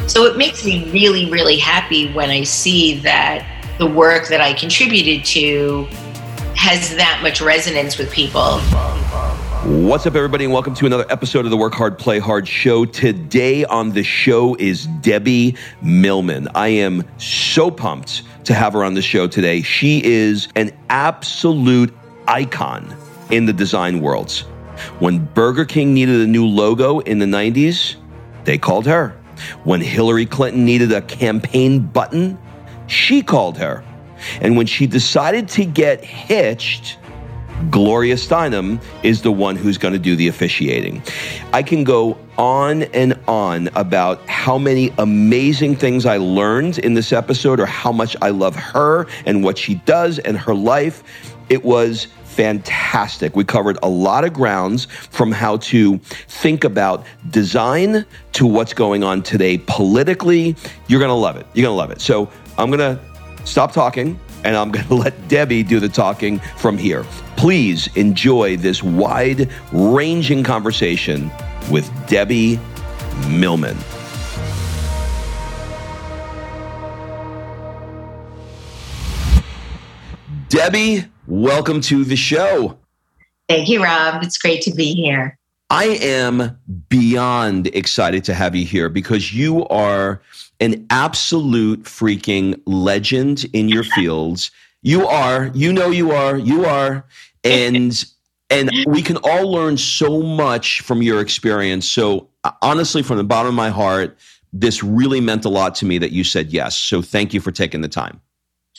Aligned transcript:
So 0.09 0.25
it 0.25 0.37
makes 0.37 0.65
me 0.65 0.91
really, 0.91 1.31
really 1.31 1.57
happy 1.57 2.13
when 2.13 2.29
I 2.29 2.43
see 2.43 2.99
that 3.03 3.47
the 3.79 3.87
work 3.87 4.27
that 4.27 4.41
I 4.41 4.55
contributed 4.55 5.25
to 5.27 5.85
has 6.57 6.97
that 6.97 7.21
much 7.23 7.41
resonance 7.41 7.97
with 7.97 8.11
people. 8.11 8.59
What's 9.87 10.05
up, 10.05 10.17
everybody, 10.17 10.47
and 10.47 10.53
welcome 10.53 10.75
to 10.75 10.87
another 10.87 11.07
episode 11.11 11.45
of 11.45 11.53
the 11.53 11.57
Work 11.57 11.75
Hard, 11.75 11.97
Play 11.97 12.19
Hard 12.19 12.49
show. 12.49 12.87
Today 12.87 13.65
on 13.67 13.93
the 13.93 14.03
show 14.03 14.57
is 14.57 14.89
Debbie 15.01 15.55
Millman. 15.81 16.49
I 16.57 16.69
am 16.69 17.05
so 17.19 17.71
pumped 17.71 18.25
to 18.47 18.53
have 18.53 18.73
her 18.73 18.83
on 18.83 18.95
the 18.95 19.03
show 19.03 19.29
today. 19.29 19.63
She 19.63 20.03
is 20.05 20.49
an 20.57 20.77
absolute 20.91 21.97
icon 22.27 22.97
in 23.31 23.47
the 23.47 23.53
design 23.53 24.01
worlds. 24.01 24.41
When 24.99 25.25
Burger 25.25 25.65
King 25.65 25.95
needed 25.95 26.21
a 26.21 26.27
new 26.27 26.47
logo 26.47 27.01
in 27.01 27.19
the 27.19 27.27
90s, 27.27 27.97
they 28.45 28.59
called 28.59 28.87
her. 28.87 29.11
When 29.65 29.81
Hillary 29.81 30.27
Clinton 30.27 30.65
needed 30.65 30.93
a 30.93 31.03
campaign 31.03 31.81
button, 31.81 32.39
she 32.87 33.23
called 33.23 33.59
her. 33.59 33.85
And 34.41 34.57
when 34.57 34.67
she 34.67 34.87
decided 34.87 35.49
to 35.51 35.65
get 35.65 36.05
hitched, 36.05 36.99
Gloria 37.71 38.15
Steinem 38.15 38.81
is 39.03 39.23
the 39.23 39.33
one 39.33 39.57
who's 39.57 39.79
going 39.79 39.93
to 39.93 39.99
do 39.99 40.15
the 40.15 40.29
officiating. 40.29 41.03
I 41.53 41.63
can 41.63 41.83
go 41.83 42.17
on 42.37 42.85
and 42.85 43.19
on 43.27 43.69
about 43.75 44.27
how 44.29 44.59
many 44.59 44.93
amazing 44.99 45.75
things 45.75 46.07
I 46.07 46.19
learned 46.19 46.79
in 46.79 46.95
this 46.95 47.13
episode 47.13 47.59
or 47.59 47.67
how 47.67 47.91
much 47.91 48.17
I 48.23 48.31
love 48.31 48.55
her 48.55 49.07
and 49.27 49.43
what 49.43 49.59
she 49.59 49.75
does 49.75 50.21
and 50.21 50.39
her 50.39 50.55
life. 50.55 51.03
It 51.49 51.65
was 51.65 52.07
fantastic. 52.39 53.35
We 53.35 53.43
covered 53.43 53.79
a 53.83 53.89
lot 53.89 54.25
of 54.25 54.33
grounds 54.33 54.85
from 54.85 55.33
how 55.33 55.57
to 55.57 55.99
think 55.99 56.63
about 56.63 57.05
design 57.31 58.07
to 58.35 58.47
what's 58.47 58.73
going 58.73 59.03
on 59.03 59.25
today 59.25 59.59
politically. 59.59 60.55
You're 60.87 61.01
going 61.01 61.09
to 61.09 61.15
love 61.15 61.37
it. 61.37 61.49
You're 61.53 61.65
going 61.65 61.75
to 61.75 61.77
love 61.77 61.91
it. 61.91 62.01
So 62.01 62.31
I'm 62.57 62.71
going 62.71 62.79
to 62.79 63.01
stop 63.45 63.73
talking 63.73 64.21
and 64.45 64.55
I'm 64.55 64.71
going 64.71 64.87
to 64.87 64.95
let 64.95 65.27
Debbie 65.27 65.65
do 65.65 65.81
the 65.81 65.89
talking 65.89 66.39
from 66.57 66.79
here. 66.79 67.05
Please 67.37 67.89
enjoy 67.97 68.57
this 68.57 68.85
wide 68.85 69.51
ranging 69.73 70.45
conversation 70.45 71.33
with 71.73 71.91
Debbie 72.07 72.61
Millman. 73.27 73.77
Debbie, 80.49 81.05
welcome 81.29 81.81
to 81.83 82.05
the 82.05 82.17
show. 82.17 82.79
Thank 83.49 83.69
you, 83.69 83.83
Rob. 83.83 84.23
It's 84.23 84.39
great 84.39 84.63
to 84.63 84.75
be 84.75 84.95
here. 84.95 85.39
I 85.71 85.85
am 86.01 86.59
beyond 86.89 87.67
excited 87.69 88.25
to 88.25 88.35
have 88.35 88.57
you 88.57 88.65
here 88.65 88.89
because 88.89 89.35
you 89.35 89.67
are 89.69 90.23
an 90.61 90.87
absolute 90.89 91.83
freaking 91.85 92.61
legend 92.67 93.45
in 93.53 93.69
your 93.69 93.85
fields. 93.95 94.51
You 94.83 95.07
are, 95.07 95.51
you 95.55 95.73
know 95.73 95.91
you 95.91 96.13
are, 96.13 96.37
you 96.37 96.65
are. 96.65 97.05
And 97.45 98.05
and 98.51 98.71
we 98.87 99.03
can 99.03 99.19
all 99.19 99.53
learn 99.53 99.77
so 99.77 100.23
much 100.23 100.81
from 100.81 101.03
your 101.03 101.21
experience. 101.21 101.87
So 101.87 102.29
uh, 102.45 102.53
honestly 102.63 103.03
from 103.03 103.19
the 103.19 103.25
bottom 103.25 103.51
of 103.51 103.55
my 103.55 103.69
heart, 103.69 104.17
this 104.55 104.83
really 104.83 105.21
meant 105.21 105.45
a 105.45 105.51
lot 105.51 105.75
to 105.77 105.85
me 105.85 105.99
that 105.99 106.13
you 106.13 106.25
said 106.25 106.51
yes. 106.51 106.75
So 106.75 107.03
thank 107.03 107.35
you 107.35 107.41
for 107.43 107.53
taking 107.53 107.83
the 107.83 107.89
time. 107.89 108.23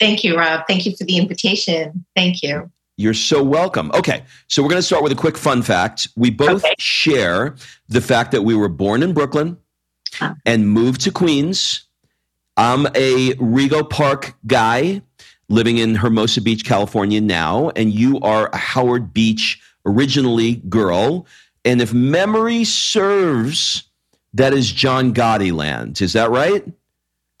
Thank 0.00 0.24
you, 0.24 0.36
Rob. 0.36 0.66
Thank 0.66 0.86
you 0.86 0.96
for 0.96 1.04
the 1.04 1.18
invitation. 1.18 2.04
Thank 2.16 2.42
you. 2.42 2.70
You're 2.96 3.14
so 3.14 3.42
welcome. 3.42 3.90
Okay, 3.94 4.24
so 4.48 4.62
we're 4.62 4.68
going 4.68 4.78
to 4.78 4.86
start 4.86 5.02
with 5.02 5.12
a 5.12 5.16
quick 5.16 5.38
fun 5.38 5.62
fact. 5.62 6.08
We 6.16 6.30
both 6.30 6.64
okay. 6.64 6.74
share 6.78 7.54
the 7.88 8.00
fact 8.00 8.32
that 8.32 8.42
we 8.42 8.54
were 8.54 8.68
born 8.68 9.02
in 9.02 9.14
Brooklyn 9.14 9.56
ah. 10.20 10.34
and 10.44 10.68
moved 10.68 11.02
to 11.02 11.10
Queens. 11.10 11.84
I'm 12.56 12.86
a 12.88 13.34
Rego 13.34 13.88
Park 13.88 14.34
guy 14.46 15.02
living 15.48 15.78
in 15.78 15.94
Hermosa 15.94 16.40
Beach, 16.42 16.64
California 16.64 17.20
now, 17.20 17.70
and 17.74 17.92
you 17.92 18.20
are 18.20 18.48
a 18.52 18.56
Howard 18.56 19.12
Beach 19.12 19.60
originally 19.86 20.56
girl. 20.68 21.26
And 21.64 21.80
if 21.80 21.92
memory 21.92 22.64
serves, 22.64 23.84
that 24.34 24.52
is 24.52 24.70
John 24.70 25.12
Gotti 25.12 25.52
land. 25.52 26.00
Is 26.00 26.12
that 26.12 26.30
right? 26.30 26.64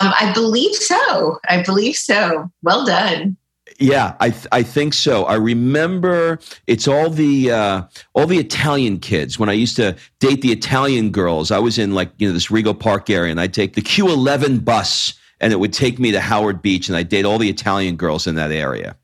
Um, 0.00 0.12
I 0.18 0.32
believe 0.32 0.74
so. 0.74 1.38
I 1.48 1.62
believe 1.62 1.94
so. 1.94 2.50
Well 2.62 2.84
done. 2.86 3.36
Yeah, 3.78 4.14
I 4.20 4.30
th- 4.30 4.46
I 4.52 4.62
think 4.62 4.92
so. 4.92 5.24
I 5.24 5.36
remember 5.36 6.38
it's 6.66 6.86
all 6.88 7.08
the 7.08 7.50
uh, 7.50 7.82
all 8.14 8.26
the 8.26 8.38
Italian 8.38 8.98
kids. 8.98 9.38
When 9.38 9.48
I 9.48 9.52
used 9.52 9.76
to 9.76 9.96
date 10.18 10.42
the 10.42 10.52
Italian 10.52 11.10
girls, 11.10 11.50
I 11.50 11.58
was 11.58 11.78
in 11.78 11.94
like 11.94 12.10
you 12.18 12.28
know 12.28 12.34
this 12.34 12.48
Rego 12.48 12.78
Park 12.78 13.08
area, 13.08 13.30
and 13.30 13.40
I'd 13.40 13.54
take 13.54 13.74
the 13.74 13.82
Q11 13.82 14.64
bus, 14.64 15.14
and 15.40 15.52
it 15.52 15.60
would 15.60 15.72
take 15.72 15.98
me 15.98 16.10
to 16.12 16.20
Howard 16.20 16.60
Beach, 16.60 16.88
and 16.88 16.96
I'd 16.96 17.08
date 17.08 17.24
all 17.24 17.38
the 17.38 17.48
Italian 17.48 17.96
girls 17.96 18.26
in 18.26 18.34
that 18.34 18.50
area. 18.50 18.96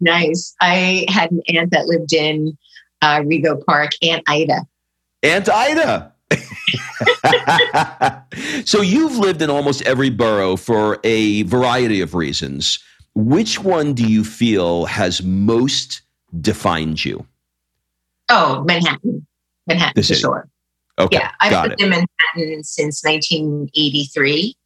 Nice. 0.00 0.54
I 0.60 1.06
had 1.08 1.30
an 1.30 1.42
aunt 1.48 1.70
that 1.70 1.86
lived 1.86 2.12
in 2.12 2.56
uh, 3.02 3.20
Rego 3.20 3.64
Park, 3.66 3.92
Aunt 4.02 4.22
Ida. 4.28 4.66
Aunt 5.22 5.48
Ida. 5.48 6.11
so 8.64 8.80
you've 8.80 9.16
lived 9.16 9.42
in 9.42 9.50
almost 9.50 9.82
every 9.82 10.10
borough 10.10 10.56
for 10.56 10.98
a 11.04 11.42
variety 11.42 12.00
of 12.00 12.14
reasons. 12.14 12.78
Which 13.14 13.60
one 13.60 13.94
do 13.94 14.06
you 14.06 14.24
feel 14.24 14.86
has 14.86 15.22
most 15.22 16.02
defined 16.40 17.04
you? 17.04 17.26
Oh, 18.28 18.64
Manhattan. 18.64 19.26
Manhattan 19.66 20.02
for 20.02 20.14
sure. 20.14 20.48
Okay. 20.98 21.18
Yeah, 21.18 21.30
I've 21.40 21.68
lived 21.68 21.80
it. 21.80 21.84
in 21.84 21.90
Manhattan 21.90 22.64
since 22.64 23.04
1983. 23.04 24.56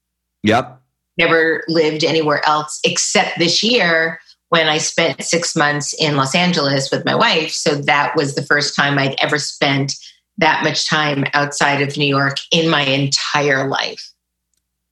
Yep. 0.43 0.81
Never 1.19 1.65
lived 1.69 2.05
anywhere 2.05 2.47
else 2.47 2.81
except 2.85 3.39
this 3.39 3.63
year 3.63 4.21
when 4.49 4.69
I 4.69 4.79
spent 4.79 5.23
six 5.23 5.57
months 5.57 5.93
in 5.95 6.17
Los 6.17 6.35
Angeles 6.35 6.91
with 6.91 7.05
my 7.05 7.15
wife. 7.15 7.51
So 7.51 7.75
that 7.75 8.15
was 8.15 8.35
the 8.35 8.43
first 8.43 8.77
time 8.77 8.99
I'd 8.99 9.17
ever 9.21 9.39
spent 9.39 9.95
that 10.39 10.63
much 10.65 10.89
time 10.89 11.25
outside 11.35 11.83
of 11.83 11.97
New 11.97 12.07
York 12.07 12.39
in 12.53 12.69
my 12.69 12.83
entire 12.83 13.69
life. 13.69 14.13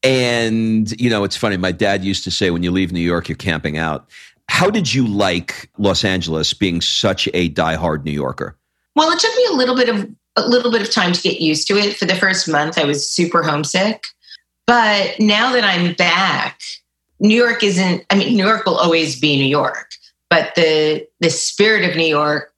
And, 0.02 0.98
you 1.00 1.08
know, 1.08 1.24
it's 1.24 1.36
funny. 1.36 1.56
My 1.56 1.72
dad 1.72 2.04
used 2.04 2.24
to 2.24 2.30
say, 2.30 2.50
when 2.50 2.62
you 2.62 2.70
leave 2.70 2.92
New 2.92 3.00
York, 3.00 3.28
you're 3.28 3.36
camping 3.36 3.78
out. 3.78 4.08
How 4.48 4.68
did 4.68 4.92
you 4.92 5.06
like 5.06 5.70
Los 5.78 6.04
Angeles 6.04 6.52
being 6.52 6.80
such 6.80 7.26
a 7.32 7.48
diehard 7.50 8.04
New 8.04 8.12
Yorker? 8.12 8.56
Well, 8.94 9.10
it 9.10 9.18
took 9.18 9.34
me 9.34 9.46
a 9.50 9.54
little 9.54 9.74
bit 9.74 9.88
of 9.88 10.08
a 10.36 10.46
little 10.46 10.70
bit 10.70 10.82
of 10.82 10.90
time 10.90 11.12
to 11.12 11.22
get 11.22 11.40
used 11.40 11.66
to 11.68 11.76
it. 11.78 11.96
For 11.96 12.06
the 12.06 12.14
first 12.16 12.48
month, 12.48 12.76
I 12.76 12.84
was 12.84 13.08
super 13.08 13.42
homesick. 13.42 14.06
But 14.66 15.18
now 15.20 15.52
that 15.52 15.64
I'm 15.64 15.94
back, 15.94 16.60
New 17.20 17.36
York 17.36 17.62
isn't, 17.62 18.04
I 18.10 18.16
mean, 18.16 18.36
New 18.36 18.44
York 18.44 18.66
will 18.66 18.76
always 18.76 19.18
be 19.18 19.36
New 19.36 19.44
York, 19.44 19.90
but 20.30 20.54
the 20.54 21.06
the 21.20 21.30
spirit 21.30 21.88
of 21.88 21.96
New 21.96 22.06
York 22.06 22.53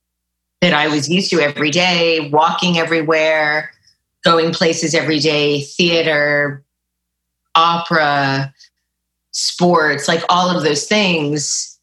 that 0.61 0.73
I 0.73 0.89
was 0.89 1.09
used 1.09 1.31
to 1.31 1.41
every 1.41 1.71
day, 1.71 2.31
walking 2.31 2.79
everywhere, 2.79 3.71
going 4.25 4.53
places 4.53 4.95
every 4.95 5.19
day, 5.19 5.63
theater, 5.63 6.65
opera, 7.55 8.53
sports, 9.31 10.09
like 10.09 10.23
all 10.29 10.55
of 10.55 10.63
those 10.63 10.87
things 10.87 11.79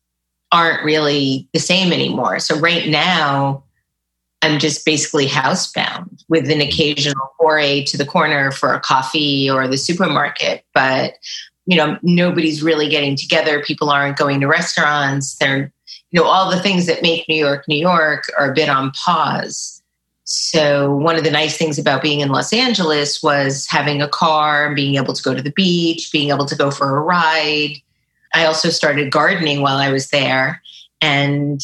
aren't 0.51 0.83
really 0.83 1.47
the 1.53 1.59
same 1.59 1.91
anymore. 1.91 2.39
So 2.39 2.59
right 2.59 2.87
now, 2.87 3.63
I'm 4.43 4.59
just 4.59 4.85
basically 4.85 5.25
housebound 5.25 6.23
with 6.29 6.49
an 6.49 6.61
occasional 6.61 7.31
foray 7.39 7.83
to 7.85 7.97
the 7.97 8.05
corner 8.05 8.51
for 8.51 8.73
a 8.73 8.79
coffee 8.79 9.49
or 9.49 9.67
the 9.67 9.77
supermarket. 9.77 10.65
But, 10.73 11.15
you 11.65 11.77
know, 11.77 11.97
nobody's 12.03 12.61
really 12.61 12.89
getting 12.89 13.15
together. 13.15 13.63
People 13.63 13.89
aren't 13.89 14.17
going 14.17 14.41
to 14.41 14.47
restaurants. 14.47 15.35
They're, 15.35 15.72
you 16.13 16.21
know, 16.21 16.27
all 16.27 16.49
the 16.49 16.61
things 16.61 16.85
that 16.85 17.01
make 17.01 17.27
New 17.27 17.35
York, 17.35 17.67
New 17.67 17.79
York 17.79 18.31
are 18.37 18.51
a 18.51 18.53
bit 18.53 18.69
on 18.69 18.91
pause. 18.91 19.81
So, 20.23 20.95
one 20.95 21.17
of 21.17 21.25
the 21.25 21.31
nice 21.31 21.57
things 21.57 21.77
about 21.77 22.01
being 22.01 22.21
in 22.21 22.29
Los 22.29 22.53
Angeles 22.53 23.21
was 23.21 23.67
having 23.67 24.01
a 24.01 24.07
car, 24.07 24.67
and 24.67 24.75
being 24.75 24.95
able 24.95 25.13
to 25.13 25.21
go 25.21 25.33
to 25.33 25.41
the 25.41 25.51
beach, 25.51 26.11
being 26.13 26.29
able 26.29 26.45
to 26.45 26.55
go 26.55 26.71
for 26.71 26.95
a 26.95 27.01
ride. 27.01 27.75
I 28.33 28.45
also 28.45 28.69
started 28.69 29.11
gardening 29.11 29.61
while 29.61 29.77
I 29.77 29.91
was 29.91 30.09
there. 30.09 30.61
And 31.01 31.61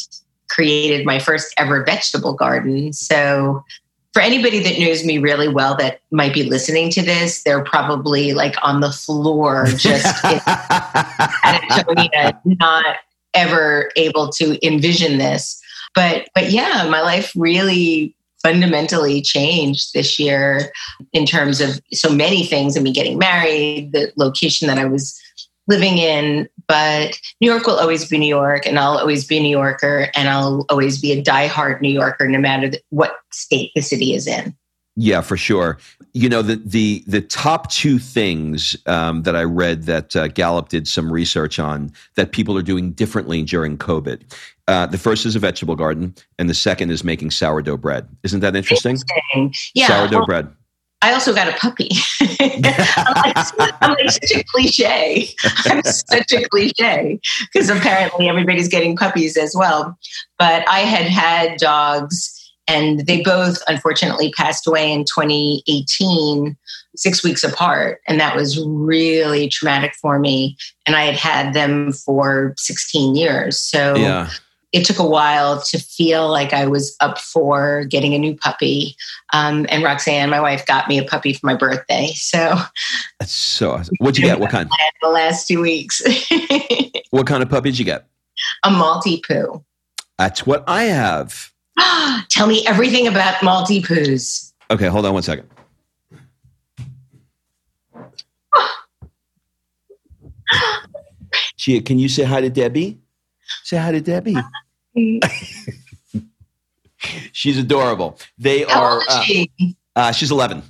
created 0.49 1.05
my 1.05 1.19
first 1.19 1.53
ever 1.57 1.83
vegetable 1.85 2.33
garden. 2.33 2.91
So, 2.91 3.63
for 4.11 4.21
anybody 4.21 4.59
that 4.59 4.79
knows 4.79 5.05
me 5.05 5.19
really 5.19 5.47
well 5.47 5.77
that 5.77 6.01
might 6.11 6.33
be 6.33 6.43
listening 6.43 6.89
to 6.91 7.01
this, 7.01 7.43
they're 7.43 7.63
probably 7.63 8.33
like 8.33 8.55
on 8.63 8.81
the 8.81 8.91
floor 8.91 9.67
just 9.67 10.25
Antonia, 11.45 12.41
not 12.43 12.97
ever 13.33 13.89
able 13.95 14.29
to 14.29 14.65
envision 14.65 15.17
this. 15.17 15.59
But 15.95 16.29
but 16.35 16.51
yeah, 16.51 16.87
my 16.89 17.01
life 17.01 17.31
really 17.35 18.15
fundamentally 18.41 19.21
changed 19.21 19.93
this 19.93 20.17
year 20.17 20.71
in 21.13 21.25
terms 21.25 21.59
of 21.59 21.81
so 21.91 22.09
many 22.09 22.45
things. 22.45 22.77
I 22.77 22.79
mean, 22.79 22.93
getting 22.93 23.17
married, 23.17 23.91
the 23.91 24.11
location 24.15 24.67
that 24.67 24.77
I 24.77 24.85
was 24.85 25.19
living 25.67 25.97
in, 25.97 26.49
but 26.67 27.19
New 27.41 27.51
York 27.51 27.67
will 27.67 27.79
always 27.79 28.07
be 28.07 28.17
New 28.17 28.27
York, 28.27 28.65
and 28.65 28.79
I'll 28.79 28.97
always 28.97 29.25
be 29.25 29.37
a 29.37 29.41
New 29.41 29.49
Yorker, 29.49 30.07
and 30.15 30.27
I'll 30.27 30.65
always 30.69 30.99
be 30.99 31.11
a 31.11 31.21
diehard 31.21 31.79
New 31.81 31.91
Yorker, 31.91 32.27
no 32.27 32.39
matter 32.39 32.71
what 32.89 33.17
state 33.31 33.71
the 33.75 33.81
city 33.81 34.15
is 34.15 34.25
in. 34.25 34.55
Yeah, 35.01 35.21
for 35.21 35.37
sure. 35.37 35.77
You 36.11 36.27
know 36.27 36.41
the 36.41 36.57
the 36.57 37.05
the 37.07 37.21
top 37.21 37.71
two 37.71 37.99
things 37.99 38.75
um, 38.85 39.23
that 39.23 39.33
I 39.33 39.43
read 39.43 39.83
that 39.83 40.13
uh, 40.13 40.27
Gallup 40.27 40.67
did 40.67 40.89
some 40.89 41.09
research 41.09 41.57
on 41.57 41.93
that 42.15 42.33
people 42.33 42.57
are 42.57 42.61
doing 42.61 42.91
differently 42.91 43.43
during 43.43 43.77
COVID. 43.77 44.23
Uh, 44.67 44.87
the 44.87 44.97
first 44.97 45.25
is 45.25 45.37
a 45.37 45.39
vegetable 45.39 45.77
garden, 45.77 46.13
and 46.37 46.49
the 46.49 46.53
second 46.53 46.91
is 46.91 47.05
making 47.05 47.31
sourdough 47.31 47.77
bread. 47.77 48.09
Isn't 48.23 48.41
that 48.41 48.57
interesting? 48.57 48.97
interesting. 48.97 49.53
Yeah, 49.73 49.87
sourdough 49.87 50.17
well, 50.17 50.25
bread. 50.25 50.49
I 51.01 51.13
also 51.13 51.33
got 51.33 51.47
a 51.47 51.53
puppy. 51.53 51.91
I'm, 52.41 52.61
like, 52.61 53.73
I'm, 53.81 53.91
like, 53.91 54.09
such 54.09 54.31
a 54.35 54.43
cliche. 54.43 55.29
I'm 55.65 55.81
such 55.81 56.33
a 56.33 56.43
cliche 56.49 57.21
because 57.53 57.69
apparently 57.69 58.27
everybody's 58.27 58.67
getting 58.67 58.97
puppies 58.97 59.37
as 59.37 59.55
well. 59.55 59.97
But 60.37 60.67
I 60.67 60.79
had 60.79 61.05
had 61.05 61.57
dogs 61.57 62.38
and 62.69 63.05
they 63.07 63.21
both 63.21 63.57
unfortunately 63.67 64.31
passed 64.31 64.67
away 64.67 64.91
in 64.91 65.03
2018, 65.05 66.55
six 66.95 67.23
weeks 67.23 67.43
apart. 67.43 68.01
And 68.07 68.19
that 68.19 68.35
was 68.35 68.63
really 68.65 69.49
traumatic 69.49 69.95
for 69.95 70.19
me. 70.19 70.55
And 70.85 70.95
I 70.95 71.05
had 71.05 71.15
had 71.15 71.53
them 71.53 71.91
for 71.91 72.53
16 72.57 73.15
years. 73.15 73.59
So 73.59 73.95
yeah 73.95 74.29
it 74.71 74.85
took 74.85 74.99
a 74.99 75.05
while 75.05 75.61
to 75.61 75.79
feel 75.79 76.29
like 76.29 76.53
I 76.53 76.67
was 76.67 76.95
up 76.99 77.17
for 77.17 77.85
getting 77.85 78.13
a 78.13 78.19
new 78.19 78.35
puppy. 78.35 78.95
Um, 79.33 79.65
and 79.69 79.83
Roxanne, 79.83 80.29
my 80.29 80.39
wife, 80.39 80.65
got 80.65 80.87
me 80.87 80.99
a 80.99 81.03
puppy 81.03 81.33
for 81.33 81.45
my 81.45 81.55
birthday. 81.55 82.11
So 82.15 82.55
that's 83.19 83.31
so 83.31 83.71
awesome. 83.71 83.95
What'd 83.99 84.17
you 84.17 84.25
get? 84.25 84.39
What 84.39 84.51
kind? 84.51 84.69
The 85.01 85.09
last 85.09 85.47
two 85.47 85.61
weeks. 85.61 86.01
what 87.09 87.25
kind 87.25 87.41
of 87.41 87.49
puppy 87.49 87.71
did 87.71 87.79
you 87.79 87.85
get? 87.85 88.07
A 88.63 88.69
Maltipoo. 88.69 89.63
That's 90.17 90.45
what 90.45 90.65
I 90.67 90.83
have. 90.83 91.48
Tell 92.29 92.47
me 92.47 92.65
everything 92.67 93.07
about 93.07 93.35
Maltipoos. 93.35 94.51
Okay, 94.71 94.87
hold 94.87 95.05
on 95.05 95.13
one 95.13 95.23
second. 95.23 95.47
Gia, 101.57 101.81
can 101.81 101.99
you 101.99 102.09
say 102.09 102.23
hi 102.23 102.41
to 102.41 102.49
Debbie? 102.49 102.97
Say 103.63 103.77
hi 103.77 103.91
to 103.91 104.01
Debbie. 104.01 104.35
she's 107.31 107.57
adorable. 107.57 108.19
They 108.37 108.63
how 108.63 108.81
are. 108.81 108.93
Old 108.93 109.03
is 109.09 109.23
she? 109.23 109.51
Uh, 109.59 109.99
uh, 109.99 110.11
she's 110.11 110.31
11. 110.31 110.61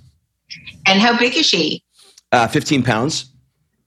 And 0.88 1.00
how 1.00 1.17
big 1.17 1.35
is 1.35 1.45
she? 1.45 1.83
Uh, 2.31 2.47
15 2.47 2.83
pounds. 2.83 3.31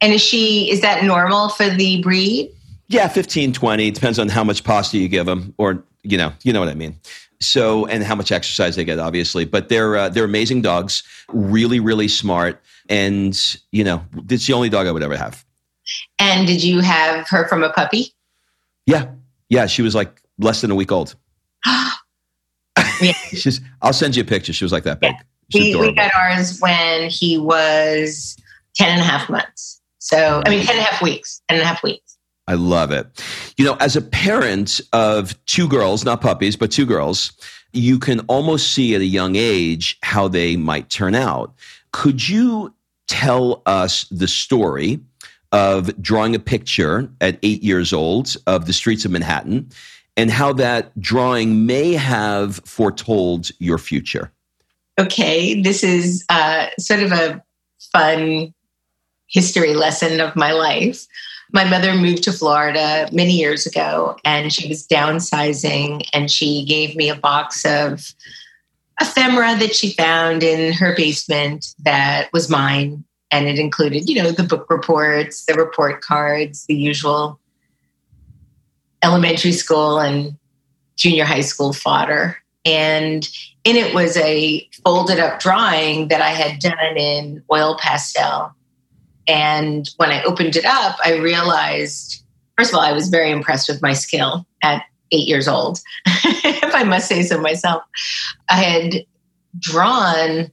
And 0.01 0.13
is 0.13 0.21
she, 0.21 0.71
is 0.71 0.81
that 0.81 1.05
normal 1.05 1.49
for 1.49 1.71
the 1.71 2.03
breed? 2.03 2.51
Yeah, 2.89 3.09
15, 3.09 3.53
20. 3.53 3.89
It 3.89 3.95
depends 3.95 4.19
on 4.19 4.29
how 4.29 4.45
much 4.45 4.65
pasta 4.65 4.99
you 4.99 5.09
give 5.09 5.27
them 5.27 5.55
or, 5.59 5.85
you 6.03 6.19
know, 6.19 6.33
you 6.43 6.53
know 6.53 6.61
what 6.61 6.69
I 6.69 6.75
mean. 6.75 6.99
So, 7.41 7.87
and 7.87 8.05
how 8.05 8.15
much 8.15 8.31
exercise 8.31 8.77
they 8.77 8.85
get, 8.85 8.99
obviously. 8.99 9.45
But 9.45 9.69
they're, 9.69 9.97
uh, 9.97 10.09
they're 10.09 10.25
amazing 10.25 10.63
dogs, 10.63 11.03
really, 11.29 11.81
really 11.81 12.09
smart. 12.09 12.63
And, 12.89 13.39
you 13.73 13.83
know, 13.83 14.03
it's 14.29 14.47
the 14.47 14.53
only 14.53 14.69
dog 14.69 14.87
I 14.87 14.93
would 14.93 15.03
ever 15.03 15.17
have. 15.17 15.45
And 16.19 16.47
did 16.47 16.63
you 16.63 16.81
have 16.81 17.29
her 17.29 17.49
from 17.49 17.65
a 17.65 17.71
puppy? 17.71 18.15
Yeah. 18.87 19.11
Yeah. 19.49 19.67
She 19.67 19.83
was 19.83 19.95
like 19.95 20.23
less 20.39 20.61
than 20.61 20.71
a 20.71 20.75
week 20.75 20.93
old. 20.93 21.17
yeah. 21.67 23.13
She's, 23.29 23.61
I'll 23.81 23.93
send 23.93 24.15
you 24.15 24.23
a 24.23 24.27
picture. 24.27 24.53
She 24.53 24.65
was 24.65 24.73
like 24.73 24.85
that 24.85 25.01
big. 25.01 25.15
We, 25.53 25.75
we, 25.75 25.93
got 25.93 26.13
ours 26.15 26.61
when 26.61 27.11
he 27.11 27.37
was 27.37 28.37
10 28.77 28.89
and 28.89 29.01
a 29.01 29.05
half 29.05 29.29
months. 29.29 29.81
So, 29.99 30.43
I 30.47 30.49
mean, 30.49 30.65
10 30.65 30.77
and 30.77 30.79
a 30.79 30.83
half 30.83 31.03
weeks, 31.03 31.43
10 31.49 31.59
and 31.59 31.63
a 31.63 31.67
half 31.67 31.83
weeks. 31.83 32.12
I 32.49 32.55
love 32.55 32.91
it. 32.91 33.07
You 33.57 33.65
know, 33.65 33.77
as 33.81 33.97
a 33.97 34.03
parent 34.03 34.81
of 34.93 35.43
two 35.47 35.69
girls, 35.69 36.05
not 36.05 36.21
puppies, 36.21 36.57
but 36.57 36.71
two 36.71 36.87
girls, 36.87 37.33
you 37.73 37.99
can 37.99 38.21
almost 38.21 38.73
see 38.73 38.95
at 38.95 39.01
a 39.01 39.07
young 39.07 39.37
age 39.37 39.99
how 40.03 40.29
they 40.29 40.57
might 40.57 40.91
turn 40.91 41.15
out. 41.15 41.55
Could 41.93 42.29
you 42.29 42.75
tell 43.07 43.63
us 43.67 44.05
the 44.11 44.29
story 44.29 45.01
of 45.53 46.01
drawing 46.01 46.35
a 46.35 46.39
picture 46.39 47.11
at 47.21 47.39
eight 47.43 47.63
years 47.63 47.93
old 47.93 48.37
of 48.47 48.67
the 48.67 48.73
streets 48.73 49.05
of 49.05 49.11
Manhattan 49.11 49.71
and 50.17 50.31
how 50.31 50.53
that 50.55 50.99
drawing 51.01 51.67
may 51.67 51.93
have 51.93 52.57
foretold 52.65 53.51
your 53.59 53.79
future. 53.79 54.33
Okay, 54.99 55.61
this 55.61 55.83
is 55.83 56.25
uh, 56.29 56.69
sort 56.79 57.01
of 57.01 57.13
a 57.13 57.43
fun 57.93 58.53
history 59.27 59.75
lesson 59.75 60.21
of 60.21 60.37
my 60.37 60.53
life. 60.53 61.07
My 61.53 61.65
mother 61.65 61.95
moved 61.95 62.23
to 62.25 62.33
Florida 62.33 63.09
many 63.13 63.33
years 63.33 63.67
ago 63.67 64.17
and 64.25 64.53
she 64.53 64.69
was 64.69 64.87
downsizing 64.87 66.09
and 66.15 66.31
she 66.31 66.65
gave 66.65 66.97
me 66.97 67.11
a 67.11 67.15
box 67.15 67.65
of 67.67 68.15
ephemera 69.01 69.57
that 69.59 69.75
she 69.75 69.93
found 69.93 70.43
in 70.43 70.73
her 70.73 70.95
basement 70.97 71.75
that 71.81 72.33
was 72.33 72.49
mine 72.49 73.05
and 73.31 73.49
it 73.49 73.59
included, 73.59 74.09
you 74.09 74.23
know, 74.23 74.31
the 74.31 74.43
book 74.43 74.69
reports, 74.71 75.45
the 75.47 75.55
report 75.55 76.03
cards, 76.03 76.67
the 76.67 76.75
usual 76.75 77.39
elementary 79.03 79.53
school 79.53 79.99
and 79.99 80.37
junior 80.97 81.25
high 81.25 81.41
school 81.41 81.73
fodder. 81.73 82.37
And 82.65 83.29
in 83.65 83.77
it 83.77 83.95
was 83.95 84.17
a 84.17 84.69
folded 84.85 85.19
up 85.19 85.41
drawing 85.41 86.09
that 86.09 86.21
I 86.21 86.29
had 86.29 86.61
done 86.61 86.97
in 86.97 87.43
oil 87.51 87.77
pastel. 87.79 88.55
And 89.29 89.89
when 89.97 90.11
I 90.11 90.23
opened 90.25 90.57
it 90.57 90.65
up, 90.65 90.97
I 91.05 91.17
realized, 91.17 92.23
first 92.57 92.73
of 92.73 92.77
all, 92.77 92.85
I 92.85 92.93
was 92.93 93.09
very 93.09 93.31
impressed 93.31 93.69
with 93.69 93.83
my 93.83 93.93
skill 93.93 94.47
at 94.63 94.85
eight 95.13 95.29
years 95.29 95.47
old, 95.47 95.79
if 96.07 96.75
I 96.75 96.85
must 96.85 97.09
say 97.09 97.23
so 97.23 97.41
myself. 97.41 97.83
I 98.49 98.57
had 98.57 99.05
drawn 99.59 100.51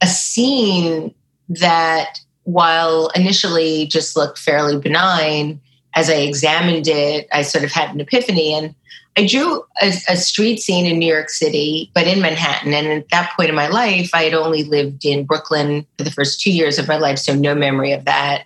a 0.00 0.06
scene 0.06 1.14
that 1.48 2.18
while 2.44 3.08
initially 3.14 3.86
just 3.86 4.16
looked 4.16 4.38
fairly 4.38 4.78
benign, 4.78 5.60
as 5.94 6.08
I 6.08 6.14
examined 6.14 6.88
it, 6.88 7.28
I 7.32 7.42
sort 7.42 7.64
of 7.64 7.72
had 7.72 7.90
an 7.90 8.00
epiphany. 8.00 8.54
And 8.54 8.74
I 9.20 9.26
drew 9.26 9.62
a, 9.82 9.92
a, 10.08 10.16
street 10.16 10.60
scene 10.60 10.86
in 10.86 10.98
New 10.98 11.12
York 11.12 11.28
City, 11.28 11.90
but 11.94 12.06
in 12.06 12.22
Manhattan. 12.22 12.72
And 12.72 12.86
at 12.86 13.08
that 13.10 13.34
point 13.36 13.50
in 13.50 13.54
my 13.54 13.68
life, 13.68 14.08
I 14.14 14.22
had 14.22 14.32
only 14.32 14.64
lived 14.64 15.04
in 15.04 15.26
Brooklyn 15.26 15.86
for 15.98 16.04
the 16.04 16.10
first 16.10 16.40
two 16.40 16.50
years 16.50 16.78
of 16.78 16.88
my 16.88 16.96
life, 16.96 17.18
so 17.18 17.34
no 17.34 17.54
memory 17.54 17.92
of 17.92 18.06
that. 18.06 18.44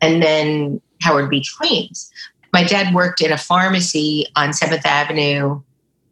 And 0.00 0.22
then 0.22 0.80
Howard 1.00 1.28
Beach, 1.28 1.52
Queens. 1.58 2.12
My 2.52 2.62
dad 2.62 2.94
worked 2.94 3.20
in 3.20 3.32
a 3.32 3.36
pharmacy 3.36 4.26
on 4.36 4.50
7th 4.50 4.86
Avenue 4.86 5.60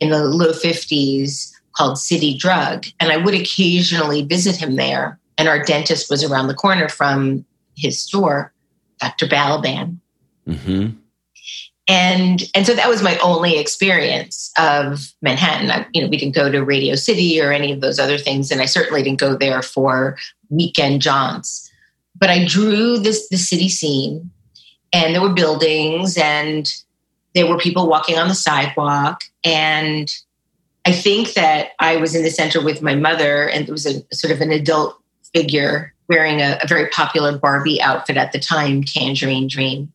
in 0.00 0.10
the 0.10 0.24
low 0.24 0.50
50s 0.50 1.52
called 1.76 1.96
City 1.96 2.36
Drug. 2.36 2.86
And 2.98 3.12
I 3.12 3.18
would 3.18 3.34
occasionally 3.34 4.22
visit 4.22 4.56
him 4.56 4.74
there. 4.74 5.16
And 5.38 5.46
our 5.46 5.62
dentist 5.62 6.10
was 6.10 6.24
around 6.24 6.48
the 6.48 6.54
corner 6.54 6.88
from 6.88 7.44
his 7.76 8.00
store, 8.00 8.52
Dr. 8.98 9.26
Balaban. 9.26 9.98
Mm-hmm. 10.48 10.98
And 11.88 12.42
and 12.54 12.66
so 12.66 12.74
that 12.74 12.88
was 12.88 13.02
my 13.02 13.16
only 13.18 13.58
experience 13.58 14.50
of 14.58 15.12
Manhattan. 15.22 15.70
I, 15.70 15.86
you 15.92 16.02
know, 16.02 16.08
we 16.08 16.16
didn't 16.16 16.34
go 16.34 16.50
to 16.50 16.64
Radio 16.64 16.96
City 16.96 17.40
or 17.40 17.52
any 17.52 17.72
of 17.72 17.80
those 17.80 18.00
other 18.00 18.18
things, 18.18 18.50
and 18.50 18.60
I 18.60 18.66
certainly 18.66 19.02
didn't 19.02 19.20
go 19.20 19.36
there 19.36 19.62
for 19.62 20.18
weekend 20.50 21.00
jaunts. 21.00 21.70
But 22.16 22.30
I 22.30 22.44
drew 22.44 22.98
this 22.98 23.28
the 23.28 23.36
city 23.36 23.68
scene, 23.68 24.30
and 24.92 25.14
there 25.14 25.22
were 25.22 25.32
buildings, 25.32 26.16
and 26.16 26.72
there 27.34 27.46
were 27.46 27.58
people 27.58 27.88
walking 27.88 28.18
on 28.18 28.28
the 28.28 28.34
sidewalk, 28.34 29.22
and 29.44 30.12
I 30.84 30.92
think 30.92 31.34
that 31.34 31.70
I 31.78 31.98
was 31.98 32.16
in 32.16 32.24
the 32.24 32.30
center 32.30 32.60
with 32.60 32.82
my 32.82 32.96
mother, 32.96 33.48
and 33.48 33.64
there 33.64 33.72
was 33.72 33.86
a 33.86 34.02
sort 34.12 34.32
of 34.32 34.40
an 34.40 34.50
adult 34.50 34.98
figure 35.32 35.92
wearing 36.08 36.40
a, 36.40 36.58
a 36.62 36.66
very 36.66 36.88
popular 36.88 37.36
Barbie 37.38 37.80
outfit 37.80 38.16
at 38.16 38.32
the 38.32 38.38
time, 38.40 38.82
Tangerine 38.82 39.46
Dream 39.46 39.92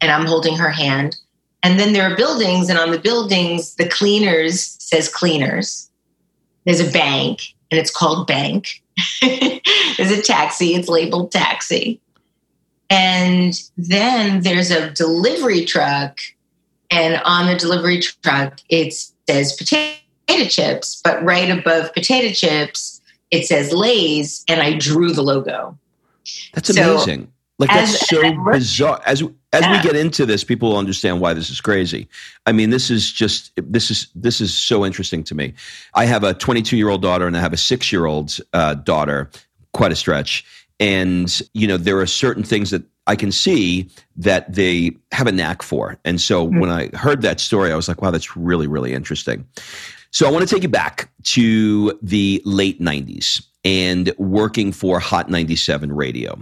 and 0.00 0.10
I'm 0.10 0.26
holding 0.26 0.56
her 0.56 0.70
hand. 0.70 1.16
And 1.62 1.80
then 1.80 1.92
there 1.92 2.10
are 2.10 2.16
buildings, 2.16 2.68
and 2.68 2.78
on 2.78 2.90
the 2.90 2.98
buildings, 2.98 3.74
the 3.74 3.88
cleaners 3.88 4.76
says 4.78 5.08
cleaners. 5.08 5.90
There's 6.64 6.80
a 6.80 6.90
bank, 6.90 7.54
and 7.70 7.80
it's 7.80 7.90
called 7.90 8.26
bank. 8.26 8.82
there's 9.22 10.10
a 10.10 10.22
taxi, 10.22 10.74
it's 10.74 10.88
labeled 10.88 11.32
taxi. 11.32 12.00
And 12.88 13.60
then 13.76 14.42
there's 14.42 14.70
a 14.70 14.90
delivery 14.90 15.64
truck, 15.64 16.20
and 16.90 17.20
on 17.24 17.46
the 17.46 17.56
delivery 17.56 18.00
truck, 18.00 18.60
it 18.68 18.94
says 19.28 19.54
potato 19.54 20.48
chips, 20.48 21.00
but 21.02 21.22
right 21.24 21.50
above 21.50 21.92
potato 21.94 22.32
chips, 22.32 23.00
it 23.30 23.46
says 23.46 23.72
Lay's, 23.72 24.44
and 24.48 24.60
I 24.60 24.78
drew 24.78 25.12
the 25.12 25.22
logo. 25.22 25.76
That's 26.54 26.70
amazing. 26.70 27.32
Like 27.58 27.70
that's 27.70 28.02
as, 28.02 28.08
so 28.08 28.44
bizarre. 28.44 29.00
As 29.06 29.22
as 29.56 29.62
yeah. 29.62 29.72
we 29.72 29.82
get 29.82 29.96
into 29.96 30.26
this, 30.26 30.44
people 30.44 30.70
will 30.70 30.78
understand 30.78 31.20
why 31.20 31.32
this 31.32 31.48
is 31.48 31.60
crazy. 31.60 32.08
I 32.44 32.52
mean, 32.52 32.70
this 32.70 32.90
is 32.90 33.10
just 33.10 33.52
this 33.56 33.90
is 33.90 34.08
this 34.14 34.40
is 34.40 34.52
so 34.52 34.84
interesting 34.84 35.24
to 35.24 35.34
me. 35.34 35.54
I 35.94 36.04
have 36.04 36.24
a 36.24 36.34
22 36.34 36.76
year 36.76 36.90
old 36.90 37.02
daughter 37.02 37.26
and 37.26 37.36
I 37.36 37.40
have 37.40 37.52
a 37.52 37.56
six 37.58 37.90
year 37.90 38.06
old 38.06 38.38
uh, 38.52 38.74
daughter. 38.74 39.30
Quite 39.72 39.92
a 39.92 39.96
stretch. 39.96 40.44
And 40.78 41.42
you 41.54 41.66
know, 41.66 41.78
there 41.78 41.98
are 42.00 42.06
certain 42.06 42.42
things 42.42 42.70
that 42.70 42.82
I 43.06 43.16
can 43.16 43.32
see 43.32 43.88
that 44.16 44.52
they 44.52 44.96
have 45.12 45.26
a 45.26 45.32
knack 45.32 45.62
for. 45.62 45.98
And 46.04 46.20
so 46.20 46.46
mm-hmm. 46.46 46.60
when 46.60 46.70
I 46.70 46.88
heard 46.94 47.22
that 47.22 47.40
story, 47.40 47.72
I 47.72 47.76
was 47.76 47.88
like, 47.88 48.02
wow, 48.02 48.10
that's 48.10 48.36
really 48.36 48.66
really 48.66 48.92
interesting. 48.92 49.46
So 50.10 50.26
I 50.26 50.30
want 50.30 50.46
to 50.48 50.54
take 50.54 50.62
you 50.62 50.68
back 50.68 51.10
to 51.24 51.98
the 52.02 52.40
late 52.44 52.80
90s 52.80 53.44
and 53.64 54.14
working 54.16 54.72
for 54.72 55.00
Hot 55.00 55.28
97 55.28 55.92
Radio 55.92 56.38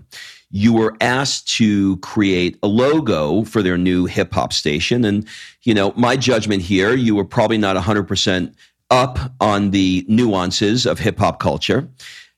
you 0.55 0.73
were 0.73 0.97
asked 1.01 1.49
to 1.49 1.97
create 1.97 2.57
a 2.63 2.69
logo 2.69 3.43
for 3.43 3.61
their 3.61 3.77
new 3.77 4.07
hip 4.07 4.33
hop 4.33 4.53
station. 4.53 5.05
And, 5.05 5.27
you 5.63 5.75
know, 5.75 5.93
my 5.97 6.17
judgment 6.17 6.63
here, 6.63 6.95
you 6.95 7.17
were 7.17 7.25
probably 7.25 7.59
not 7.59 7.75
100% 7.75 8.55
up 8.89 9.19
on 9.41 9.73
the 9.73 10.07
nuances 10.07 10.87
of 10.87 11.01
hip 11.01 11.19
hop 11.19 11.41
culture. 11.41 11.89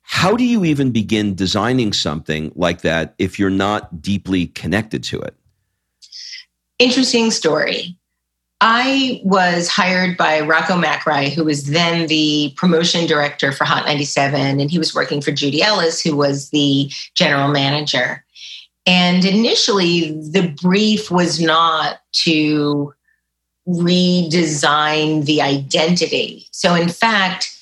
How 0.00 0.34
do 0.34 0.44
you 0.44 0.64
even 0.64 0.92
begin 0.92 1.34
designing 1.34 1.92
something 1.92 2.52
like 2.54 2.80
that 2.80 3.14
if 3.18 3.38
you're 3.38 3.50
not 3.50 4.00
deeply 4.00 4.46
connected 4.46 5.04
to 5.04 5.20
it? 5.20 5.34
Interesting 6.78 7.30
story. 7.30 7.95
I 8.60 9.20
was 9.22 9.68
hired 9.68 10.16
by 10.16 10.40
Rocco 10.40 10.80
McRae, 10.80 11.30
who 11.30 11.44
was 11.44 11.66
then 11.66 12.06
the 12.06 12.54
promotion 12.56 13.06
director 13.06 13.52
for 13.52 13.64
Hot 13.64 13.84
97, 13.84 14.60
and 14.60 14.70
he 14.70 14.78
was 14.78 14.94
working 14.94 15.20
for 15.20 15.30
Judy 15.30 15.62
Ellis, 15.62 16.00
who 16.00 16.16
was 16.16 16.50
the 16.50 16.90
general 17.14 17.48
manager. 17.48 18.24
And 18.86 19.24
initially, 19.24 20.12
the 20.12 20.54
brief 20.62 21.10
was 21.10 21.40
not 21.40 22.00
to 22.24 22.94
redesign 23.68 25.24
the 25.26 25.42
identity. 25.42 26.46
So, 26.52 26.74
in 26.74 26.88
fact, 26.88 27.52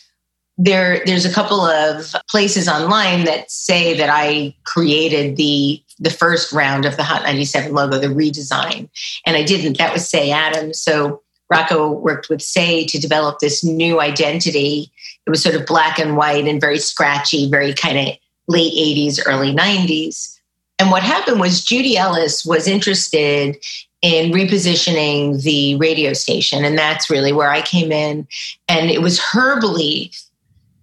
there, 0.58 1.02
there's 1.06 1.24
a 1.24 1.32
couple 1.32 1.62
of 1.62 2.14
places 2.28 2.68
online 2.68 3.24
that 3.24 3.50
say 3.50 3.96
that 3.96 4.10
I 4.10 4.54
created 4.64 5.36
the 5.36 5.82
the 6.04 6.10
first 6.10 6.52
round 6.52 6.84
of 6.84 6.96
the 6.96 7.02
Hot 7.02 7.22
97 7.22 7.72
logo, 7.72 7.98
the 7.98 8.08
redesign. 8.08 8.88
And 9.26 9.36
I 9.36 9.42
didn't. 9.42 9.78
That 9.78 9.92
was 9.92 10.08
Cey 10.08 10.30
Adams. 10.30 10.80
So 10.80 11.22
Rocco 11.50 11.90
worked 11.90 12.28
with 12.28 12.42
Cey 12.42 12.84
to 12.86 13.00
develop 13.00 13.38
this 13.38 13.64
new 13.64 14.00
identity. 14.00 14.92
It 15.26 15.30
was 15.30 15.42
sort 15.42 15.54
of 15.54 15.66
black 15.66 15.98
and 15.98 16.16
white 16.16 16.46
and 16.46 16.60
very 16.60 16.78
scratchy, 16.78 17.50
very 17.50 17.72
kind 17.72 17.98
of 17.98 18.14
late 18.46 18.72
80s, 18.74 19.20
early 19.26 19.54
90s. 19.54 20.38
And 20.78 20.90
what 20.90 21.02
happened 21.02 21.40
was 21.40 21.64
Judy 21.64 21.96
Ellis 21.96 22.44
was 22.44 22.68
interested 22.68 23.56
in 24.02 24.32
repositioning 24.32 25.42
the 25.42 25.76
radio 25.76 26.12
station. 26.12 26.64
And 26.64 26.76
that's 26.76 27.08
really 27.08 27.32
where 27.32 27.50
I 27.50 27.62
came 27.62 27.90
in. 27.90 28.28
And 28.68 28.90
it 28.90 29.00
was 29.00 29.18
her 29.32 29.58
belief 29.58 30.22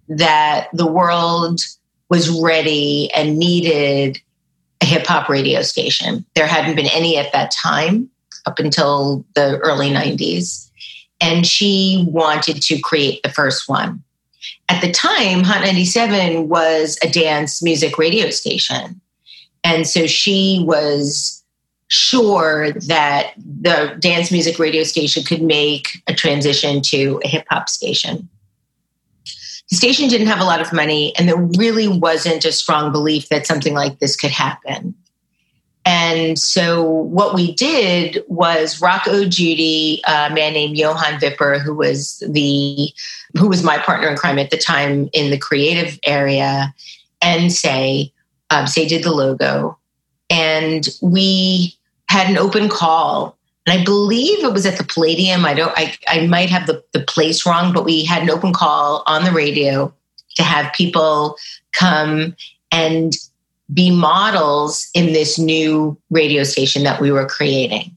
that 0.08 0.68
the 0.72 0.86
world 0.86 1.60
was 2.08 2.28
ready 2.28 3.12
and 3.12 3.38
needed 3.38 4.20
a 4.82 4.84
hip 4.84 5.06
hop 5.06 5.28
radio 5.28 5.62
station. 5.62 6.26
There 6.34 6.46
hadn't 6.46 6.76
been 6.76 6.88
any 6.88 7.16
at 7.16 7.32
that 7.32 7.52
time 7.52 8.10
up 8.44 8.58
until 8.58 9.24
the 9.34 9.58
early 9.58 9.90
90s. 9.90 10.68
And 11.20 11.46
she 11.46 12.04
wanted 12.08 12.60
to 12.62 12.80
create 12.80 13.22
the 13.22 13.30
first 13.30 13.68
one. 13.68 14.02
At 14.68 14.80
the 14.80 14.90
time, 14.90 15.44
Hot 15.44 15.60
97 15.60 16.48
was 16.48 16.98
a 17.02 17.08
dance 17.08 17.62
music 17.62 17.96
radio 17.96 18.30
station. 18.30 19.00
And 19.62 19.86
so 19.86 20.08
she 20.08 20.64
was 20.66 21.44
sure 21.86 22.72
that 22.72 23.34
the 23.36 23.94
dance 24.00 24.32
music 24.32 24.58
radio 24.58 24.82
station 24.82 25.22
could 25.22 25.42
make 25.42 26.02
a 26.08 26.14
transition 26.14 26.80
to 26.80 27.20
a 27.22 27.28
hip 27.28 27.46
hop 27.48 27.68
station 27.68 28.28
the 29.72 29.76
station 29.76 30.06
didn't 30.06 30.26
have 30.26 30.38
a 30.38 30.44
lot 30.44 30.60
of 30.60 30.70
money, 30.70 31.16
and 31.16 31.26
there 31.26 31.38
really 31.56 31.88
wasn't 31.88 32.44
a 32.44 32.52
strong 32.52 32.92
belief 32.92 33.30
that 33.30 33.46
something 33.46 33.72
like 33.72 34.00
this 34.00 34.16
could 34.16 34.30
happen. 34.30 34.94
And 35.86 36.38
so 36.38 36.82
what 36.84 37.34
we 37.34 37.54
did 37.54 38.22
was 38.28 38.82
Rocco 38.82 39.24
Judy, 39.24 40.02
a 40.06 40.28
man 40.28 40.52
named 40.52 40.76
Johan 40.76 41.18
Vipper, 41.18 41.58
who 41.58 41.74
was 41.74 42.22
the 42.28 42.92
who 43.38 43.48
was 43.48 43.62
my 43.62 43.78
partner 43.78 44.08
in 44.08 44.16
crime 44.16 44.38
at 44.38 44.50
the 44.50 44.58
time 44.58 45.08
in 45.14 45.30
the 45.30 45.38
creative 45.38 45.98
area, 46.04 46.74
and 47.22 47.50
Cey, 47.50 48.12
um, 48.50 48.66
Cey 48.66 48.86
did 48.86 49.02
the 49.02 49.10
logo, 49.10 49.78
and 50.28 50.86
we 51.00 51.74
had 52.10 52.28
an 52.28 52.36
open 52.36 52.68
call 52.68 53.38
and 53.66 53.80
I 53.80 53.84
believe 53.84 54.42
it 54.42 54.52
was 54.52 54.66
at 54.66 54.76
the 54.76 54.84
Palladium. 54.84 55.44
I 55.44 55.54
don't. 55.54 55.72
I, 55.76 55.94
I 56.08 56.26
might 56.26 56.50
have 56.50 56.66
the, 56.66 56.82
the 56.92 57.00
place 57.00 57.46
wrong, 57.46 57.72
but 57.72 57.84
we 57.84 58.04
had 58.04 58.22
an 58.22 58.30
open 58.30 58.52
call 58.52 59.04
on 59.06 59.24
the 59.24 59.32
radio 59.32 59.92
to 60.36 60.42
have 60.42 60.72
people 60.72 61.36
come 61.72 62.34
and 62.72 63.12
be 63.72 63.90
models 63.90 64.88
in 64.94 65.12
this 65.12 65.38
new 65.38 65.96
radio 66.10 66.42
station 66.42 66.82
that 66.82 67.00
we 67.00 67.12
were 67.12 67.26
creating. 67.26 67.96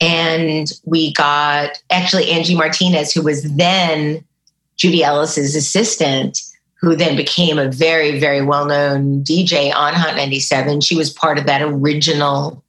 And 0.00 0.70
we 0.84 1.12
got 1.14 1.82
actually 1.90 2.30
Angie 2.30 2.56
Martinez, 2.56 3.12
who 3.12 3.22
was 3.22 3.42
then 3.54 4.22
Judy 4.76 5.02
Ellis's 5.02 5.54
assistant, 5.54 6.42
who 6.74 6.94
then 6.94 7.16
became 7.16 7.58
a 7.58 7.70
very, 7.70 8.18
very 8.18 8.42
well 8.42 8.66
known 8.66 9.24
DJ 9.24 9.74
on 9.74 9.94
Hot 9.94 10.16
97. 10.16 10.82
She 10.82 10.96
was 10.96 11.10
part 11.10 11.38
of 11.38 11.46
that 11.46 11.62
original 11.62 12.62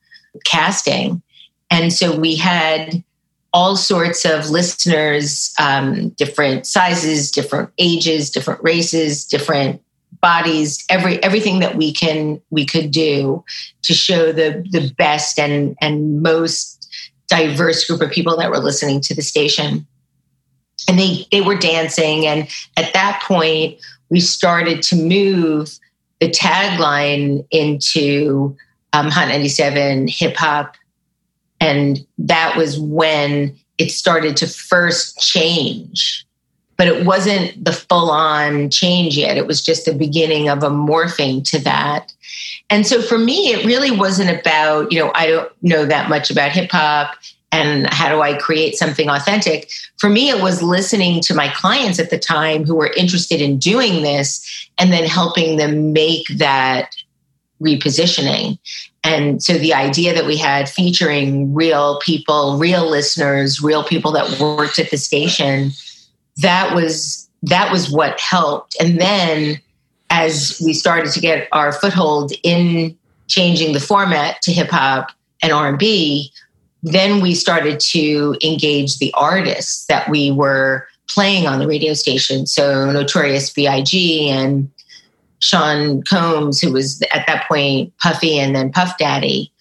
casting. 0.45 1.21
And 1.75 1.91
so 1.91 2.17
we 2.17 2.37
had 2.37 3.03
all 3.51 3.75
sorts 3.75 4.23
of 4.23 4.49
listeners, 4.49 5.53
um, 5.59 6.09
different 6.11 6.65
sizes, 6.65 7.29
different 7.29 7.69
ages, 7.77 8.29
different 8.29 8.63
races, 8.63 9.25
different 9.25 9.81
bodies, 10.21 10.85
every 10.89 11.21
everything 11.21 11.59
that 11.59 11.75
we 11.75 11.91
can 11.91 12.41
we 12.49 12.65
could 12.65 12.91
do 12.91 13.43
to 13.83 13.93
show 13.93 14.31
the 14.31 14.65
the 14.71 14.89
best 14.97 15.37
and 15.37 15.75
and 15.81 16.21
most 16.21 16.87
diverse 17.27 17.85
group 17.85 17.99
of 17.99 18.09
people 18.09 18.37
that 18.37 18.49
were 18.49 18.59
listening 18.59 19.01
to 19.01 19.13
the 19.13 19.21
station. 19.21 19.85
And 20.87 20.97
they 20.97 21.27
they 21.29 21.41
were 21.41 21.57
dancing, 21.57 22.25
and 22.25 22.47
at 22.77 22.93
that 22.93 23.21
point, 23.21 23.81
we 24.09 24.21
started 24.21 24.81
to 24.83 24.95
move 24.95 25.77
the 26.21 26.29
tagline 26.29 27.45
into 27.51 28.55
um, 28.93 29.09
Hot 29.09 29.27
97 29.27 30.07
hip 30.07 30.37
hop 30.37 30.77
And 31.59 32.05
that 32.17 32.55
was 32.57 32.79
when 32.79 33.55
it 33.77 33.91
started 33.91 34.37
to 34.37 34.47
first 34.47 35.19
change. 35.19 36.25
But 36.77 36.87
it 36.87 37.05
wasn't 37.05 37.63
the 37.63 37.71
full 37.71 38.11
on 38.11 38.69
change 38.69 39.17
yet. 39.17 39.37
It 39.37 39.47
was 39.47 39.63
just 39.63 39.85
the 39.85 39.93
beginning 39.93 40.49
of 40.49 40.61
a 40.61 40.69
morphing 40.69 41.43
to 41.51 41.59
that. 41.59 42.13
And 42.69 42.85
so 42.85 43.01
for 43.01 43.17
me, 43.17 43.51
it 43.51 43.65
really 43.65 43.91
wasn't 43.91 44.37
about, 44.37 44.91
you 44.91 44.99
know, 44.99 45.11
I 45.15 45.27
don't 45.27 45.51
know 45.61 45.85
that 45.85 46.09
much 46.09 46.29
about 46.29 46.51
hip 46.51 46.71
hop 46.71 47.15
and 47.51 47.87
how 47.93 48.09
do 48.09 48.21
I 48.21 48.33
create 48.37 48.75
something 48.75 49.09
authentic? 49.09 49.71
For 49.97 50.09
me, 50.09 50.29
it 50.29 50.41
was 50.41 50.61
listening 50.61 51.21
to 51.21 51.33
my 51.33 51.47
clients 51.49 51.99
at 51.99 52.09
the 52.09 52.19
time 52.19 52.65
who 52.65 52.75
were 52.75 52.91
interested 52.97 53.41
in 53.41 53.57
doing 53.57 54.01
this 54.01 54.69
and 54.77 54.91
then 54.91 55.05
helping 55.05 55.55
them 55.55 55.93
make 55.93 56.27
that 56.37 56.95
repositioning. 57.61 58.57
And 59.03 59.41
so 59.41 59.57
the 59.57 59.73
idea 59.73 60.13
that 60.13 60.25
we 60.25 60.37
had 60.37 60.67
featuring 60.67 61.53
real 61.53 61.99
people, 61.99 62.57
real 62.57 62.89
listeners, 62.89 63.61
real 63.61 63.83
people 63.83 64.11
that 64.13 64.39
worked 64.39 64.79
at 64.79 64.91
the 64.91 64.97
station, 64.97 65.71
that 66.37 66.75
was 66.75 67.29
that 67.43 67.71
was 67.71 67.91
what 67.91 68.19
helped. 68.19 68.75
And 68.79 68.99
then 68.99 69.61
as 70.09 70.61
we 70.65 70.73
started 70.73 71.11
to 71.13 71.19
get 71.19 71.47
our 71.51 71.71
foothold 71.71 72.33
in 72.43 72.97
changing 73.27 73.73
the 73.73 73.79
format 73.79 74.41
to 74.43 74.51
hip 74.51 74.69
hop 74.69 75.11
and 75.41 75.51
R&B, 75.51 76.31
then 76.81 77.21
we 77.21 77.35
started 77.35 77.79
to 77.79 78.35
engage 78.43 78.97
the 78.97 79.13
artists 79.15 79.85
that 79.85 80.09
we 80.09 80.31
were 80.31 80.87
playing 81.07 81.47
on 81.47 81.59
the 81.59 81.67
radio 81.67 81.93
station. 81.93 82.45
So 82.45 82.91
Notorious 82.91 83.51
B.I.G. 83.51 84.29
and 84.29 84.69
Sean 85.45 86.01
Combs, 86.03 86.59
who 86.59 86.71
was 86.71 87.01
at 87.13 87.27
that 87.27 87.47
point 87.47 87.95
Puffy 87.99 88.39
and 88.39 88.55
then 88.55 88.71
Puff 88.71 88.97
Daddy, 88.97 89.51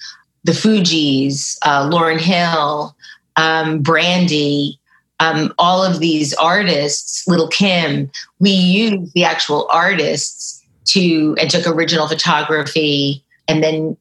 the 0.44 0.52
Fugees, 0.52 1.58
uh, 1.62 1.88
Lauryn 1.88 2.20
Hill, 2.20 2.96
um, 3.36 3.82
Brandy, 3.82 4.78
um, 5.20 5.52
all 5.58 5.84
of 5.84 6.00
these 6.00 6.34
artists, 6.34 7.26
Lil' 7.28 7.48
Kim, 7.48 8.10
we 8.40 8.50
used 8.50 9.12
the 9.14 9.24
actual 9.24 9.68
artists 9.70 10.62
to 10.86 11.36
and 11.40 11.50
took 11.50 11.66
original 11.66 12.08
photography 12.08 13.24
and 13.48 13.62
then 13.62 13.96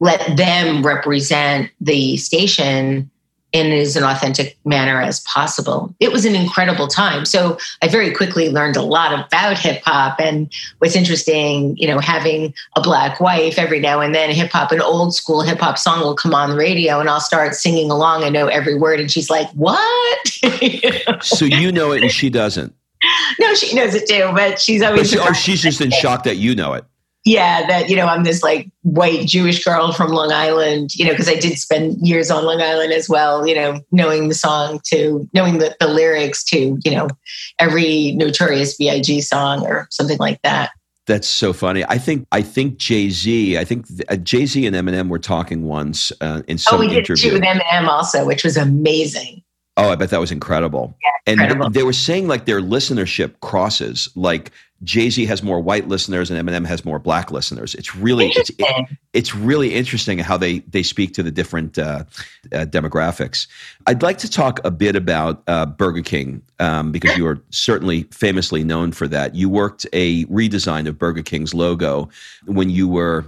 let 0.00 0.36
them 0.36 0.84
represent 0.84 1.70
the 1.80 2.16
station 2.16 3.09
in 3.52 3.72
as 3.72 3.96
an 3.96 4.04
authentic 4.04 4.56
manner 4.64 5.00
as 5.00 5.20
possible. 5.20 5.94
It 6.00 6.12
was 6.12 6.24
an 6.24 6.34
incredible 6.34 6.88
time. 6.88 7.24
So 7.24 7.58
I 7.82 7.88
very 7.88 8.12
quickly 8.12 8.48
learned 8.48 8.76
a 8.76 8.82
lot 8.82 9.12
about 9.12 9.58
hip 9.58 9.82
hop 9.84 10.20
and 10.20 10.52
what's 10.78 10.94
interesting, 10.94 11.76
you 11.76 11.86
know, 11.88 11.98
having 11.98 12.54
a 12.76 12.80
black 12.80 13.20
wife 13.20 13.58
every 13.58 13.80
now 13.80 14.00
and 14.00 14.14
then 14.14 14.30
hip 14.30 14.50
hop, 14.50 14.72
an 14.72 14.80
old 14.80 15.14
school 15.14 15.42
hip 15.42 15.58
hop 15.58 15.78
song 15.78 16.00
will 16.00 16.14
come 16.14 16.34
on 16.34 16.50
the 16.50 16.56
radio 16.56 17.00
and 17.00 17.08
I'll 17.08 17.20
start 17.20 17.54
singing 17.54 17.90
along. 17.90 18.24
I 18.24 18.28
know 18.28 18.46
every 18.46 18.78
word. 18.78 19.00
And 19.00 19.10
she's 19.10 19.30
like, 19.30 19.50
what? 19.50 20.28
so 21.22 21.44
you 21.44 21.72
know 21.72 21.92
it 21.92 22.02
and 22.02 22.12
she 22.12 22.30
doesn't. 22.30 22.74
No, 23.38 23.54
she 23.54 23.74
knows 23.74 23.94
it 23.94 24.06
too, 24.06 24.30
but 24.34 24.60
she's 24.60 24.82
always. 24.82 25.10
But 25.14 25.22
she, 25.22 25.28
oh, 25.28 25.32
she's 25.32 25.62
just 25.62 25.80
in 25.80 25.90
shock 25.90 26.24
that 26.24 26.36
you 26.36 26.54
know 26.54 26.74
it 26.74 26.84
yeah, 27.24 27.66
that, 27.66 27.90
you 27.90 27.96
know, 27.96 28.06
I'm 28.06 28.24
this 28.24 28.42
like 28.42 28.70
white 28.82 29.26
Jewish 29.26 29.62
girl 29.62 29.92
from 29.92 30.10
Long 30.10 30.32
Island, 30.32 30.94
you 30.94 31.04
know, 31.04 31.10
because 31.10 31.28
I 31.28 31.34
did 31.34 31.58
spend 31.58 31.96
years 32.06 32.30
on 32.30 32.44
Long 32.44 32.62
Island 32.62 32.92
as 32.92 33.08
well, 33.08 33.46
you 33.46 33.54
know, 33.54 33.80
knowing 33.92 34.28
the 34.28 34.34
song 34.34 34.80
to 34.86 35.28
knowing 35.34 35.58
the, 35.58 35.76
the 35.80 35.88
lyrics 35.88 36.42
to, 36.44 36.78
you 36.82 36.90
know, 36.90 37.08
every 37.58 38.12
notorious 38.12 38.76
B.I.G. 38.76 39.20
song 39.20 39.66
or 39.66 39.86
something 39.90 40.18
like 40.18 40.40
that. 40.42 40.70
That's 41.06 41.28
so 41.28 41.52
funny. 41.52 41.84
I 41.88 41.98
think 41.98 42.26
I 42.30 42.40
think 42.40 42.78
Jay 42.78 43.10
Z. 43.10 43.58
I 43.58 43.64
think 43.64 43.86
uh, 44.08 44.16
Jay 44.16 44.46
Z 44.46 44.64
and 44.64 44.76
Eminem 44.76 45.08
were 45.08 45.18
talking 45.18 45.64
once 45.64 46.12
uh, 46.20 46.42
in 46.46 46.56
some 46.56 46.76
oh, 46.76 46.80
we 46.80 46.86
did 46.86 46.98
interview. 46.98 47.32
with 47.32 47.42
Eminem 47.42 47.88
also, 47.88 48.24
which 48.24 48.44
was 48.44 48.56
amazing. 48.56 49.42
Oh, 49.76 49.90
I 49.90 49.96
bet 49.96 50.10
that 50.10 50.20
was 50.20 50.30
incredible. 50.30 50.94
Yeah, 51.02 51.32
incredible. 51.32 51.66
And 51.66 51.74
they 51.74 51.82
were 51.82 51.92
saying 51.92 52.28
like 52.28 52.44
their 52.44 52.60
listenership 52.60 53.40
crosses. 53.40 54.08
Like 54.14 54.52
Jay 54.82 55.10
Z 55.10 55.26
has 55.26 55.42
more 55.42 55.60
white 55.60 55.88
listeners 55.88 56.30
and 56.30 56.48
Eminem 56.48 56.66
has 56.66 56.84
more 56.84 56.98
black 56.98 57.30
listeners. 57.30 57.74
It's 57.74 57.94
really 57.94 58.28
it's, 58.28 58.50
it, 58.58 58.86
it's 59.12 59.34
really 59.34 59.74
interesting 59.74 60.18
how 60.18 60.38
they 60.38 60.60
they 60.60 60.82
speak 60.82 61.12
to 61.14 61.22
the 61.22 61.30
different 61.30 61.78
uh, 61.78 62.04
uh, 62.52 62.64
demographics. 62.64 63.46
I'd 63.86 64.02
like 64.02 64.18
to 64.18 64.30
talk 64.30 64.58
a 64.64 64.70
bit 64.70 64.96
about 64.96 65.42
uh, 65.46 65.66
Burger 65.66 66.02
King 66.02 66.42
um, 66.60 66.92
because 66.92 67.16
you 67.16 67.26
are 67.26 67.38
certainly 67.50 68.04
famously 68.04 68.64
known 68.64 68.92
for 68.92 69.06
that. 69.08 69.34
You 69.34 69.50
worked 69.50 69.86
a 69.92 70.24
redesign 70.26 70.88
of 70.88 70.98
Burger 70.98 71.22
King's 71.22 71.52
logo 71.52 72.08
when 72.46 72.70
you 72.70 72.88
were 72.88 73.26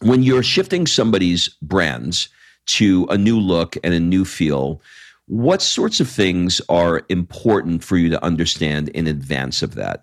when 0.00 0.22
you're 0.24 0.42
shifting 0.42 0.86
somebody's 0.86 1.48
brands 1.62 2.28
to 2.66 3.06
a 3.10 3.16
new 3.16 3.38
look 3.38 3.76
and 3.84 3.94
a 3.94 4.00
new 4.00 4.24
feel. 4.24 4.82
What 5.26 5.62
sorts 5.62 6.00
of 6.00 6.08
things 6.08 6.60
are 6.68 7.02
important 7.08 7.84
for 7.84 7.96
you 7.96 8.08
to 8.10 8.24
understand 8.24 8.88
in 8.88 9.06
advance 9.06 9.62
of 9.62 9.76
that? 9.76 10.02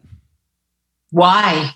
Why 1.11 1.73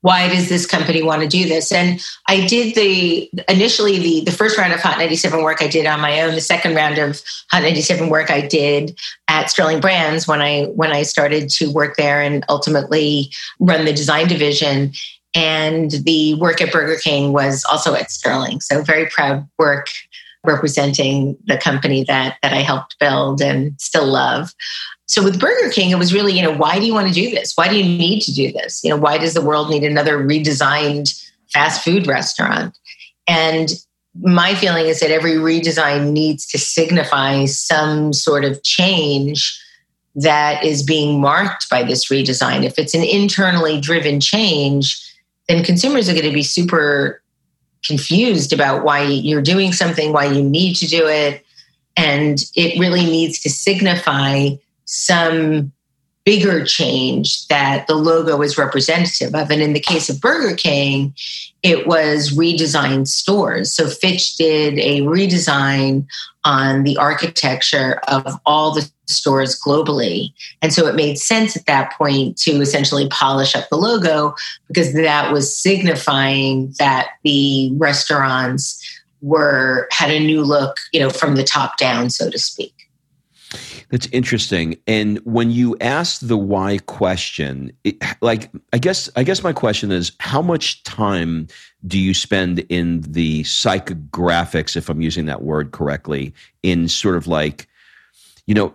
why 0.00 0.28
does 0.28 0.48
this 0.48 0.64
company 0.64 1.02
want 1.02 1.22
to 1.22 1.28
do 1.28 1.48
this? 1.48 1.72
And 1.72 2.04
i 2.28 2.46
did 2.46 2.74
the 2.74 3.30
initially 3.48 3.98
the 3.98 4.24
the 4.26 4.32
first 4.32 4.56
round 4.56 4.72
of 4.72 4.80
hot 4.80 4.98
97 4.98 5.42
work 5.42 5.60
i 5.60 5.66
did 5.66 5.86
on 5.86 6.00
my 6.00 6.20
own. 6.20 6.34
The 6.34 6.40
second 6.40 6.74
round 6.74 6.98
of 6.98 7.20
hot 7.50 7.62
97 7.62 8.08
work 8.08 8.30
i 8.30 8.40
did 8.40 8.98
at 9.28 9.50
sterling 9.50 9.80
brands 9.80 10.28
when 10.28 10.40
i 10.40 10.64
when 10.66 10.92
i 10.92 11.02
started 11.02 11.48
to 11.50 11.72
work 11.72 11.96
there 11.96 12.20
and 12.20 12.44
ultimately 12.48 13.30
run 13.58 13.84
the 13.84 13.92
design 13.92 14.28
division. 14.28 14.92
And 15.34 15.90
the 15.90 16.34
work 16.34 16.62
at 16.62 16.72
burger 16.72 16.96
king 16.96 17.32
was 17.32 17.64
also 17.70 17.94
at 17.94 18.10
sterling. 18.10 18.60
So 18.60 18.82
very 18.82 19.06
proud 19.06 19.46
work 19.58 19.88
representing 20.44 21.36
the 21.44 21.58
company 21.58 22.04
that 22.04 22.36
that 22.42 22.52
i 22.52 22.62
helped 22.62 22.98
build 23.00 23.42
and 23.42 23.78
still 23.80 24.06
love 24.06 24.54
so 25.08 25.24
with 25.24 25.40
Burger 25.40 25.70
King, 25.70 25.90
it 25.90 25.98
was 25.98 26.12
really, 26.12 26.34
you 26.34 26.42
know, 26.42 26.54
why 26.54 26.78
do 26.78 26.84
you 26.84 26.92
want 26.92 27.08
to 27.08 27.14
do 27.14 27.30
this? 27.30 27.56
Why 27.56 27.66
do 27.66 27.76
you 27.76 27.84
need 27.84 28.20
to 28.20 28.34
do 28.34 28.52
this? 28.52 28.84
You 28.84 28.90
know, 28.90 28.96
why 28.98 29.16
does 29.16 29.32
the 29.32 29.40
world 29.40 29.70
need 29.70 29.82
another 29.82 30.18
redesigned 30.18 31.26
fast 31.50 31.82
food 31.82 32.06
restaurant? 32.06 32.76
And 33.26 33.70
my 34.20 34.54
feeling 34.54 34.84
is 34.86 35.00
that 35.00 35.10
every 35.10 35.32
redesign 35.32 36.12
needs 36.12 36.46
to 36.48 36.58
signify 36.58 37.46
some 37.46 38.12
sort 38.12 38.44
of 38.44 38.62
change 38.62 39.58
that 40.14 40.62
is 40.62 40.82
being 40.82 41.20
marked 41.20 41.70
by 41.70 41.82
this 41.84 42.08
redesign. 42.08 42.64
If 42.64 42.78
it's 42.78 42.94
an 42.94 43.04
internally 43.04 43.80
driven 43.80 44.20
change, 44.20 45.00
then 45.48 45.64
consumers 45.64 46.10
are 46.10 46.14
going 46.14 46.26
to 46.26 46.32
be 46.32 46.42
super 46.42 47.22
confused 47.82 48.52
about 48.52 48.84
why 48.84 49.04
you're 49.04 49.40
doing 49.40 49.72
something, 49.72 50.12
why 50.12 50.26
you 50.26 50.42
need 50.42 50.74
to 50.76 50.86
do 50.86 51.06
it. 51.06 51.46
And 51.96 52.44
it 52.54 52.78
really 52.78 53.04
needs 53.04 53.40
to 53.40 53.48
signify 53.48 54.50
some 54.88 55.70
bigger 56.24 56.64
change 56.64 57.46
that 57.48 57.86
the 57.86 57.94
logo 57.94 58.42
is 58.42 58.58
representative 58.58 59.34
of. 59.34 59.50
And 59.50 59.62
in 59.62 59.72
the 59.72 59.80
case 59.80 60.10
of 60.10 60.20
Burger 60.20 60.54
King, 60.54 61.14
it 61.62 61.86
was 61.86 62.36
redesigned 62.36 63.08
stores. 63.08 63.72
So 63.72 63.88
Fitch 63.88 64.36
did 64.36 64.78
a 64.78 65.00
redesign 65.02 66.06
on 66.44 66.82
the 66.82 66.96
architecture 66.96 68.00
of 68.08 68.38
all 68.44 68.74
the 68.74 68.90
stores 69.06 69.58
globally. 69.58 70.32
And 70.60 70.72
so 70.72 70.86
it 70.86 70.94
made 70.94 71.18
sense 71.18 71.56
at 71.56 71.66
that 71.66 71.92
point 71.92 72.36
to 72.38 72.60
essentially 72.60 73.08
polish 73.08 73.54
up 73.56 73.68
the 73.68 73.76
logo 73.76 74.34
because 74.68 74.92
that 74.94 75.32
was 75.32 75.56
signifying 75.56 76.74
that 76.78 77.08
the 77.24 77.72
restaurants 77.76 78.84
were 79.22 79.88
had 79.90 80.10
a 80.10 80.20
new 80.20 80.42
look, 80.42 80.76
you 80.92 81.00
know, 81.00 81.10
from 81.10 81.36
the 81.36 81.44
top 81.44 81.78
down, 81.78 82.10
so 82.10 82.30
to 82.30 82.38
speak. 82.38 82.77
That's 83.90 84.06
interesting. 84.08 84.78
And 84.86 85.18
when 85.20 85.50
you 85.50 85.76
ask 85.80 86.20
the 86.20 86.36
why 86.36 86.78
question, 86.78 87.72
it, 87.84 87.96
like 88.20 88.50
I 88.72 88.78
guess 88.78 89.08
I 89.16 89.22
guess 89.22 89.42
my 89.42 89.52
question 89.52 89.90
is 89.90 90.12
how 90.20 90.42
much 90.42 90.82
time 90.84 91.46
do 91.86 91.98
you 91.98 92.12
spend 92.12 92.58
in 92.68 93.00
the 93.00 93.44
psychographics 93.44 94.76
if 94.76 94.90
I'm 94.90 95.00
using 95.00 95.26
that 95.26 95.42
word 95.42 95.72
correctly 95.72 96.34
in 96.62 96.88
sort 96.88 97.16
of 97.16 97.26
like 97.26 97.66
you 98.46 98.54
know 98.54 98.74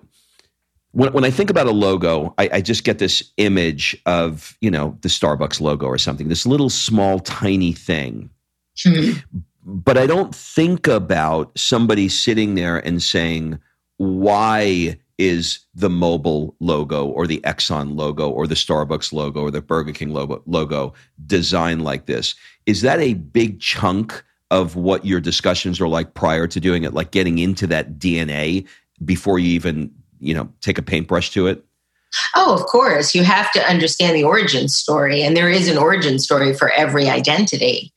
when, 0.93 1.11
when 1.13 1.25
I 1.25 1.31
think 1.31 1.49
about 1.49 1.67
a 1.67 1.71
logo, 1.71 2.33
I, 2.37 2.49
I, 2.53 2.61
just 2.61 2.83
get 2.83 2.99
this 2.99 3.31
image 3.37 3.97
of, 4.05 4.55
you 4.61 4.69
know, 4.69 4.95
the 5.01 5.09
Starbucks 5.09 5.59
logo 5.59 5.87
or 5.87 5.97
something, 5.97 6.29
this 6.29 6.45
little 6.45 6.69
small, 6.69 7.19
tiny 7.19 7.73
thing. 7.73 8.29
Mm-hmm. 8.77 9.39
But 9.65 9.97
I 9.97 10.05
don't 10.05 10.35
think 10.35 10.87
about 10.87 11.57
somebody 11.57 12.09
sitting 12.09 12.53
there 12.53 12.77
and 12.77 13.01
saying, 13.01 13.59
why 13.97 14.99
is 15.17 15.59
the 15.75 15.89
Mobil 15.89 16.55
logo 16.59 17.05
or 17.07 17.27
the 17.27 17.39
Exxon 17.41 17.95
logo 17.95 18.29
or 18.29 18.47
the 18.47 18.55
Starbucks 18.55 19.13
logo 19.13 19.41
or 19.41 19.51
the 19.51 19.61
Burger 19.61 19.91
King 19.91 20.11
logo, 20.11 20.41
logo 20.45 20.93
designed 21.25 21.83
like 21.83 22.05
this? 22.07 22.35
Is 22.65 22.81
that 22.81 22.99
a 22.99 23.13
big 23.13 23.59
chunk 23.59 24.23
of 24.51 24.75
what 24.75 25.05
your 25.05 25.19
discussions 25.19 25.79
are 25.81 25.87
like 25.87 26.13
prior 26.13 26.47
to 26.47 26.59
doing 26.59 26.83
it, 26.83 26.93
like 26.93 27.11
getting 27.11 27.39
into 27.39 27.67
that 27.67 27.97
DNA 27.97 28.67
before 29.03 29.39
you 29.39 29.49
even, 29.49 29.91
you 30.19 30.33
know, 30.33 30.47
take 30.61 30.77
a 30.77 30.83
paintbrush 30.83 31.31
to 31.31 31.47
it? 31.47 31.63
Oh, 32.35 32.53
of 32.53 32.61
course. 32.67 33.15
You 33.15 33.23
have 33.23 33.51
to 33.53 33.67
understand 33.67 34.15
the 34.15 34.23
origin 34.23 34.67
story, 34.67 35.23
and 35.23 35.35
there 35.35 35.49
is 35.49 35.67
an 35.67 35.79
origin 35.79 36.19
story 36.19 36.53
for 36.53 36.71
every 36.71 37.09
identity. 37.09 37.91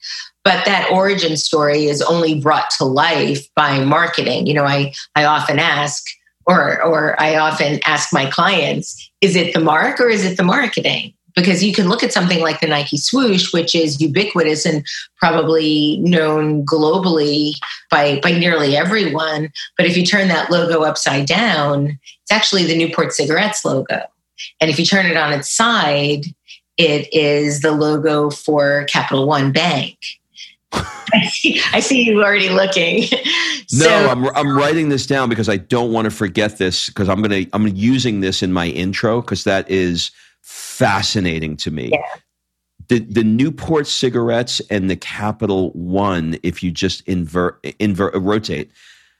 but 0.47 0.65
that 0.65 0.89
origin 0.93 1.37
story 1.37 1.87
is 1.87 2.01
only 2.03 2.41
brought 2.41 2.71
to 2.71 2.85
life 2.85 3.53
by 3.57 3.81
marketing. 3.85 4.47
You 4.47 4.55
know, 4.55 4.65
I, 4.65 4.93
I 5.17 5.25
often 5.25 5.59
ask, 5.59 6.05
or, 6.47 6.83
or 6.83 7.21
I 7.21 7.37
often 7.37 7.81
ask 7.85 8.13
my 8.13 8.31
clients, 8.31 9.11
is 9.21 9.37
it 9.37 9.53
the 9.53 9.61
mark 9.61 10.01
or 10.01 10.09
is 10.09 10.25
it 10.25 10.37
the 10.37 10.43
marketing? 10.43 11.13
Because 11.35 11.63
you 11.63 11.75
can 11.75 11.89
look 11.89 12.03
at 12.03 12.15
something 12.15 12.41
like 12.41 12.61
the 12.61 12.67
Nike 12.67 12.97
swoosh, 12.97 13.53
which 13.53 13.75
is 13.75 14.01
ubiquitous 14.01 14.65
and 14.65 14.87
probably 15.19 15.99
known 15.99 16.65
globally 16.65 17.53
by, 17.91 18.21
by 18.21 18.31
nearly 18.31 18.75
everyone. 18.75 19.51
But 19.77 19.87
if 19.87 19.97
you 19.99 20.07
turn 20.07 20.29
that 20.29 20.51
logo 20.51 20.83
upside 20.83 21.27
down, 21.27 21.99
it's 22.23 22.33
actually 22.33 22.65
the 22.65 22.77
Newport 22.77 23.13
Cigarettes 23.13 23.65
logo. 23.67 24.03
And 24.61 24.71
if 24.71 24.79
you 24.79 24.87
turn 24.87 25.07
it 25.07 25.17
on 25.17 25.33
its 25.33 25.51
side, 25.51 26.25
it 26.79 27.13
is 27.13 27.61
the 27.61 27.73
logo 27.73 28.31
for 28.31 28.85
Capital 28.85 29.27
One 29.27 29.53
Bank. 29.53 29.99
I 30.73 31.81
see 31.81 32.03
you 32.03 32.23
already 32.23 32.49
looking. 32.49 33.03
so, 33.69 33.89
no, 33.89 34.09
I'm, 34.09 34.27
I'm 34.37 34.57
writing 34.57 34.89
this 34.89 35.07
down 35.07 35.29
because 35.29 35.49
I 35.49 35.57
don't 35.57 35.93
want 35.93 36.07
to 36.07 36.11
forget 36.11 36.59
this 36.59 36.89
because 36.89 37.09
I'm 37.09 37.23
gonna 37.23 37.47
I'm 37.53 37.69
using 37.69 38.21
this 38.21 38.43
in 38.43 38.53
my 38.53 38.67
intro 38.69 39.21
because 39.21 39.45
that 39.45 39.71
is 39.71 40.11
fascinating 40.43 41.57
to 41.59 41.71
me. 41.71 41.91
Yeah. 41.93 42.03
The 42.89 43.01
the 43.01 43.25
Newport 43.25 43.87
cigarettes 43.87 44.61
and 44.71 44.91
the 44.91 44.97
Capital 44.97 45.71
One, 45.71 46.39
if 46.43 46.63
you 46.63 46.71
just 46.71 47.07
invert 47.09 47.65
invert 47.79 48.15
rotate, 48.15 48.71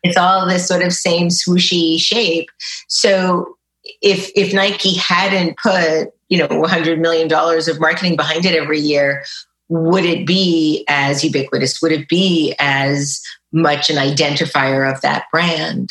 it's 0.03 0.17
all 0.17 0.47
this 0.47 0.67
sort 0.67 0.83
of 0.83 0.93
same 0.93 1.29
swooshy 1.29 1.99
shape. 1.99 2.49
So 2.89 3.57
if 4.03 4.31
if 4.35 4.53
Nike 4.53 4.97
hadn't 4.97 5.57
put 5.59 6.11
you 6.29 6.39
know 6.39 6.49
100 6.49 7.01
million 7.01 7.29
dollars 7.29 7.69
of 7.69 7.81
marketing 7.81 8.17
behind 8.17 8.45
it 8.45 8.55
every 8.55 8.81
year 8.81 9.25
would 9.69 10.05
it 10.05 10.27
be 10.27 10.85
as 10.89 11.25
ubiquitous 11.25 11.81
would 11.83 11.93
it 11.93 12.09
be 12.09 12.55
as 12.59 13.23
much 13.53 13.91
an 13.91 13.97
identifier 13.97 14.93
of 14.93 15.01
that 15.01 15.25
brand 15.33 15.91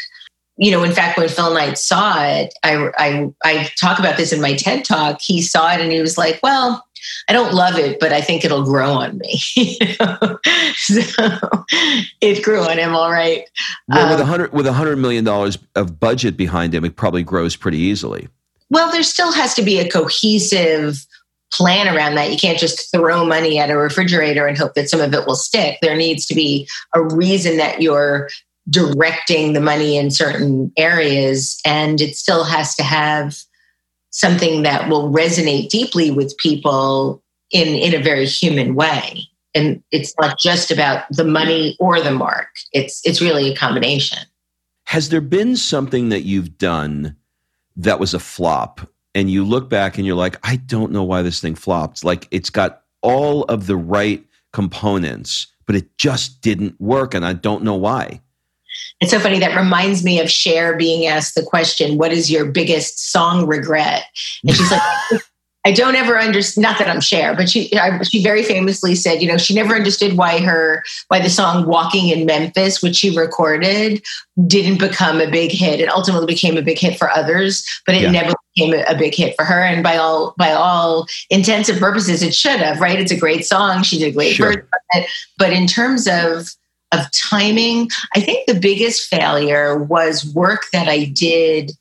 you 0.57 0.71
know 0.71 0.83
in 0.83 0.91
fact 0.91 1.17
when 1.17 1.27
phil 1.27 1.53
knight 1.53 1.77
saw 1.77 2.23
it 2.23 2.53
I, 2.63 2.91
I 2.97 3.29
i 3.43 3.71
talk 3.79 3.99
about 3.99 4.17
this 4.17 4.31
in 4.31 4.41
my 4.41 4.55
ted 4.55 4.85
talk 4.85 5.19
he 5.21 5.41
saw 5.41 5.73
it 5.73 5.81
and 5.81 5.91
he 5.91 6.01
was 6.01 6.17
like 6.17 6.39
well 6.43 6.85
I 7.27 7.33
don't 7.33 7.53
love 7.53 7.77
it, 7.77 7.99
but 7.99 8.11
I 8.13 8.21
think 8.21 8.45
it'll 8.45 8.63
grow 8.63 8.91
on 8.91 9.17
me. 9.17 9.37
so 10.75 11.01
it 12.21 12.43
grew 12.43 12.61
on 12.61 12.77
him, 12.77 12.95
all 12.95 13.11
right. 13.11 13.49
Well, 13.87 14.05
um, 14.05 14.11
with 14.11 14.19
a 14.19 14.25
hundred 14.25 14.53
with 14.53 14.67
a 14.67 14.73
hundred 14.73 14.97
million 14.97 15.23
dollars 15.23 15.57
of 15.75 15.99
budget 15.99 16.37
behind 16.37 16.73
him, 16.73 16.85
it 16.85 16.95
probably 16.95 17.23
grows 17.23 17.55
pretty 17.55 17.77
easily. 17.77 18.27
Well, 18.69 18.91
there 18.91 19.03
still 19.03 19.31
has 19.31 19.53
to 19.55 19.63
be 19.63 19.79
a 19.79 19.89
cohesive 19.89 21.05
plan 21.51 21.87
around 21.87 22.15
that. 22.15 22.31
You 22.31 22.37
can't 22.37 22.59
just 22.59 22.91
throw 22.91 23.25
money 23.25 23.59
at 23.59 23.69
a 23.69 23.77
refrigerator 23.77 24.47
and 24.47 24.57
hope 24.57 24.73
that 24.73 24.89
some 24.89 25.01
of 25.01 25.13
it 25.13 25.25
will 25.25 25.35
stick. 25.35 25.77
There 25.81 25.95
needs 25.95 26.25
to 26.27 26.35
be 26.35 26.67
a 26.93 27.01
reason 27.01 27.57
that 27.57 27.81
you're 27.81 28.29
directing 28.69 29.53
the 29.53 29.61
money 29.61 29.97
in 29.97 30.09
certain 30.09 30.71
areas, 30.77 31.59
and 31.65 32.01
it 32.01 32.15
still 32.15 32.43
has 32.43 32.75
to 32.75 32.83
have 32.83 33.37
something 34.09 34.63
that 34.63 34.89
will 34.89 35.11
resonate 35.11 35.69
deeply 35.69 36.09
with 36.09 36.37
people 36.37 37.21
in, 37.51 37.67
in 37.67 37.93
a 37.93 38.03
very 38.03 38.25
human 38.25 38.75
way. 38.75 39.21
And 39.53 39.83
it's 39.91 40.13
not 40.19 40.39
just 40.39 40.71
about 40.71 41.05
the 41.09 41.23
money 41.23 41.77
or 41.79 42.01
the 42.01 42.11
mark. 42.11 42.47
It's 42.73 43.01
it's 43.05 43.21
really 43.21 43.51
a 43.51 43.55
combination. 43.55 44.19
Has 44.85 45.09
there 45.09 45.21
been 45.21 45.55
something 45.55 46.09
that 46.09 46.23
you've 46.23 46.57
done 46.57 47.15
that 47.77 47.99
was 47.99 48.13
a 48.13 48.19
flop 48.19 48.89
and 49.15 49.31
you 49.31 49.43
look 49.45 49.69
back 49.69 49.97
and 49.97 50.05
you're 50.05 50.15
like, 50.15 50.37
I 50.43 50.57
don't 50.57 50.91
know 50.91 51.03
why 51.03 51.21
this 51.21 51.39
thing 51.39 51.55
flopped. 51.55 52.03
Like 52.03 52.27
it's 52.29 52.49
got 52.49 52.83
all 53.01 53.43
of 53.45 53.65
the 53.65 53.77
right 53.77 54.23
components, 54.53 55.47
but 55.65 55.75
it 55.75 55.97
just 55.97 56.41
didn't 56.41 56.79
work 56.79 57.13
and 57.15 57.25
I 57.25 57.33
don't 57.33 57.63
know 57.63 57.75
why. 57.75 58.21
It's 59.01 59.11
so 59.11 59.19
funny. 59.19 59.39
That 59.39 59.57
reminds 59.57 60.03
me 60.03 60.19
of 60.19 60.29
Cher 60.29 60.77
being 60.77 61.05
asked 61.05 61.35
the 61.35 61.43
question, 61.43 61.97
What 61.97 62.11
is 62.11 62.29
your 62.29 62.45
biggest 62.45 63.11
song 63.11 63.47
regret? 63.47 64.03
And 64.43 64.55
she's 64.55 64.71
like, 64.71 64.81
I 65.65 65.71
don't 65.71 65.95
ever 65.95 66.19
understand. 66.19 66.61
Not 66.61 66.77
that 66.77 66.87
I'm 66.87 67.01
Cher, 67.01 67.35
but 67.35 67.49
she 67.49 67.71
she 68.03 68.23
very 68.23 68.43
famously 68.43 68.93
said, 68.93 69.21
you 69.21 69.27
know, 69.27 69.37
she 69.37 69.55
never 69.55 69.75
understood 69.75 70.15
why 70.15 70.39
her 70.39 70.83
why 71.07 71.19
the 71.19 71.29
song 71.29 71.65
"Walking 71.65 72.09
in 72.09 72.25
Memphis," 72.25 72.83
which 72.83 72.95
she 72.95 73.17
recorded, 73.17 74.03
didn't 74.45 74.77
become 74.77 75.19
a 75.19 75.29
big 75.29 75.51
hit. 75.51 75.79
It 75.79 75.89
ultimately 75.89 76.27
became 76.27 76.55
a 76.55 76.61
big 76.61 76.77
hit 76.77 76.99
for 76.99 77.09
others, 77.09 77.65
but 77.85 77.95
it 77.95 78.03
yeah. 78.03 78.11
never 78.11 78.33
became 78.53 78.75
a, 78.87 78.95
big 78.95 79.15
hit 79.15 79.35
for 79.35 79.43
her. 79.43 79.63
And 79.63 79.81
by 79.81 79.97
all 79.97 80.35
by 80.37 80.51
all 80.51 81.07
intents 81.31 81.67
and 81.67 81.79
purposes, 81.79 82.21
it 82.21 82.35
should 82.35 82.59
have. 82.59 82.79
Right? 82.79 82.99
It's 82.99 83.11
a 83.11 83.19
great 83.19 83.43
song. 83.43 83.81
She 83.81 83.97
did 83.97 84.13
great 84.13 84.35
sure. 84.35 84.67
but 85.39 85.51
in 85.51 85.65
terms 85.65 86.07
of 86.07 86.47
of 86.91 87.11
timing, 87.11 87.89
I 88.15 88.21
think 88.21 88.45
the 88.45 88.59
biggest 88.59 89.09
failure 89.09 89.77
was 89.77 90.31
work 90.33 90.67
that 90.71 90.87
I 90.87 91.05
did 91.05 91.71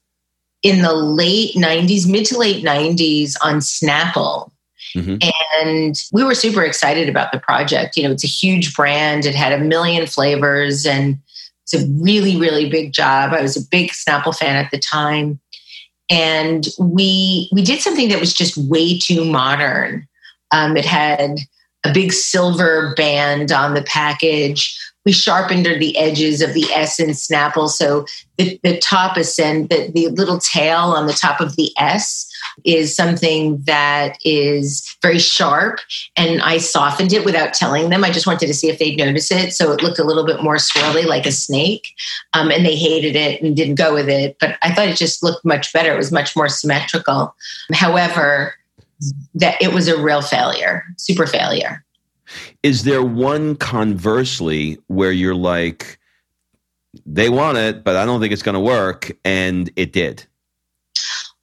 in 0.64 0.80
the 0.80 0.94
late 0.94 1.54
90s, 1.54 2.10
mid 2.10 2.26
to 2.26 2.38
late 2.38 2.64
90s 2.64 3.36
on 3.42 3.56
Snapple. 3.56 4.50
Mm-hmm. 4.96 5.16
And 5.60 5.96
we 6.12 6.24
were 6.24 6.34
super 6.34 6.64
excited 6.64 7.08
about 7.08 7.32
the 7.32 7.38
project. 7.38 7.96
You 7.96 8.04
know, 8.04 8.10
it's 8.10 8.24
a 8.24 8.28
huge 8.28 8.74
brand, 8.74 9.26
it 9.26 9.34
had 9.34 9.52
a 9.52 9.62
million 9.62 10.06
flavors, 10.06 10.86
and 10.86 11.18
it's 11.62 11.74
a 11.74 11.86
really, 12.00 12.40
really 12.40 12.68
big 12.68 12.92
job. 12.92 13.32
I 13.32 13.42
was 13.42 13.56
a 13.56 13.68
big 13.70 13.90
Snapple 13.90 14.36
fan 14.36 14.56
at 14.56 14.70
the 14.70 14.78
time. 14.78 15.38
And 16.10 16.66
we 16.78 17.48
we 17.52 17.62
did 17.62 17.80
something 17.80 18.08
that 18.08 18.20
was 18.20 18.34
just 18.34 18.56
way 18.56 18.98
too 18.98 19.24
modern. 19.24 20.06
Um, 20.52 20.76
it 20.76 20.84
had 20.84 21.38
a 21.84 21.92
big 21.92 22.12
silver 22.12 22.94
band 22.94 23.52
on 23.52 23.74
the 23.74 23.82
package 23.82 24.78
we 25.04 25.12
sharpened 25.12 25.66
the 25.66 25.96
edges 25.96 26.40
of 26.40 26.54
the 26.54 26.64
S 26.72 26.98
in 26.98 27.10
Snapple. 27.10 27.68
So 27.68 28.06
the, 28.38 28.58
the 28.62 28.78
top 28.78 29.16
ascend, 29.16 29.68
the, 29.68 29.90
the 29.94 30.08
little 30.08 30.38
tail 30.38 30.78
on 30.78 31.06
the 31.06 31.12
top 31.12 31.40
of 31.40 31.56
the 31.56 31.70
S 31.78 32.30
is 32.64 32.94
something 32.94 33.62
that 33.64 34.16
is 34.24 34.96
very 35.02 35.18
sharp. 35.18 35.80
And 36.16 36.40
I 36.42 36.58
softened 36.58 37.12
it 37.12 37.24
without 37.24 37.52
telling 37.52 37.90
them. 37.90 38.04
I 38.04 38.10
just 38.10 38.26
wanted 38.26 38.46
to 38.46 38.54
see 38.54 38.68
if 38.68 38.78
they'd 38.78 38.96
notice 38.96 39.30
it. 39.30 39.52
So 39.52 39.72
it 39.72 39.82
looked 39.82 39.98
a 39.98 40.04
little 40.04 40.24
bit 40.24 40.42
more 40.42 40.56
swirly 40.56 41.04
like 41.04 41.26
a 41.26 41.32
snake. 41.32 41.88
Um, 42.32 42.50
and 42.50 42.64
they 42.64 42.76
hated 42.76 43.16
it 43.16 43.42
and 43.42 43.56
didn't 43.56 43.76
go 43.76 43.94
with 43.94 44.08
it. 44.08 44.36
But 44.40 44.56
I 44.62 44.72
thought 44.72 44.88
it 44.88 44.96
just 44.96 45.22
looked 45.22 45.44
much 45.44 45.72
better. 45.72 45.92
It 45.92 45.98
was 45.98 46.12
much 46.12 46.34
more 46.36 46.48
symmetrical. 46.48 47.34
However, 47.72 48.54
that 49.34 49.60
it 49.60 49.72
was 49.72 49.88
a 49.88 50.00
real 50.00 50.22
failure, 50.22 50.84
super 50.96 51.26
failure. 51.26 51.84
Is 52.62 52.84
there 52.84 53.02
one 53.02 53.56
conversely 53.56 54.78
where 54.86 55.12
you're 55.12 55.34
like, 55.34 55.98
they 57.04 57.28
want 57.28 57.58
it, 57.58 57.84
but 57.84 57.96
I 57.96 58.04
don't 58.04 58.20
think 58.20 58.32
it's 58.32 58.42
going 58.42 58.54
to 58.54 58.60
work, 58.60 59.12
and 59.24 59.70
it 59.76 59.92
did? 59.92 60.24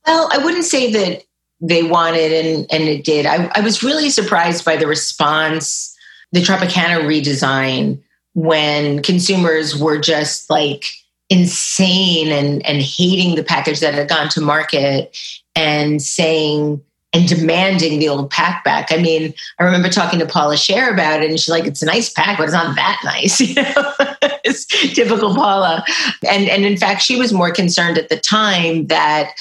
Well, 0.08 0.30
I 0.32 0.38
wouldn't 0.38 0.66
say 0.66 0.92
that 0.92 1.24
they 1.60 1.84
wanted 1.84 2.32
and, 2.32 2.66
and 2.72 2.84
it 2.84 3.04
did. 3.04 3.26
I, 3.26 3.52
I 3.54 3.62
was 3.62 3.84
really 3.84 4.10
surprised 4.10 4.66
by 4.66 4.78
the 4.78 4.88
response, 4.88 5.96
the 6.32 6.40
Tropicana 6.40 7.02
redesign, 7.04 8.02
when 8.34 9.02
consumers 9.04 9.78
were 9.78 10.00
just 10.00 10.50
like 10.50 10.86
insane 11.30 12.30
and, 12.30 12.66
and 12.66 12.82
hating 12.82 13.36
the 13.36 13.44
package 13.44 13.80
that 13.82 13.94
had 13.94 14.10
gone 14.10 14.30
to 14.30 14.42
market 14.42 15.16
and 15.56 16.02
saying, 16.02 16.82
and 17.14 17.28
demanding 17.28 18.00
the 18.00 18.08
old 18.08 18.30
pack 18.30 18.64
back. 18.64 18.92
I 18.92 18.98
mean, 18.98 19.34
I 19.60 19.64
remember 19.64 19.90
talking 19.90 20.20
to 20.20 20.26
Paula 20.26 20.56
Scher 20.56 20.94
about 20.94 21.22
it, 21.22 21.30
and 21.30 21.40
she's 21.40 21.50
like, 21.50 21.66
"It's 21.66 21.82
a 21.82 21.86
nice 21.86 22.10
pack, 22.10 22.38
but 22.38 22.46
it's 22.46 22.54
not 22.54 22.76
that 22.76 23.02
nice." 23.04 23.40
You 23.52 23.56
know, 23.56 23.94
it's 24.44 24.66
typical 24.94 25.36
Paula. 25.36 25.84
And 26.28 26.48
and 26.48 26.66
in 26.66 26.78
fact, 26.78 27.02
she 27.02 27.18
was 27.18 27.34
more 27.34 27.52
concerned 27.52 27.98
at 27.98 28.10
the 28.10 28.20
time 28.20 28.88
that 28.88 29.34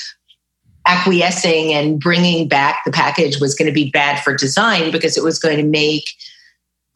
acquiescing 0.86 1.72
and 1.72 2.00
bringing 2.00 2.48
back 2.48 2.80
the 2.84 2.90
package 2.90 3.38
was 3.40 3.54
going 3.54 3.68
to 3.68 3.74
be 3.74 3.90
bad 3.90 4.22
for 4.24 4.34
design 4.34 4.90
because 4.90 5.16
it 5.16 5.22
was 5.22 5.38
going 5.38 5.58
to 5.58 5.62
make 5.62 6.04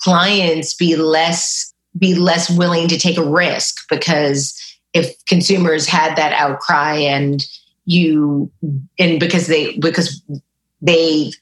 clients 0.00 0.74
be 0.74 0.96
less 0.96 1.72
be 1.96 2.14
less 2.14 2.50
willing 2.50 2.88
to 2.88 2.98
take 2.98 3.16
a 3.16 3.24
risk 3.24 3.88
because 3.88 4.60
if 4.94 5.14
consumers 5.26 5.86
had 5.86 6.16
that 6.16 6.32
outcry 6.32 6.94
and 6.94 7.46
you 7.84 8.50
and 8.98 9.20
because 9.20 9.46
they 9.46 9.76
because 9.78 10.20
they, 10.84 11.32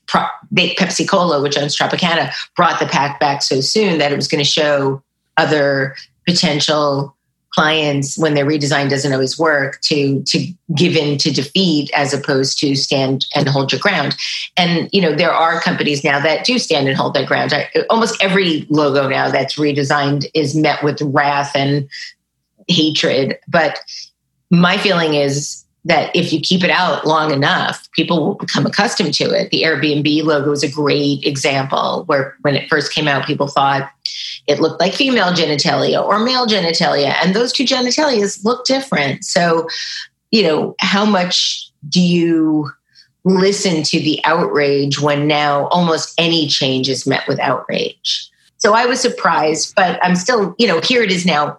they 0.51 0.75
Pepsi 0.75 1.09
Cola, 1.09 1.43
which 1.43 1.59
owns 1.59 1.77
Tropicana, 1.77 2.33
brought 2.57 2.79
the 2.79 2.87
pack 2.87 3.19
back 3.19 3.43
so 3.43 3.61
soon 3.61 3.99
that 3.99 4.13
it 4.13 4.17
was 4.17 4.29
going 4.29 4.43
to 4.43 4.49
show 4.49 5.03
other 5.37 5.97
potential 6.27 7.17
clients 7.53 8.17
when 8.17 8.35
their 8.35 8.47
redesign 8.47 8.89
doesn't 8.89 9.13
always 9.13 9.39
work 9.39 9.79
to 9.83 10.23
to 10.23 10.53
give 10.75 10.97
in 10.97 11.19
to 11.19 11.31
defeat 11.31 11.91
as 11.95 12.15
opposed 12.15 12.59
to 12.59 12.75
stand 12.75 13.27
and 13.35 13.49
hold 13.49 13.73
your 13.73 13.81
ground. 13.81 14.17
And 14.57 14.89
you 14.93 15.03
know 15.03 15.15
there 15.15 15.33
are 15.33 15.61
companies 15.61 16.03
now 16.03 16.21
that 16.21 16.47
do 16.47 16.59
stand 16.59 16.89
and 16.89 16.97
hold 16.97 17.15
their 17.15 17.27
ground. 17.27 17.53
I, 17.53 17.69
almost 17.91 18.23
every 18.23 18.67
logo 18.71 19.09
now 19.09 19.31
that's 19.31 19.57
redesigned 19.57 20.27
is 20.35 20.55
met 20.55 20.83
with 20.83 21.03
wrath 21.03 21.53
and 21.55 21.89
hatred. 22.69 23.39
But 23.49 23.81
my 24.51 24.79
feeling 24.79 25.15
is 25.15 25.65
that 25.85 26.15
if 26.15 26.33
you 26.33 26.41
keep 26.41 26.63
it 26.63 26.71
out 26.71 27.07
long 27.07 27.33
enough, 27.33 27.91
people 27.93 28.25
will 28.25 28.35
become 28.35 28.65
accustomed 28.67 29.15
to 29.15 29.25
it. 29.25 29.51
The 29.51 29.63
Airbnb 29.63 30.23
logo 30.23 30.53
is 30.53 30.63
a 30.63 30.71
great 30.71 31.25
example 31.25 32.05
where 32.07 32.37
when 32.43 32.55
it 32.55 32.69
first 32.69 32.93
came 32.93 33.09
out, 33.09 33.27
people 33.27 33.49
thought 33.49 33.91
it 34.47 34.61
looked 34.61 34.81
like 34.81 34.95
female 34.95 35.33
genitalia 35.33 36.05
or 36.05 36.19
male 36.19 36.47
genitalia, 36.47 37.15
and 37.23 37.35
those 37.35 37.53
two 37.53 37.65
genitalias 37.65 38.45
look 38.45 38.65
different. 38.65 39.25
So, 39.25 39.67
you 40.31 40.43
know, 40.43 40.75
how 40.79 41.05
much 41.05 41.71
do 41.89 42.01
you 42.01 42.71
listen 43.25 43.83
to 43.85 44.01
the 44.01 44.21
outrage 44.25 45.01
when 45.01 45.27
now 45.27 45.67
almost 45.69 46.15
any 46.19 46.47
change 46.49 46.89
is 46.89 47.07
met 47.07 47.27
with 47.27 47.39
outrage? 47.41 48.29
So 48.59 48.75
I 48.75 48.87
was 48.87 49.01
surprised, 49.01 49.75
but 49.75 49.99
I'm 50.05 50.15
still, 50.15 50.55
you 50.59 50.69
know, 50.69 50.81
here 50.81 51.03
it 51.03 51.11
is 51.11 51.27
now 51.27 51.59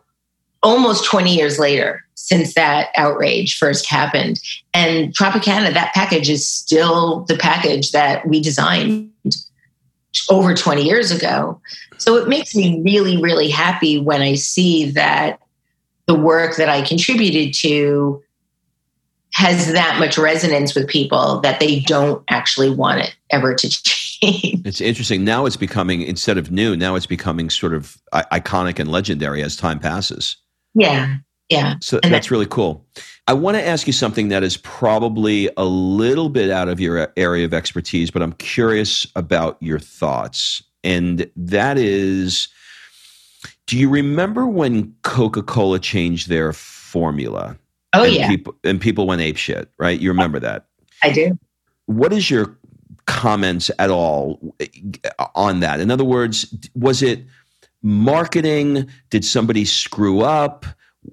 almost 0.63 1.05
20 1.05 1.35
years 1.35 1.59
later 1.59 2.03
since 2.15 2.53
that 2.53 2.89
outrage 2.95 3.57
first 3.57 3.85
happened. 3.85 4.39
And 4.73 5.13
Tropicana, 5.13 5.73
that 5.73 5.93
package 5.93 6.29
is 6.29 6.49
still 6.49 7.25
the 7.25 7.35
package 7.35 7.91
that 7.91 8.25
we 8.25 8.41
designed 8.41 9.11
over 10.29 10.53
20 10.53 10.83
years 10.83 11.11
ago. 11.11 11.59
So 11.97 12.15
it 12.15 12.27
makes 12.27 12.55
me 12.55 12.81
really, 12.81 13.21
really 13.21 13.49
happy 13.49 13.99
when 13.99 14.21
I 14.21 14.35
see 14.35 14.91
that 14.91 15.39
the 16.05 16.15
work 16.15 16.55
that 16.55 16.69
I 16.69 16.81
contributed 16.81 17.53
to 17.55 18.23
has 19.33 19.73
that 19.73 19.99
much 19.99 20.17
resonance 20.17 20.75
with 20.75 20.87
people 20.87 21.39
that 21.41 21.59
they 21.59 21.79
don't 21.81 22.23
actually 22.29 22.69
want 22.69 23.01
it 23.01 23.15
ever 23.31 23.53
to 23.55 23.69
change. 23.83 24.65
It's 24.65 24.79
interesting. 24.79 25.25
Now 25.25 25.45
it's 25.45 25.57
becoming, 25.57 26.03
instead 26.03 26.37
of 26.37 26.51
new, 26.51 26.77
now 26.77 26.95
it's 26.95 27.07
becoming 27.07 27.49
sort 27.49 27.73
of 27.73 27.97
iconic 28.13 28.79
and 28.79 28.89
legendary 28.89 29.41
as 29.41 29.55
time 29.55 29.79
passes. 29.79 30.37
Yeah. 30.73 31.17
Yeah. 31.49 31.75
So 31.81 31.99
and 32.03 32.13
that's 32.13 32.31
really 32.31 32.45
cool. 32.45 32.85
I 33.27 33.33
want 33.33 33.57
to 33.57 33.65
ask 33.65 33.85
you 33.85 33.93
something 33.93 34.29
that 34.29 34.43
is 34.43 34.57
probably 34.57 35.49
a 35.55 35.65
little 35.65 36.29
bit 36.29 36.49
out 36.49 36.67
of 36.67 36.79
your 36.79 37.11
area 37.15 37.45
of 37.45 37.53
expertise, 37.53 38.11
but 38.11 38.21
I'm 38.21 38.33
curious 38.33 39.07
about 39.15 39.57
your 39.61 39.79
thoughts. 39.79 40.63
And 40.83 41.29
that 41.35 41.77
is 41.77 42.47
do 43.67 43.77
you 43.77 43.89
remember 43.89 44.45
when 44.45 44.93
Coca 45.03 45.41
Cola 45.41 45.79
changed 45.79 46.29
their 46.29 46.53
formula? 46.53 47.57
Oh, 47.93 48.03
and 48.03 48.13
yeah. 48.13 48.27
People, 48.27 48.55
and 48.63 48.81
people 48.81 49.07
went 49.07 49.21
ape 49.21 49.37
shit, 49.37 49.69
right? 49.77 49.99
You 49.99 50.09
remember 50.09 50.39
that? 50.39 50.65
I 51.01 51.11
do. 51.11 51.37
What 51.85 52.11
is 52.11 52.29
your 52.29 52.57
comments 53.05 53.69
at 53.79 53.89
all 53.89 54.55
eh, 54.59 54.67
on 55.35 55.59
that? 55.61 55.79
In 55.79 55.91
other 55.91 56.03
words, 56.03 56.53
was 56.75 57.01
it 57.01 57.23
marketing? 57.83 58.89
Did 59.09 59.23
somebody 59.23 59.65
screw 59.65 60.21
up? 60.21 60.65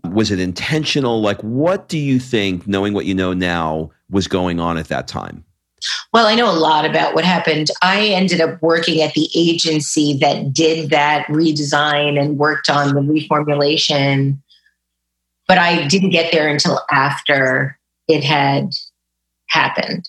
Was 0.05 0.31
it 0.31 0.41
intentional? 0.41 1.21
Like, 1.21 1.41
what 1.43 1.89
do 1.89 1.99
you 1.99 2.19
think, 2.19 2.67
knowing 2.67 2.95
what 2.95 3.07
you 3.07 3.15
know 3.15 3.33
now, 3.33 3.91
was 4.09 4.29
going 4.29 4.61
on 4.61 4.79
at 4.79 4.89
that 4.89 5.09
time? 5.09 5.45
Well, 6.13 6.27
I 6.27 6.35
know 6.35 6.51
a 6.51 6.53
lot 6.53 6.85
about 6.85 7.15
what 7.15 7.25
happened. 7.25 7.69
I 7.83 8.09
ended 8.09 8.41
up 8.41 8.61
working 8.63 9.01
at 9.01 9.15
the 9.15 9.29
agency 9.35 10.17
that 10.19 10.53
did 10.53 10.91
that 10.91 11.27
redesign 11.27 12.21
and 12.21 12.39
worked 12.39 12.69
on 12.69 12.95
the 12.95 13.01
reformulation, 13.01 14.39
but 15.49 15.59
I 15.59 15.87
didn't 15.89 16.11
get 16.11 16.33
there 16.33 16.49
until 16.49 16.81
after 16.91 17.79
it 18.09 18.23
had 18.23 18.75
happened. 19.49 20.09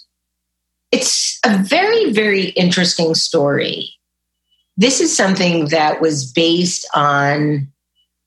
It's 0.92 1.40
a 1.46 1.58
very, 1.58 2.12
very 2.12 2.50
interesting 2.50 3.16
story. 3.16 3.94
This 4.78 5.02
is 5.02 5.16
something 5.16 5.66
that 5.66 6.02
was 6.02 6.32
based 6.32 6.88
on 6.96 7.72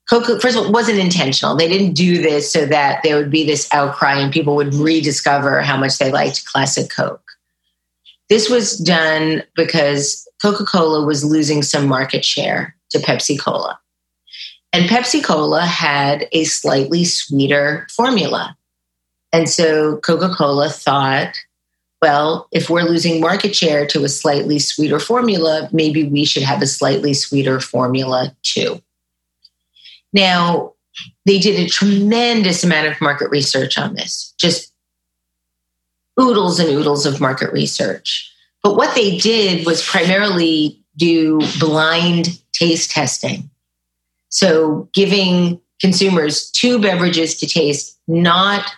Coca, 0.08 0.38
first 0.38 0.56
of 0.56 0.62
all, 0.62 0.68
it 0.68 0.72
wasn't 0.72 0.98
intentional. 0.98 1.56
They 1.56 1.68
didn't 1.68 1.94
do 1.94 2.20
this 2.20 2.52
so 2.52 2.66
that 2.66 3.02
there 3.02 3.16
would 3.16 3.30
be 3.30 3.46
this 3.46 3.72
outcry 3.72 4.18
and 4.18 4.32
people 4.32 4.54
would 4.56 4.74
rediscover 4.74 5.62
how 5.62 5.78
much 5.78 5.98
they 5.98 6.12
liked 6.12 6.44
classic 6.44 6.90
Coke. 6.90 7.22
This 8.28 8.50
was 8.50 8.76
done 8.78 9.42
because 9.54 10.28
Coca 10.42 10.64
Cola 10.64 11.06
was 11.06 11.24
losing 11.24 11.62
some 11.62 11.86
market 11.86 12.24
share 12.24 12.76
to 12.90 12.98
Pepsi 12.98 13.40
Cola. 13.40 13.78
And 14.72 14.88
Pepsi 14.88 15.22
Cola 15.22 15.64
had 15.64 16.26
a 16.32 16.44
slightly 16.44 17.04
sweeter 17.04 17.86
formula. 17.90 18.56
And 19.32 19.48
so 19.48 19.98
Coca 19.98 20.34
Cola 20.34 20.68
thought, 20.68 21.34
well, 22.04 22.48
if 22.52 22.68
we're 22.68 22.82
losing 22.82 23.18
market 23.18 23.56
share 23.56 23.86
to 23.86 24.04
a 24.04 24.10
slightly 24.10 24.58
sweeter 24.58 25.00
formula, 25.00 25.70
maybe 25.72 26.04
we 26.04 26.26
should 26.26 26.42
have 26.42 26.60
a 26.60 26.66
slightly 26.66 27.14
sweeter 27.14 27.60
formula 27.60 28.36
too. 28.42 28.82
Now, 30.12 30.74
they 31.24 31.38
did 31.38 31.58
a 31.58 31.66
tremendous 31.66 32.62
amount 32.62 32.88
of 32.88 33.00
market 33.00 33.30
research 33.30 33.78
on 33.78 33.94
this, 33.94 34.34
just 34.36 34.70
oodles 36.20 36.60
and 36.60 36.68
oodles 36.68 37.06
of 37.06 37.22
market 37.22 37.50
research. 37.54 38.30
But 38.62 38.76
what 38.76 38.94
they 38.94 39.16
did 39.16 39.64
was 39.64 39.82
primarily 39.82 40.78
do 40.98 41.40
blind 41.58 42.38
taste 42.52 42.90
testing. 42.90 43.48
So, 44.28 44.90
giving 44.92 45.58
consumers 45.80 46.50
two 46.50 46.78
beverages 46.78 47.34
to 47.36 47.46
taste, 47.46 47.98
not 48.06 48.70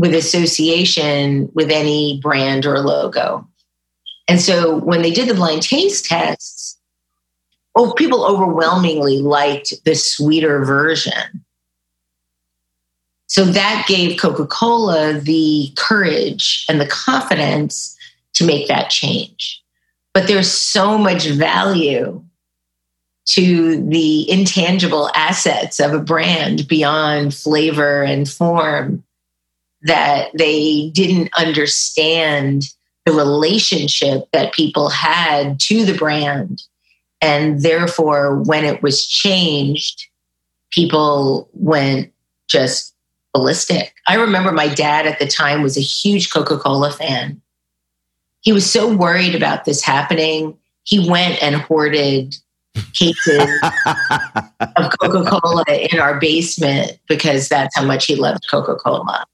with 0.00 0.14
association 0.14 1.50
with 1.52 1.70
any 1.70 2.18
brand 2.22 2.64
or 2.64 2.78
logo. 2.78 3.46
And 4.26 4.40
so, 4.40 4.78
when 4.78 5.02
they 5.02 5.10
did 5.10 5.28
the 5.28 5.34
blind 5.34 5.62
taste 5.62 6.06
tests, 6.06 6.78
oh, 7.76 7.92
people 7.92 8.24
overwhelmingly 8.24 9.18
liked 9.18 9.74
the 9.84 9.94
sweeter 9.94 10.64
version. 10.64 11.44
So 13.26 13.44
that 13.44 13.84
gave 13.86 14.18
Coca 14.18 14.46
Cola 14.46 15.20
the 15.20 15.70
courage 15.76 16.64
and 16.66 16.80
the 16.80 16.86
confidence 16.86 17.94
to 18.32 18.46
make 18.46 18.68
that 18.68 18.88
change. 18.88 19.62
But 20.14 20.28
there's 20.28 20.50
so 20.50 20.96
much 20.96 21.26
value 21.26 22.24
to 23.26 23.86
the 23.86 24.30
intangible 24.30 25.10
assets 25.14 25.78
of 25.78 25.92
a 25.92 26.00
brand 26.00 26.66
beyond 26.66 27.34
flavor 27.34 28.02
and 28.02 28.26
form 28.26 29.04
that 29.82 30.30
they 30.34 30.90
didn't 30.94 31.30
understand 31.36 32.64
the 33.06 33.12
relationship 33.12 34.28
that 34.32 34.52
people 34.52 34.88
had 34.88 35.58
to 35.60 35.84
the 35.84 35.96
brand 35.96 36.62
and 37.20 37.62
therefore, 37.62 38.42
when 38.42 38.64
it 38.64 38.82
was 38.82 39.06
changed, 39.06 40.06
people 40.70 41.48
went 41.52 42.12
just 42.48 42.94
ballistic. 43.34 43.94
I 44.08 44.14
remember 44.16 44.52
my 44.52 44.68
dad 44.68 45.06
at 45.06 45.18
the 45.18 45.26
time 45.26 45.62
was 45.62 45.76
a 45.76 45.82
huge 45.82 46.32
Coca 46.32 46.58
Cola 46.58 46.90
fan. 46.90 47.40
He 48.40 48.52
was 48.52 48.70
so 48.70 48.92
worried 48.94 49.34
about 49.34 49.64
this 49.64 49.82
happening, 49.82 50.56
he 50.82 51.08
went 51.08 51.42
and 51.42 51.56
hoarded 51.56 52.34
cases 52.92 53.48
of 54.76 54.98
Coca 55.00 55.24
Cola 55.24 55.64
in 55.68 55.98
our 55.98 56.18
basement 56.20 56.98
because 57.08 57.48
that's 57.48 57.76
how 57.76 57.84
much 57.84 58.06
he 58.06 58.16
loved 58.16 58.46
Coca 58.50 58.76
Cola. 58.76 59.24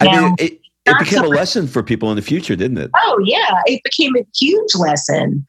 I 0.00 0.20
mean, 0.20 0.34
it, 0.38 0.60
it 0.86 0.98
became 0.98 1.20
so 1.20 1.26
a 1.26 1.28
lesson 1.28 1.66
for 1.66 1.82
people 1.82 2.10
in 2.10 2.16
the 2.16 2.22
future, 2.22 2.56
didn't 2.56 2.78
it? 2.78 2.90
Oh, 2.96 3.20
yeah. 3.24 3.62
It 3.66 3.82
became 3.84 4.16
a 4.16 4.26
huge 4.34 4.74
lesson 4.74 5.46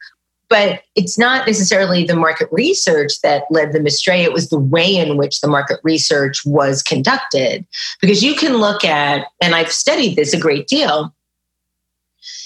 but 0.49 0.83
it's 0.95 1.17
not 1.17 1.47
necessarily 1.47 2.03
the 2.03 2.15
market 2.15 2.47
research 2.51 3.19
that 3.21 3.43
led 3.49 3.73
them 3.73 3.85
astray. 3.85 4.23
It 4.23 4.33
was 4.33 4.49
the 4.49 4.59
way 4.59 4.95
in 4.95 5.17
which 5.17 5.41
the 5.41 5.47
market 5.47 5.79
research 5.83 6.45
was 6.45 6.83
conducted. 6.83 7.65
Because 8.01 8.23
you 8.23 8.35
can 8.35 8.57
look 8.57 8.83
at, 8.83 9.27
and 9.41 9.55
I've 9.55 9.71
studied 9.71 10.15
this 10.15 10.33
a 10.33 10.39
great 10.39 10.67
deal, 10.67 11.13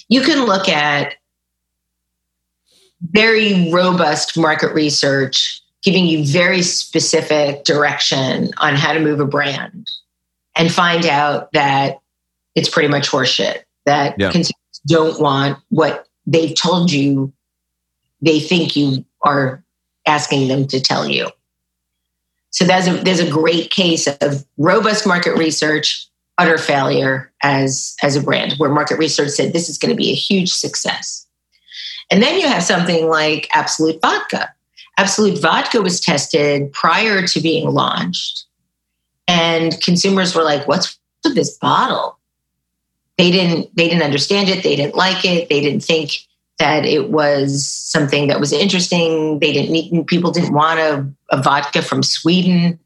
you 0.08 0.22
can 0.22 0.46
look 0.46 0.70
at 0.70 1.16
very 3.02 3.72
robust 3.72 4.38
market 4.38 4.74
research 4.74 5.62
giving 5.82 6.06
you 6.06 6.26
very 6.26 6.62
specific 6.62 7.64
direction 7.64 8.52
on 8.58 8.76
how 8.76 8.94
to 8.94 9.00
move 9.00 9.20
a 9.20 9.26
brand 9.26 9.90
and 10.56 10.72
find 10.72 11.06
out 11.06 11.52
that 11.54 12.00
it's 12.56 12.70
pretty 12.70 12.90
much 12.90 13.08
horseshit, 13.08 13.64
that 13.86 14.16
yeah. 14.20 14.32
consumers 14.32 14.82
don't 14.86 15.22
want 15.22 15.58
what 15.70 16.08
they've 16.28 16.56
told 16.56 16.92
you 16.92 17.32
they 18.22 18.40
think 18.40 18.76
you 18.76 19.06
are 19.24 19.64
asking 20.06 20.50
them 20.50 20.68
to 20.68 20.82
tell 20.82 21.08
you. 21.08 21.30
So 22.50 22.66
there's 22.66 22.88
a, 22.88 22.94
there's 22.96 23.20
a 23.20 23.30
great 23.30 23.70
case 23.70 24.08
of 24.08 24.46
robust 24.58 25.08
market 25.08 25.38
research, 25.38 26.08
utter 26.38 26.58
failure 26.58 27.32
as, 27.42 27.96
as 28.04 28.16
a 28.16 28.22
brand, 28.22 28.56
where 28.58 28.70
market 28.70 28.98
research 28.98 29.30
said 29.30 29.54
this 29.54 29.70
is 29.70 29.78
going 29.78 29.92
to 29.92 29.96
be 29.96 30.10
a 30.10 30.16
huge 30.16 30.52
success. 30.52 31.26
And 32.10 32.24
then 32.24 32.39
you 32.39 32.48
have 32.48 32.63
something 32.63 33.08
like 33.08 33.48
Absolut 33.52 34.02
Vodka. 34.02 34.54
Absolut 34.98 35.39
Vodka 35.39 35.82
was 35.82 36.00
tested 36.00 36.72
prior 36.74 37.26
to 37.28 37.39
being 37.39 37.69
launched. 37.69 38.45
And 39.28 39.80
consumers 39.82 40.36
were 40.36 40.43
like, 40.43 40.67
what's 40.67 40.98
with 41.24 41.36
this 41.36 41.58
bottle? 41.58 42.17
They 43.17 43.32
didn't 43.32 43.76
they 43.76 43.88
didn't 43.88 44.04
understand 44.04 44.50
it, 44.50 44.63
they 44.63 44.76
didn't 44.76 44.95
like 44.95 45.26
it, 45.26 45.50
they 45.50 45.62
didn't 45.62 45.84
think 45.84 46.12
that 46.58 46.86
it 46.86 47.10
was 47.10 47.65
something 47.65 48.28
that 48.28 48.39
was 48.39 48.52
interesting. 48.52 49.39
They 49.39 49.54
didn't 49.54 49.72
need, 49.72 50.08
people 50.08 50.32
didn't 50.32 50.54
want 50.54 50.80
a, 50.80 51.10
a 51.30 51.41
vodka 51.41 51.82
from 51.82 52.04
Sweden. 52.04 52.78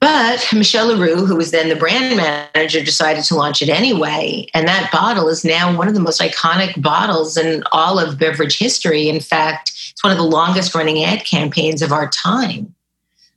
But 0.00 0.46
Michelle 0.54 0.88
LaRue, 0.88 1.26
who 1.26 1.36
was 1.36 1.50
then 1.50 1.68
the 1.68 1.76
brand 1.76 2.16
manager, 2.16 2.82
decided 2.82 3.22
to 3.24 3.34
launch 3.34 3.60
it 3.60 3.68
anyway. 3.68 4.46
And 4.54 4.66
that 4.66 4.90
bottle 4.90 5.28
is 5.28 5.44
now 5.44 5.76
one 5.76 5.88
of 5.88 5.94
the 5.94 6.00
most 6.00 6.22
iconic 6.22 6.80
bottles 6.80 7.36
in 7.36 7.62
all 7.70 7.98
of 7.98 8.18
beverage 8.18 8.58
history. 8.58 9.10
In 9.10 9.20
fact, 9.20 9.72
it's 9.90 10.02
one 10.02 10.10
of 10.10 10.18
the 10.18 10.24
longest 10.24 10.74
running 10.74 11.04
ad 11.04 11.26
campaigns 11.26 11.82
of 11.82 11.92
our 11.92 12.08
time. 12.08 12.74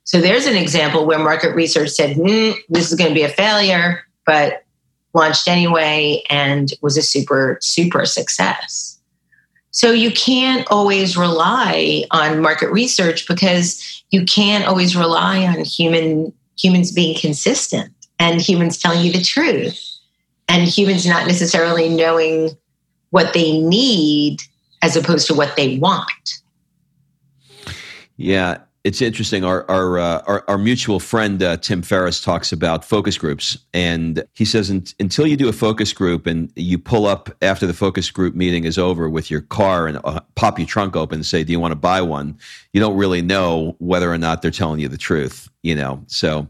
So 0.04 0.20
there's 0.20 0.46
an 0.46 0.56
example 0.56 1.04
where 1.06 1.18
market 1.18 1.54
research 1.54 1.90
said, 1.90 2.16
mm, 2.16 2.54
this 2.70 2.90
is 2.90 2.96
going 2.96 3.10
to 3.10 3.14
be 3.14 3.22
a 3.22 3.28
failure, 3.28 4.02
but 4.24 4.64
launched 5.12 5.48
anyway 5.48 6.22
and 6.30 6.70
was 6.80 6.96
a 6.96 7.02
super, 7.02 7.58
super 7.60 8.06
success. 8.06 8.98
So 9.70 9.92
you 9.92 10.10
can't 10.12 10.66
always 10.70 11.16
rely 11.16 12.04
on 12.10 12.40
market 12.40 12.70
research 12.70 13.26
because 13.28 14.02
you 14.10 14.24
can't 14.24 14.66
always 14.66 14.96
rely 14.96 15.44
on 15.44 15.64
human 15.64 16.32
humans 16.58 16.92
being 16.92 17.16
consistent 17.18 17.92
and 18.18 18.40
humans 18.40 18.78
telling 18.78 19.04
you 19.04 19.12
the 19.12 19.22
truth 19.22 19.98
and 20.48 20.68
humans 20.68 21.06
not 21.06 21.26
necessarily 21.26 21.88
knowing 21.88 22.50
what 23.10 23.32
they 23.32 23.60
need 23.60 24.40
as 24.82 24.96
opposed 24.96 25.26
to 25.26 25.34
what 25.34 25.56
they 25.56 25.78
want. 25.78 26.40
Yeah, 28.16 28.58
it's 28.84 29.00
interesting. 29.00 29.44
Our 29.44 29.68
our 29.70 29.98
uh, 29.98 30.22
our, 30.26 30.44
our, 30.46 30.58
mutual 30.58 31.00
friend 31.00 31.42
uh, 31.42 31.56
Tim 31.56 31.80
Ferriss 31.80 32.20
talks 32.20 32.52
about 32.52 32.84
focus 32.84 33.16
groups, 33.16 33.56
and 33.72 34.22
he 34.34 34.44
says 34.44 34.68
until 34.68 35.26
you 35.26 35.38
do 35.38 35.48
a 35.48 35.54
focus 35.54 35.94
group 35.94 36.26
and 36.26 36.52
you 36.54 36.78
pull 36.78 37.06
up 37.06 37.34
after 37.40 37.66
the 37.66 37.72
focus 37.72 38.10
group 38.10 38.34
meeting 38.34 38.64
is 38.64 38.76
over 38.76 39.08
with 39.08 39.30
your 39.30 39.40
car 39.40 39.86
and 39.86 39.98
uh, 40.04 40.20
pop 40.34 40.58
your 40.58 40.68
trunk 40.68 40.96
open 40.96 41.16
and 41.16 41.26
say, 41.26 41.42
"Do 41.42 41.52
you 41.52 41.58
want 41.58 41.72
to 41.72 41.76
buy 41.76 42.02
one?" 42.02 42.38
You 42.74 42.80
don't 42.80 42.96
really 42.96 43.22
know 43.22 43.74
whether 43.78 44.12
or 44.12 44.18
not 44.18 44.42
they're 44.42 44.50
telling 44.50 44.80
you 44.80 44.88
the 44.88 44.98
truth. 44.98 45.48
You 45.62 45.74
know, 45.74 46.04
so. 46.06 46.46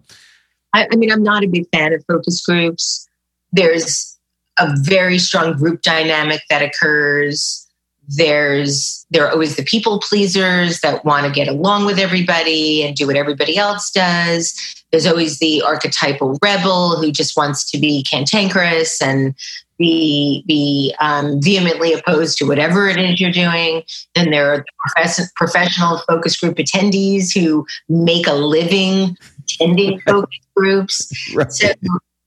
I, 0.75 0.89
I 0.91 0.97
mean, 0.97 1.13
I'm 1.13 1.23
not 1.23 1.45
a 1.45 1.47
big 1.47 1.67
fan 1.73 1.93
of 1.93 2.05
focus 2.09 2.45
groups. 2.45 3.09
There's 3.53 4.19
a 4.59 4.75
very 4.81 5.21
strong 5.21 5.57
group 5.57 5.83
dynamic 5.83 6.41
that 6.51 6.63
occurs 6.63 7.64
there's 8.09 9.07
there 9.11 9.27
are 9.27 9.31
always 9.31 9.57
the 9.57 9.63
people 9.65 10.01
pleasers 10.01 10.81
that 10.81 11.05
want 11.05 11.27
to 11.27 11.33
get 11.33 11.49
along 11.49 11.87
with 11.87 11.99
everybody 11.99 12.83
and 12.83 12.97
do 12.97 13.07
what 13.07 13.17
everybody 13.17 13.57
else 13.57 13.91
does. 13.91 14.55
There's 14.91 15.07
always 15.07 15.39
the 15.39 15.63
archetypal 15.63 16.39
rebel 16.43 16.97
who 16.97 17.11
just 17.11 17.37
wants 17.37 17.71
to 17.71 17.79
be 17.79 18.05
cantankerous 18.05 19.01
and 19.01 19.35
be 19.79 20.45
be 20.47 20.95
um, 21.01 21.41
vehemently 21.41 21.93
opposed 21.93 22.39
to 22.39 22.47
whatever 22.47 22.89
it 22.89 22.99
is 22.99 23.21
you're 23.21 23.33
doing. 23.33 23.83
Then 24.15 24.31
there 24.31 24.53
are 24.53 24.65
the 24.97 25.31
professional 25.35 25.99
focus 26.09 26.39
group 26.39 26.57
attendees 26.57 27.37
who 27.37 27.67
make 27.89 28.27
a 28.27 28.35
living 28.35 29.17
attending 29.39 30.01
focus 30.07 30.39
groups. 30.57 31.35
Right. 31.35 31.53
so 31.53 31.73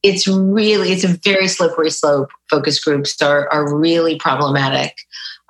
it's 0.03 0.27
really 0.27 0.91
it's 0.91 1.03
a 1.03 1.17
very 1.23 1.47
slippery 1.47 1.89
slope. 1.89 2.29
Focus 2.49 2.83
groups 2.83 3.21
are, 3.21 3.47
are 3.49 3.75
really 3.75 4.17
problematic 4.17 4.95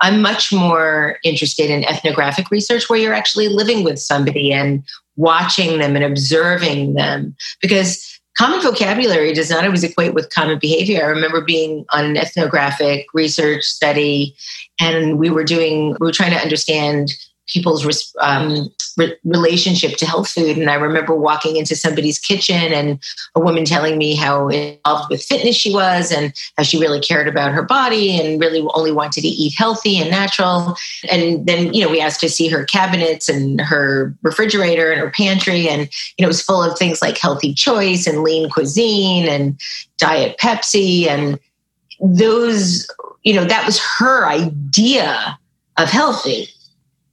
I'm 0.01 0.21
much 0.21 0.53
more 0.53 1.17
interested 1.23 1.69
in 1.69 1.83
ethnographic 1.83 2.51
research 2.51 2.89
where 2.89 2.99
you're 2.99 3.13
actually 3.13 3.49
living 3.49 3.83
with 3.83 3.99
somebody 3.99 4.53
and 4.53 4.83
watching 5.15 5.79
them 5.79 5.95
and 5.95 6.05
observing 6.05 6.93
them 6.93 7.36
because 7.62 8.19
common 8.38 8.62
vocabulary 8.62 9.33
does 9.33 9.49
not 9.49 9.65
always 9.65 9.83
equate 9.83 10.13
with 10.13 10.29
common 10.29 10.60
behavior. 10.60 11.03
I 11.03 11.07
remember 11.07 11.41
being 11.41 11.86
on 11.89 12.05
an 12.05 12.17
ethnographic 12.17 13.07
research 13.13 13.63
study 13.63 14.36
and 14.79 15.17
we 15.17 15.31
were 15.31 15.43
doing, 15.43 15.97
we 15.99 16.05
were 16.05 16.12
trying 16.12 16.31
to 16.31 16.38
understand 16.38 17.12
people's 17.47 18.13
um, 18.19 18.69
re- 18.97 19.15
relationship 19.23 19.97
to 19.97 20.05
health 20.05 20.29
food. 20.29 20.57
And 20.57 20.69
I 20.69 20.75
remember 20.75 21.15
walking 21.15 21.55
into 21.55 21.75
somebody's 21.75 22.19
kitchen 22.19 22.73
and 22.73 22.99
a 23.36 23.39
woman 23.39 23.63
telling 23.63 23.97
me 23.97 24.15
how 24.15 24.49
involved 24.49 25.10
with 25.10 25.23
fitness 25.23 25.55
she 25.55 25.73
was 25.73 26.12
and 26.12 26.33
how 26.57 26.63
she 26.63 26.79
really 26.79 26.99
cared 26.99 27.27
about 27.27 27.53
her 27.53 27.63
body 27.63 28.19
and 28.19 28.39
really 28.39 28.65
only 28.73 28.91
wanted 28.91 29.21
to 29.21 29.27
eat 29.27 29.53
healthy 29.55 29.97
and 29.97 30.10
natural. 30.10 30.75
And 31.10 31.45
then, 31.45 31.73
you 31.73 31.83
know, 31.83 31.89
we 31.89 32.01
asked 32.01 32.19
to 32.21 32.29
see 32.29 32.49
her 32.49 32.65
cabinets 32.65 33.29
and 33.29 33.62
her 33.62 34.13
refrigerator 34.23 34.91
and 34.91 34.99
her 34.99 35.12
pantry. 35.12 35.69
And, 35.69 35.89
you 36.17 36.23
know, 36.23 36.25
it 36.25 36.27
was 36.27 36.41
full 36.41 36.62
of 36.62 36.77
things 36.77 37.01
like 37.01 37.17
healthy 37.17 37.53
choice 37.53 38.07
and 38.07 38.23
lean 38.23 38.49
cuisine 38.49 39.27
and 39.27 39.60
diet 39.97 40.38
Pepsi. 40.38 41.07
And 41.07 41.39
those, 42.01 42.88
you 43.23 43.33
know, 43.33 43.45
that 43.45 43.65
was 43.65 43.79
her 43.79 44.27
idea 44.27 45.39
of 45.77 45.89
healthy 45.89 46.49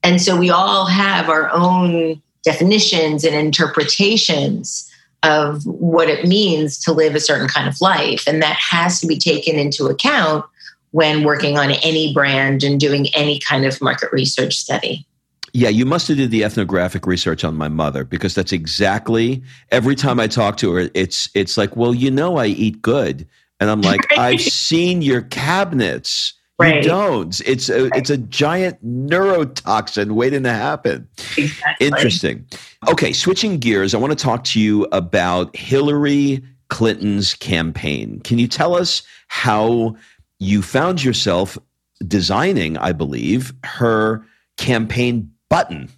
and 0.04 0.20
so 0.20 0.36
we 0.36 0.50
all 0.50 0.86
have 0.86 1.28
our 1.28 1.50
own 1.50 2.22
definitions 2.44 3.24
and 3.24 3.34
interpretations 3.34 4.88
of 5.24 5.64
what 5.64 6.08
it 6.08 6.26
means 6.26 6.78
to 6.78 6.92
live 6.92 7.14
a 7.14 7.20
certain 7.20 7.48
kind 7.48 7.66
of 7.66 7.80
life. 7.80 8.24
And 8.26 8.42
that 8.42 8.56
has 8.56 9.00
to 9.00 9.06
be 9.06 9.18
taken 9.18 9.58
into 9.58 9.86
account 9.86 10.44
when 10.90 11.24
working 11.24 11.58
on 11.58 11.70
any 11.70 12.12
brand 12.12 12.62
and 12.62 12.78
doing 12.78 13.08
any 13.14 13.40
kind 13.40 13.64
of 13.64 13.80
market 13.80 14.12
research 14.12 14.54
study. 14.54 15.06
Yeah, 15.54 15.70
you 15.70 15.86
must 15.86 16.08
have 16.08 16.18
did 16.18 16.30
the 16.30 16.44
ethnographic 16.44 17.06
research 17.06 17.42
on 17.42 17.56
my 17.56 17.68
mother 17.68 18.04
because 18.04 18.34
that's 18.34 18.52
exactly 18.52 19.42
every 19.70 19.94
time 19.94 20.20
I 20.20 20.26
talk 20.26 20.56
to 20.58 20.74
her, 20.74 20.90
it's 20.94 21.30
it's 21.34 21.56
like, 21.56 21.76
well, 21.76 21.94
you 21.94 22.10
know, 22.10 22.36
I 22.36 22.46
eat 22.46 22.82
good, 22.82 23.26
and 23.60 23.70
I'm 23.70 23.80
like, 23.80 24.00
I've 24.18 24.40
seen 24.40 25.00
your 25.00 25.22
cabinets. 25.22 26.34
Right. 26.58 26.76
You 26.76 26.82
don't. 26.82 27.40
It's 27.46 27.68
a, 27.68 27.84
right. 27.84 27.92
it's 27.96 28.10
a 28.10 28.16
giant 28.16 28.84
neurotoxin 28.84 30.12
waiting 30.12 30.44
to 30.44 30.52
happen. 30.52 31.08
Exactly. 31.36 31.86
Interesting. 31.86 32.46
Okay, 32.88 33.12
switching 33.12 33.58
gears, 33.58 33.92
I 33.94 33.98
want 33.98 34.16
to 34.16 34.22
talk 34.22 34.44
to 34.44 34.60
you 34.60 34.86
about 34.92 35.54
Hillary 35.56 36.42
Clinton's 36.68 37.34
campaign. 37.34 38.20
Can 38.20 38.38
you 38.38 38.46
tell 38.46 38.76
us 38.76 39.02
how 39.26 39.96
you 40.38 40.62
found 40.62 41.02
yourself 41.02 41.58
designing, 42.06 42.76
I 42.76 42.92
believe, 42.92 43.52
her 43.64 44.24
campaign 44.56 45.32
button? 45.48 45.88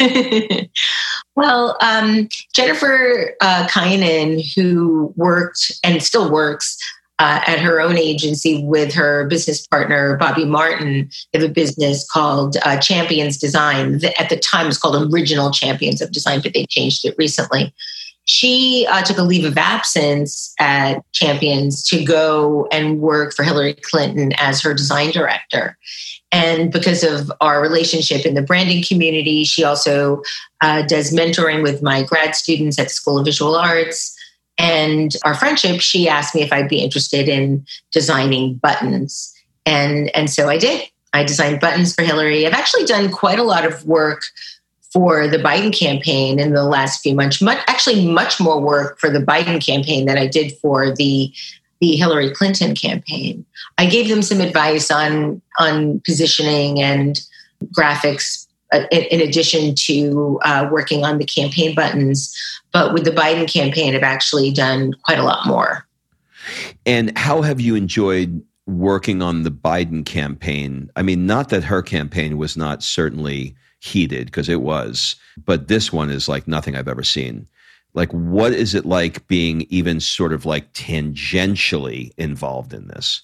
well, 1.36 1.76
um, 1.80 2.28
Jennifer 2.52 3.34
uh, 3.40 3.68
Kinon, 3.68 4.42
who 4.54 5.12
worked 5.16 5.72
and 5.84 6.02
still 6.02 6.30
works 6.30 6.76
uh, 7.18 7.40
at 7.46 7.60
her 7.60 7.80
own 7.80 7.96
agency 7.96 8.62
with 8.64 8.92
her 8.92 9.26
business 9.26 9.66
partner 9.66 10.16
Bobby 10.16 10.44
Martin. 10.44 11.10
They 11.32 11.40
have 11.40 11.50
a 11.50 11.52
business 11.52 12.08
called 12.10 12.56
uh, 12.64 12.78
Champions 12.78 13.36
Design. 13.36 14.00
At 14.18 14.28
the 14.28 14.38
time, 14.38 14.64
it 14.64 14.68
was 14.68 14.78
called 14.78 15.12
Original 15.12 15.50
Champions 15.50 16.00
of 16.00 16.10
Design, 16.10 16.40
but 16.42 16.54
they 16.54 16.66
changed 16.66 17.04
it 17.04 17.14
recently. 17.18 17.72
She 18.24 18.86
uh, 18.88 19.02
took 19.02 19.18
a 19.18 19.22
leave 19.22 19.44
of 19.44 19.58
absence 19.58 20.54
at 20.60 21.02
Champions 21.12 21.84
to 21.88 22.04
go 22.04 22.68
and 22.70 23.00
work 23.00 23.34
for 23.34 23.42
Hillary 23.42 23.74
Clinton 23.74 24.32
as 24.38 24.60
her 24.62 24.74
design 24.74 25.10
director. 25.10 25.76
And 26.30 26.72
because 26.72 27.02
of 27.02 27.30
our 27.40 27.60
relationship 27.60 28.24
in 28.24 28.34
the 28.34 28.42
branding 28.42 28.82
community, 28.82 29.44
she 29.44 29.64
also 29.64 30.22
uh, 30.62 30.82
does 30.82 31.12
mentoring 31.12 31.62
with 31.62 31.82
my 31.82 32.04
grad 32.04 32.34
students 32.34 32.78
at 32.78 32.88
the 32.88 32.94
School 32.94 33.18
of 33.18 33.26
Visual 33.26 33.54
Arts 33.54 34.11
and 34.58 35.14
our 35.24 35.34
friendship, 35.34 35.80
she 35.80 36.08
asked 36.08 36.34
me 36.34 36.42
if 36.42 36.52
I'd 36.52 36.68
be 36.68 36.82
interested 36.82 37.28
in 37.28 37.66
designing 37.90 38.54
buttons. 38.54 39.34
And, 39.66 40.14
and 40.14 40.28
so 40.30 40.48
I 40.48 40.58
did. 40.58 40.88
I 41.12 41.24
designed 41.24 41.60
buttons 41.60 41.94
for 41.94 42.02
Hillary. 42.02 42.46
I've 42.46 42.52
actually 42.52 42.84
done 42.84 43.10
quite 43.10 43.38
a 43.38 43.44
lot 43.44 43.64
of 43.64 43.84
work 43.86 44.22
for 44.92 45.26
the 45.26 45.38
Biden 45.38 45.76
campaign 45.76 46.38
in 46.38 46.52
the 46.52 46.64
last 46.64 47.02
few 47.02 47.14
months. 47.14 47.40
Much, 47.40 47.58
actually, 47.66 48.06
much 48.06 48.40
more 48.40 48.60
work 48.60 48.98
for 48.98 49.10
the 49.10 49.20
Biden 49.20 49.64
campaign 49.64 50.06
than 50.06 50.18
I 50.18 50.26
did 50.26 50.52
for 50.58 50.94
the 50.94 51.32
the 51.80 51.96
Hillary 51.96 52.30
Clinton 52.30 52.76
campaign. 52.76 53.44
I 53.76 53.86
gave 53.86 54.08
them 54.08 54.22
some 54.22 54.40
advice 54.40 54.88
on 54.88 55.42
on 55.58 56.00
positioning 56.06 56.80
and 56.80 57.20
graphics 57.76 58.41
uh, 58.72 58.86
in 58.90 59.20
addition 59.20 59.74
to 59.74 60.40
uh, 60.44 60.68
working 60.70 61.04
on 61.04 61.18
the 61.18 61.24
campaign 61.24 61.74
buttons. 61.74 62.34
But 62.72 62.92
with 62.92 63.04
the 63.04 63.10
Biden 63.10 63.52
campaign, 63.52 63.94
I've 63.94 64.02
actually 64.02 64.50
done 64.50 64.94
quite 65.04 65.18
a 65.18 65.24
lot 65.24 65.46
more. 65.46 65.86
And 66.86 67.16
how 67.16 67.42
have 67.42 67.60
you 67.60 67.74
enjoyed 67.74 68.42
working 68.66 69.22
on 69.22 69.42
the 69.42 69.50
Biden 69.50 70.04
campaign? 70.04 70.90
I 70.96 71.02
mean, 71.02 71.26
not 71.26 71.50
that 71.50 71.64
her 71.64 71.82
campaign 71.82 72.38
was 72.38 72.56
not 72.56 72.82
certainly 72.82 73.54
heated, 73.80 74.26
because 74.26 74.48
it 74.48 74.60
was, 74.60 75.16
but 75.44 75.68
this 75.68 75.92
one 75.92 76.08
is 76.08 76.28
like 76.28 76.46
nothing 76.46 76.76
I've 76.76 76.88
ever 76.88 77.02
seen. 77.02 77.48
Like, 77.94 78.10
what 78.12 78.52
is 78.52 78.74
it 78.74 78.86
like 78.86 79.26
being 79.26 79.66
even 79.68 80.00
sort 80.00 80.32
of 80.32 80.46
like 80.46 80.72
tangentially 80.72 82.12
involved 82.16 82.72
in 82.72 82.88
this? 82.88 83.22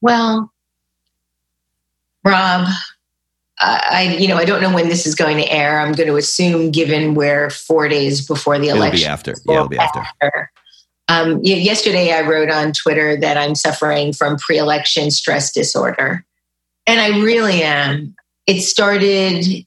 Well, 0.00 0.52
Rob, 2.24 2.68
I, 3.60 4.16
you 4.18 4.28
know, 4.28 4.36
I 4.36 4.44
don't 4.44 4.60
know 4.60 4.72
when 4.72 4.88
this 4.88 5.06
is 5.06 5.14
going 5.14 5.36
to 5.38 5.50
air. 5.50 5.80
I'm 5.80 5.92
going 5.92 6.08
to 6.08 6.16
assume, 6.16 6.70
given 6.70 7.14
we're 7.14 7.50
four 7.50 7.88
days 7.88 8.26
before 8.26 8.58
the 8.58 8.68
election, 8.68 8.94
it'll 8.94 9.00
be 9.00 9.06
after. 9.06 9.34
Yeah, 9.46 9.54
it'll 9.54 9.68
be 9.68 9.78
after. 9.78 9.98
after. 9.98 10.52
Um, 11.08 11.40
yesterday, 11.42 12.12
I 12.12 12.20
wrote 12.20 12.50
on 12.50 12.72
Twitter 12.72 13.18
that 13.18 13.36
I'm 13.36 13.54
suffering 13.54 14.12
from 14.12 14.36
pre-election 14.36 15.10
stress 15.10 15.52
disorder, 15.52 16.24
and 16.86 17.00
I 17.00 17.20
really 17.20 17.62
am. 17.62 18.14
It 18.46 18.60
started 18.60 19.66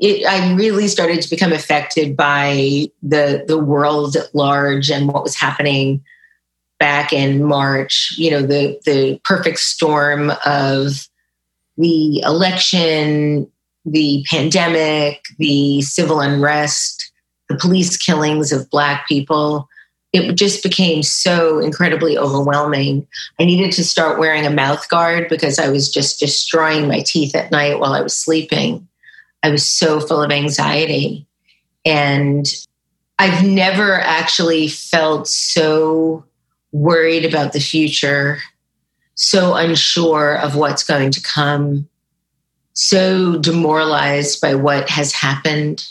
it, 0.00 0.26
I 0.26 0.54
really 0.54 0.88
started 0.88 1.22
to 1.22 1.30
become 1.30 1.52
affected 1.52 2.16
by 2.16 2.88
the 3.02 3.44
the 3.46 3.58
world 3.58 4.16
at 4.16 4.34
large 4.34 4.90
and 4.90 5.08
what 5.08 5.22
was 5.22 5.34
happening 5.34 6.02
back 6.78 7.12
in 7.12 7.42
March. 7.44 8.14
You 8.18 8.32
know, 8.32 8.42
the 8.42 8.80
the 8.84 9.20
perfect 9.24 9.58
storm 9.60 10.32
of 10.44 11.08
the 11.76 12.20
election, 12.20 13.50
the 13.84 14.24
pandemic, 14.28 15.22
the 15.38 15.82
civil 15.82 16.20
unrest, 16.20 17.12
the 17.48 17.56
police 17.56 17.96
killings 17.96 18.52
of 18.52 18.70
Black 18.70 19.06
people. 19.08 19.68
It 20.12 20.34
just 20.34 20.62
became 20.62 21.02
so 21.02 21.58
incredibly 21.58 22.18
overwhelming. 22.18 23.06
I 23.40 23.44
needed 23.44 23.72
to 23.72 23.84
start 23.84 24.18
wearing 24.18 24.44
a 24.44 24.50
mouth 24.50 24.88
guard 24.88 25.28
because 25.28 25.58
I 25.58 25.70
was 25.70 25.90
just 25.90 26.20
destroying 26.20 26.86
my 26.86 27.00
teeth 27.00 27.34
at 27.34 27.50
night 27.50 27.80
while 27.80 27.94
I 27.94 28.02
was 28.02 28.14
sleeping. 28.14 28.86
I 29.42 29.50
was 29.50 29.66
so 29.66 30.00
full 30.00 30.22
of 30.22 30.30
anxiety. 30.30 31.26
And 31.84 32.46
I've 33.18 33.44
never 33.44 34.00
actually 34.00 34.68
felt 34.68 35.28
so 35.28 36.24
worried 36.72 37.24
about 37.24 37.52
the 37.52 37.60
future, 37.60 38.38
so 39.14 39.54
unsure 39.54 40.38
of 40.38 40.56
what's 40.56 40.84
going 40.84 41.10
to 41.12 41.22
come, 41.22 41.88
so 42.72 43.38
demoralized 43.38 44.40
by 44.40 44.54
what 44.54 44.88
has 44.88 45.12
happened. 45.12 45.86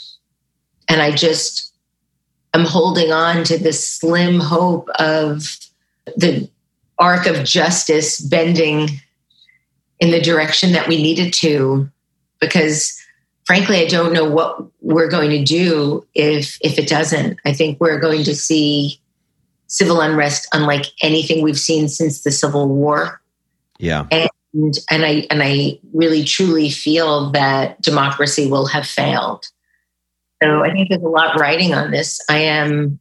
And 0.90 1.02
I 1.02 1.12
just 1.12 1.74
am 2.54 2.66
holding 2.66 3.12
on 3.12 3.44
to 3.46 3.58
this 3.58 3.88
slim 3.88 4.40
hope 4.40 4.90
of 5.00 5.58
the 6.18 6.50
arc 6.98 7.26
of 7.26 7.44
justice 7.44 8.20
bending 8.20 8.90
in 10.00 10.12
the 10.12 10.22
direction 10.22 10.74
that 10.74 10.88
we 10.88 11.02
needed 11.02 11.34
to 11.34 11.90
because 12.40 13.00
frankly 13.46 13.78
i 13.78 13.86
don't 13.86 14.14
know 14.14 14.30
what 14.30 14.62
we're 14.82 15.10
going 15.10 15.30
to 15.30 15.44
do 15.44 16.06
if 16.14 16.58
if 16.62 16.78
it 16.78 16.88
doesn't 16.88 17.40
i 17.46 17.54
think 17.54 17.80
we're 17.80 18.00
going 18.00 18.24
to 18.24 18.36
see 18.36 19.00
civil 19.72 20.02
unrest 20.02 20.50
unlike 20.54 20.88
anything 21.02 21.42
we've 21.42 21.58
seen 21.58 21.88
since 21.88 22.24
the 22.24 22.32
civil 22.32 22.68
war. 22.68 23.22
Yeah. 23.80 24.06
And 24.12 24.78
and 24.90 25.06
i 25.06 25.26
and 25.32 25.42
i 25.42 25.80
really 25.94 26.26
truly 26.26 26.70
feel 26.70 27.32
that 27.32 27.82
democracy 27.82 28.50
will 28.52 28.68
have 28.68 28.86
failed. 28.86 29.46
So 30.44 30.64
i 30.64 30.72
think 30.72 30.90
there's 30.90 31.02
a 31.02 31.08
lot 31.08 31.40
writing 31.40 31.74
on 31.74 31.92
this. 31.92 32.20
I 32.30 32.40
am 32.40 33.00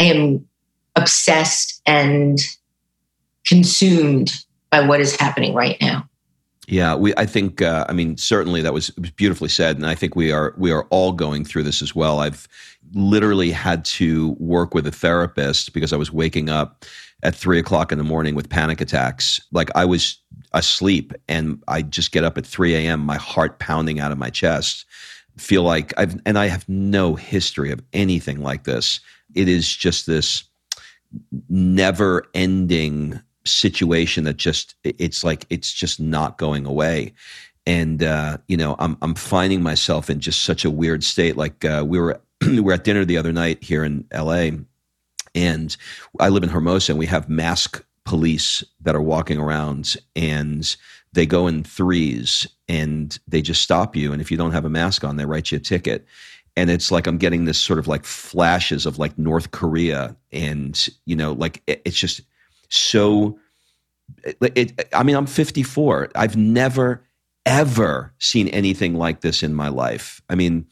i 0.00 0.04
am 0.04 0.44
obsessed 0.96 1.80
and 1.86 2.38
consumed 3.46 4.32
by 4.70 4.80
what 4.80 5.00
is 5.00 5.14
happening 5.14 5.54
right 5.54 5.76
now 5.80 6.08
yeah, 6.66 6.96
we. 6.96 7.14
I 7.16 7.26
think. 7.26 7.62
Uh, 7.62 7.86
I 7.88 7.92
mean, 7.92 8.16
certainly 8.16 8.60
that 8.62 8.72
was, 8.72 8.90
beautifully 8.90 9.48
said, 9.48 9.76
and 9.76 9.86
I 9.86 9.94
think 9.94 10.16
we 10.16 10.32
are 10.32 10.52
we 10.58 10.72
are 10.72 10.84
all 10.90 11.12
going 11.12 11.44
through 11.44 11.62
this 11.62 11.80
as 11.80 11.94
well. 11.94 12.18
I've 12.20 12.48
literally 12.92 13.52
had 13.52 13.84
to 13.84 14.30
work 14.38 14.74
with 14.74 14.86
a 14.86 14.90
therapist 14.90 15.72
because 15.72 15.92
I 15.92 15.96
was 15.96 16.12
waking 16.12 16.50
up 16.50 16.84
at 17.22 17.34
three 17.34 17.58
o'clock 17.58 17.92
in 17.92 17.98
the 17.98 18.04
morning 18.04 18.34
with 18.34 18.48
panic 18.48 18.80
attacks. 18.80 19.40
Like 19.52 19.70
I 19.76 19.84
was 19.84 20.18
asleep, 20.52 21.12
and 21.28 21.62
I 21.68 21.82
just 21.82 22.10
get 22.10 22.24
up 22.24 22.36
at 22.36 22.44
three 22.44 22.74
a.m. 22.74 23.00
My 23.00 23.16
heart 23.16 23.60
pounding 23.60 24.00
out 24.00 24.10
of 24.10 24.18
my 24.18 24.30
chest. 24.30 24.84
Feel 25.36 25.62
like 25.62 25.94
I've 25.96 26.20
and 26.26 26.36
I 26.36 26.46
have 26.46 26.68
no 26.68 27.14
history 27.14 27.70
of 27.70 27.80
anything 27.92 28.42
like 28.42 28.64
this. 28.64 28.98
It 29.34 29.48
is 29.48 29.74
just 29.74 30.06
this 30.06 30.42
never 31.48 32.24
ending 32.34 33.20
situation 33.46 34.24
that 34.24 34.36
just 34.36 34.74
it's 34.84 35.24
like 35.24 35.46
it's 35.50 35.72
just 35.72 36.00
not 36.00 36.38
going 36.38 36.66
away 36.66 37.14
and 37.66 38.02
uh, 38.02 38.38
you 38.48 38.56
know 38.56 38.76
I'm 38.78 38.96
I'm 39.02 39.14
finding 39.14 39.62
myself 39.62 40.08
in 40.08 40.20
just 40.20 40.44
such 40.44 40.64
a 40.64 40.70
weird 40.70 41.02
state. 41.04 41.36
Like 41.36 41.64
uh, 41.64 41.84
we 41.86 41.98
were 41.98 42.20
we 42.46 42.60
were 42.60 42.72
at 42.72 42.84
dinner 42.84 43.04
the 43.04 43.18
other 43.18 43.32
night 43.32 43.62
here 43.62 43.84
in 43.84 44.06
L.A. 44.12 44.58
and 45.34 45.76
I 46.20 46.28
live 46.28 46.44
in 46.44 46.48
Hermosa, 46.48 46.92
and 46.92 46.98
we 46.98 47.06
have 47.06 47.28
mask 47.28 47.84
police 48.04 48.62
that 48.80 48.94
are 48.94 49.02
walking 49.02 49.38
around, 49.38 49.96
and 50.14 50.76
they 51.12 51.26
go 51.26 51.46
in 51.48 51.64
threes, 51.64 52.46
and 52.68 53.18
they 53.26 53.42
just 53.42 53.62
stop 53.62 53.96
you, 53.96 54.12
and 54.12 54.22
if 54.22 54.30
you 54.30 54.36
don't 54.36 54.52
have 54.52 54.64
a 54.64 54.70
mask 54.70 55.02
on, 55.04 55.16
they 55.16 55.26
write 55.26 55.50
you 55.50 55.56
a 55.56 55.60
ticket. 55.60 56.06
And 56.58 56.70
it's 56.70 56.90
like 56.90 57.06
I'm 57.06 57.18
getting 57.18 57.44
this 57.44 57.58
sort 57.58 57.78
of 57.78 57.86
like 57.86 58.04
flashes 58.04 58.86
of 58.86 58.98
like 58.98 59.18
North 59.18 59.50
Korea, 59.50 60.16
and 60.32 60.88
you 61.04 61.16
know, 61.16 61.32
like 61.32 61.62
it, 61.66 61.82
it's 61.84 61.98
just 61.98 62.22
so 62.68 63.38
it, 64.24 64.52
it, 64.54 64.88
I 64.94 65.02
mean, 65.02 65.16
I'm 65.16 65.26
54. 65.26 66.10
I've 66.14 66.36
never 66.36 67.02
ever 67.44 68.12
seen 68.18 68.48
anything 68.48 68.96
like 68.96 69.20
this 69.20 69.42
in 69.42 69.54
my 69.54 69.68
life. 69.68 70.20
I 70.28 70.34
mean, 70.34 70.66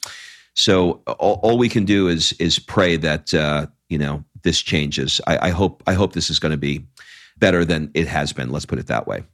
so 0.55 1.03
all, 1.07 1.41
all 1.43 1.57
we 1.57 1.69
can 1.69 1.85
do 1.85 2.09
is 2.09 2.33
is 2.35 2.59
pray 2.59 2.97
that 2.99 3.33
uh, 3.33 3.67
you 3.89 3.99
know 3.99 4.25
this 4.43 4.61
changes. 4.61 5.21
I, 5.27 5.49
I 5.49 5.51
hope 5.51 5.83
I 5.87 5.95
hope 5.95 6.13
this 6.13 6.31
is 6.31 6.39
going 6.39 6.53
to 6.53 6.59
be 6.59 6.87
better 7.39 7.65
than 7.65 7.91
it 7.95 8.07
has 8.09 8.33
been. 8.33 8.51
Let's 8.51 8.67
put 8.67 8.79
it 8.79 8.87
that 8.89 9.07
way. 9.07 9.25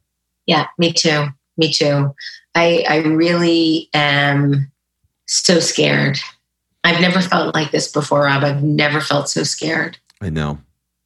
Yeah, 0.46 0.66
me 0.78 0.92
too. 0.92 1.26
Me 1.56 1.72
too. 1.72 2.14
I 2.54 2.84
I 2.88 2.96
really 2.98 3.88
am 3.94 4.70
so 5.26 5.60
scared. 5.60 6.18
I've 6.84 7.00
never 7.00 7.20
felt 7.20 7.54
like 7.54 7.72
this 7.72 7.90
before, 7.90 8.22
Rob. 8.22 8.42
I've 8.42 8.62
never 8.62 9.00
felt 9.00 9.28
so 9.28 9.42
scared. 9.42 9.98
I 10.22 10.30
know. 10.30 10.58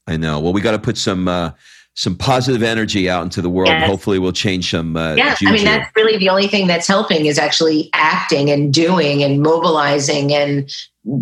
I 0.07 0.17
know. 0.17 0.41
Well, 0.41 0.53
we 0.53 0.61
got 0.61 0.73
to 0.73 0.79
put 0.79 0.99
some 0.99 1.29
uh, 1.29 1.53
some 1.95 2.17
positive 2.17 2.63
energy 2.63 3.09
out 3.09 3.23
into 3.23 3.41
the 3.41 3.49
world. 3.49 3.69
Yes. 3.69 3.89
Hopefully, 3.89 4.19
we'll 4.19 4.33
change 4.33 4.71
some. 4.71 4.97
Uh, 4.97 5.15
yeah, 5.15 5.35
juju. 5.35 5.51
I 5.51 5.53
mean 5.53 5.65
that's 5.65 5.91
really 5.97 6.19
the 6.19 6.29
only 6.29 6.49
thing 6.49 6.67
that's 6.67 6.87
helping 6.87 7.27
is 7.27 7.39
actually 7.39 7.91
acting 7.93 8.51
and 8.51 8.73
doing 8.73 9.23
and 9.23 9.43
mobilizing 9.43 10.33
and 10.33 10.71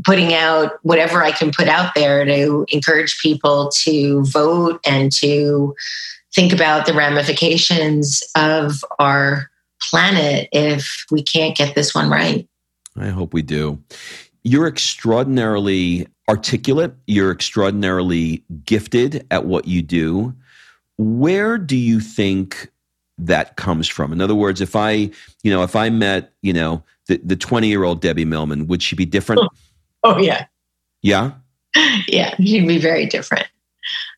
putting 0.05 0.33
out 0.33 0.79
whatever 0.83 1.23
I 1.23 1.33
can 1.33 1.51
put 1.51 1.69
out 1.69 1.95
there 1.95 2.25
to 2.25 2.65
encourage 2.69 3.19
people 3.21 3.71
to 3.83 4.25
vote 4.25 4.81
and 4.87 5.13
to 5.13 5.75
think 6.35 6.53
about 6.53 6.87
the 6.87 6.95
ramifications 6.95 8.23
of 8.37 8.85
our 8.99 9.51
planet 9.91 10.49
if 10.53 11.05
we 11.11 11.23
can't 11.23 11.57
get 11.57 11.75
this 11.75 11.95
one 11.95 12.09
right. 12.09 12.49
I 12.97 13.09
hope 13.09 13.33
we 13.33 13.43
do. 13.43 13.83
You're 14.45 14.67
extraordinarily 14.67 16.07
articulate. 16.29 16.95
You're 17.07 17.31
extraordinarily 17.31 18.45
gifted 18.65 19.27
at 19.31 19.45
what 19.45 19.67
you 19.67 19.83
do. 19.83 20.35
Where 20.99 21.59
do 21.59 21.77
you 21.77 22.01
think 22.01 22.71
that 23.19 23.57
comes 23.57 23.89
from? 23.89 24.13
In 24.13 24.21
other 24.21 24.35
words, 24.35 24.61
if 24.61 24.75
I, 24.75 25.11
you 25.43 25.51
know, 25.51 25.63
if 25.63 25.77
I 25.77 25.91
met, 25.91 26.33
you 26.43 26.53
know, 26.53 26.83
the, 27.07 27.19
the 27.19 27.37
20 27.37 27.69
year 27.69 27.85
old 27.85 28.01
Debbie 28.01 28.25
Millman, 28.25 28.67
would 28.67 28.83
she 28.83 28.97
be 28.97 29.05
different? 29.05 29.43
Oh, 30.05 30.19
yeah. 30.19 30.47
Yeah? 31.03 31.31
Yeah, 32.09 32.35
she'd 32.35 32.67
be 32.67 32.79
very 32.79 33.07
different. 33.07 33.47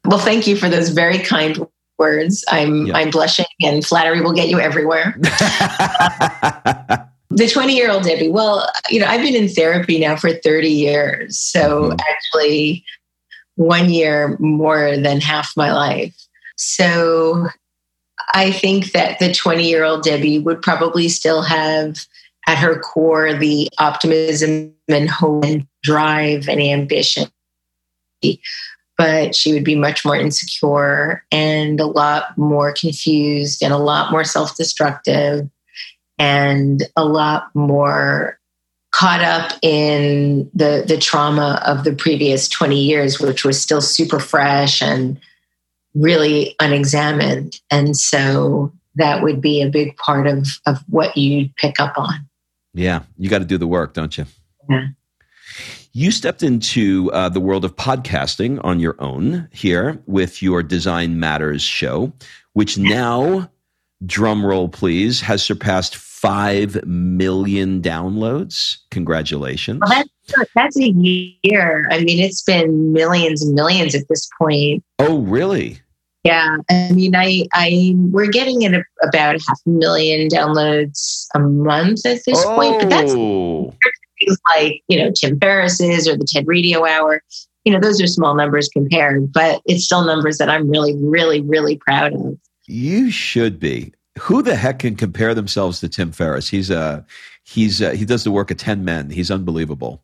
Well, 0.06 0.18
thank 0.18 0.46
you 0.46 0.56
for 0.56 0.70
those 0.70 0.88
very 0.88 1.18
kind 1.18 1.58
words. 1.98 2.44
I'm 2.48 2.86
yeah. 2.86 2.96
I'm 2.96 3.10
blushing 3.10 3.46
and 3.62 3.84
flattery 3.84 4.20
will 4.20 4.32
get 4.32 4.48
you 4.48 4.60
everywhere. 4.60 5.20
the 7.35 7.49
20 7.49 7.74
year 7.74 7.91
old 7.91 8.05
Debbie. 8.05 8.28
Well, 8.28 8.68
you 8.91 9.01
know, 9.01 9.07
I've 9.07 9.22
been 9.22 9.35
in 9.35 9.49
therapy 9.49 9.99
now 9.99 10.16
for 10.16 10.32
30 10.32 10.68
years. 10.68 11.39
So 11.39 11.91
mm-hmm. 11.91 11.99
actually, 12.09 12.85
one 13.57 13.91
year 13.91 14.37
more 14.41 14.97
than 14.97 15.20
half 15.20 15.57
my 15.57 15.72
life. 15.72 16.14
So 16.57 17.49
I 18.35 18.53
think 18.53 18.93
that 18.93 19.18
the 19.18 19.32
20 19.32 19.68
year 19.68 19.85
old 19.85 20.03
Debbie 20.03 20.39
would 20.39 20.62
probably 20.62 21.09
still 21.09 21.43
have 21.43 21.99
at 22.47 22.59
her 22.59 22.78
core 22.78 23.35
the 23.35 23.68
optimism 23.78 24.74
and 24.89 25.09
hope 25.09 25.45
and 25.45 25.66
drive 25.82 26.49
and 26.49 26.61
ambition. 26.61 27.28
But 28.97 29.35
she 29.35 29.53
would 29.53 29.64
be 29.64 29.74
much 29.74 30.05
more 30.05 30.16
insecure 30.16 31.24
and 31.32 31.80
a 31.80 31.87
lot 31.87 32.37
more 32.39 32.72
confused 32.72 33.62
and 33.62 33.72
a 33.72 33.78
lot 33.78 34.12
more 34.12 34.24
self 34.24 34.57
destructive 34.57 35.49
and 36.18 36.82
a 36.96 37.04
lot 37.04 37.54
more 37.54 38.38
caught 38.94 39.22
up 39.22 39.52
in 39.62 40.48
the 40.54 40.84
the 40.86 40.96
trauma 40.96 41.60
of 41.66 41.82
the 41.82 41.92
previous 41.92 42.48
20 42.48 42.80
years 42.80 43.18
which 43.18 43.44
was 43.44 43.60
still 43.60 43.80
super 43.80 44.20
fresh 44.20 44.80
and 44.80 45.18
really 45.94 46.54
unexamined. 46.60 47.60
And 47.70 47.96
so 47.96 48.72
that 48.96 49.22
would 49.22 49.40
be 49.40 49.62
a 49.62 49.68
big 49.68 49.96
part 49.96 50.26
of 50.28 50.46
of 50.66 50.78
what 50.88 51.16
you'd 51.16 51.54
pick 51.56 51.80
up 51.80 51.98
on. 51.98 52.28
Yeah 52.72 53.02
you 53.18 53.28
got 53.28 53.40
to 53.40 53.44
do 53.44 53.58
the 53.58 53.66
work 53.66 53.94
don't 53.94 54.16
you? 54.16 54.26
Yeah. 54.70 54.86
You 55.96 56.10
stepped 56.10 56.42
into 56.42 57.10
uh, 57.12 57.28
the 57.28 57.38
world 57.38 57.64
of 57.64 57.76
podcasting 57.76 58.60
on 58.64 58.80
your 58.80 58.96
own 59.00 59.48
here 59.52 60.02
with 60.06 60.42
your 60.42 60.62
design 60.62 61.18
matters 61.18 61.62
show 61.62 62.12
which 62.52 62.78
now 62.78 63.50
drum 64.07 64.45
roll 64.45 64.68
please, 64.68 65.20
has 65.20 65.42
surpassed 65.42 65.97
5 65.97 66.86
million 66.86 67.82
downloads. 67.82 68.78
Congratulations. 68.90 69.80
Well, 69.80 69.90
that's, 69.90 70.51
that's 70.55 70.78
a 70.78 70.88
year. 70.88 71.86
I 71.90 72.01
mean, 72.01 72.18
it's 72.18 72.42
been 72.42 72.92
millions 72.92 73.42
and 73.45 73.55
millions 73.55 73.95
at 73.95 74.09
this 74.09 74.28
point. 74.38 74.82
Oh, 74.99 75.18
really? 75.20 75.80
Yeah, 76.24 76.57
I 76.70 76.90
mean, 76.92 77.14
I, 77.14 77.45
I, 77.53 77.95
we're 77.97 78.30
getting 78.30 78.64
at 78.64 78.72
a, 78.72 78.82
about 79.07 79.36
half 79.47 79.61
a 79.66 79.70
million 79.70 80.28
downloads 80.28 81.26
a 81.34 81.38
month 81.38 82.07
at 82.07 82.20
this 82.24 82.42
oh. 82.47 82.57
point. 82.57 82.80
But 82.80 82.88
that's 82.88 83.12
oh. 83.14 83.74
things 84.18 84.38
like 84.49 84.82
you 84.88 84.99
know 84.99 85.12
Tim 85.14 85.38
Ferriss's 85.38 86.09
or 86.09 86.16
the 86.16 86.26
TED 86.26 86.47
Radio 86.47 86.86
Hour. 86.86 87.20
You 87.66 87.74
know, 87.74 87.80
those 87.80 88.01
are 88.01 88.07
small 88.07 88.34
numbers 88.34 88.70
compared, 88.70 89.30
but 89.32 89.61
it's 89.66 89.84
still 89.84 90.05
numbers 90.05 90.38
that 90.38 90.49
I'm 90.49 90.68
really, 90.70 90.97
really, 90.97 91.42
really 91.42 91.76
proud 91.76 92.14
of. 92.14 92.38
You 92.66 93.10
should 93.10 93.60
be. 93.60 93.92
Who 94.18 94.42
the 94.42 94.56
heck 94.56 94.78
can 94.80 94.96
compare 94.96 95.34
themselves 95.34 95.80
to 95.80 95.88
Tim 95.88 96.12
Ferriss? 96.12 96.48
He's 96.48 96.70
a 96.70 97.04
he's 97.42 97.82
uh, 97.82 97.90
he 97.90 98.04
does 98.04 98.24
the 98.24 98.30
work 98.30 98.50
of 98.50 98.56
ten 98.56 98.84
men. 98.84 99.10
He's 99.10 99.30
unbelievable. 99.30 100.02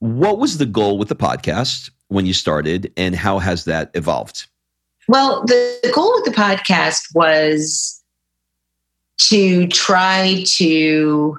What 0.00 0.38
was 0.38 0.58
the 0.58 0.66
goal 0.66 0.98
with 0.98 1.08
the 1.08 1.16
podcast 1.16 1.90
when 2.08 2.26
you 2.26 2.32
started, 2.32 2.92
and 2.96 3.14
how 3.14 3.38
has 3.38 3.64
that 3.66 3.90
evolved? 3.94 4.46
Well, 5.08 5.44
the 5.44 5.92
goal 5.94 6.16
of 6.18 6.24
the 6.24 6.30
podcast 6.30 7.14
was 7.14 8.02
to 9.18 9.68
try 9.68 10.44
to 10.46 11.38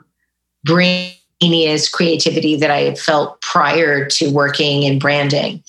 bring 0.64 1.12
Enia's 1.42 1.90
creativity 1.90 2.56
that 2.56 2.70
I 2.70 2.82
had 2.82 3.00
felt 3.00 3.42
prior 3.42 4.06
to 4.06 4.32
working 4.32 4.84
in 4.84 5.00
branding. 5.00 5.64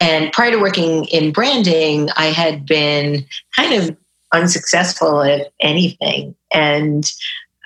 And 0.00 0.32
prior 0.32 0.52
to 0.52 0.58
working 0.58 1.06
in 1.06 1.32
branding, 1.32 2.08
I 2.16 2.26
had 2.26 2.64
been 2.64 3.24
kind 3.56 3.74
of 3.74 3.96
unsuccessful 4.32 5.22
at 5.22 5.52
anything. 5.60 6.34
And 6.52 7.10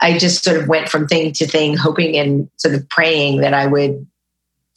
I 0.00 0.18
just 0.18 0.44
sort 0.44 0.56
of 0.56 0.68
went 0.68 0.88
from 0.88 1.06
thing 1.06 1.32
to 1.34 1.46
thing, 1.46 1.76
hoping 1.76 2.16
and 2.16 2.48
sort 2.56 2.74
of 2.74 2.88
praying 2.88 3.40
that 3.40 3.54
I 3.54 3.66
would 3.66 4.06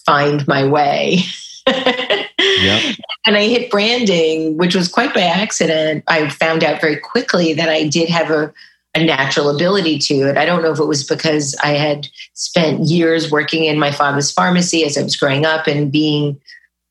find 0.05 0.47
my 0.47 0.65
way. 0.65 1.19
yep. 1.67 2.95
And 3.27 3.35
I 3.35 3.47
hit 3.47 3.71
branding, 3.71 4.55
which 4.55 4.75
was 4.75 4.87
quite 4.87 5.11
by 5.11 5.21
accident. 5.21 6.03
I 6.05 6.29
found 6.29 6.63
out 6.63 6.79
very 6.79 6.97
quickly 6.97 7.53
that 7.53 7.69
I 7.69 7.87
did 7.87 8.07
have 8.07 8.29
a, 8.29 8.53
a 8.93 9.03
natural 9.03 9.49
ability 9.49 9.97
to 9.97 10.29
it. 10.29 10.37
I 10.37 10.45
don't 10.45 10.61
know 10.61 10.71
if 10.71 10.79
it 10.79 10.85
was 10.85 11.03
because 11.03 11.55
I 11.63 11.69
had 11.69 12.07
spent 12.35 12.81
years 12.81 13.31
working 13.31 13.65
in 13.65 13.79
my 13.79 13.91
father's 13.91 14.31
pharmacy 14.31 14.85
as 14.85 14.95
I 14.95 15.01
was 15.01 15.15
growing 15.15 15.43
up 15.43 15.65
and 15.65 15.91
being 15.91 16.39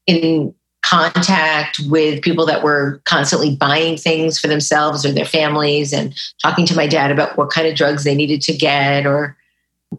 in 0.07 0.55
contact 0.85 1.81
with 1.87 2.23
people 2.23 2.45
that 2.45 2.63
were 2.63 3.01
constantly 3.05 3.57
buying 3.57 3.97
things 3.97 4.39
for 4.39 4.49
themselves 4.49 5.05
or 5.05 5.13
their 5.13 5.25
families 5.25 5.93
and 5.93 6.15
talking 6.43 6.67
to 6.67 6.77
my 6.77 6.87
dad 6.87 7.11
about 7.11 7.39
what 7.39 7.51
kind 7.51 7.67
of 7.67 7.75
drugs 7.75 8.05
they 8.05 8.15
needed 8.15 8.43
to 8.43 8.53
get 8.53 9.07
or 9.07 9.37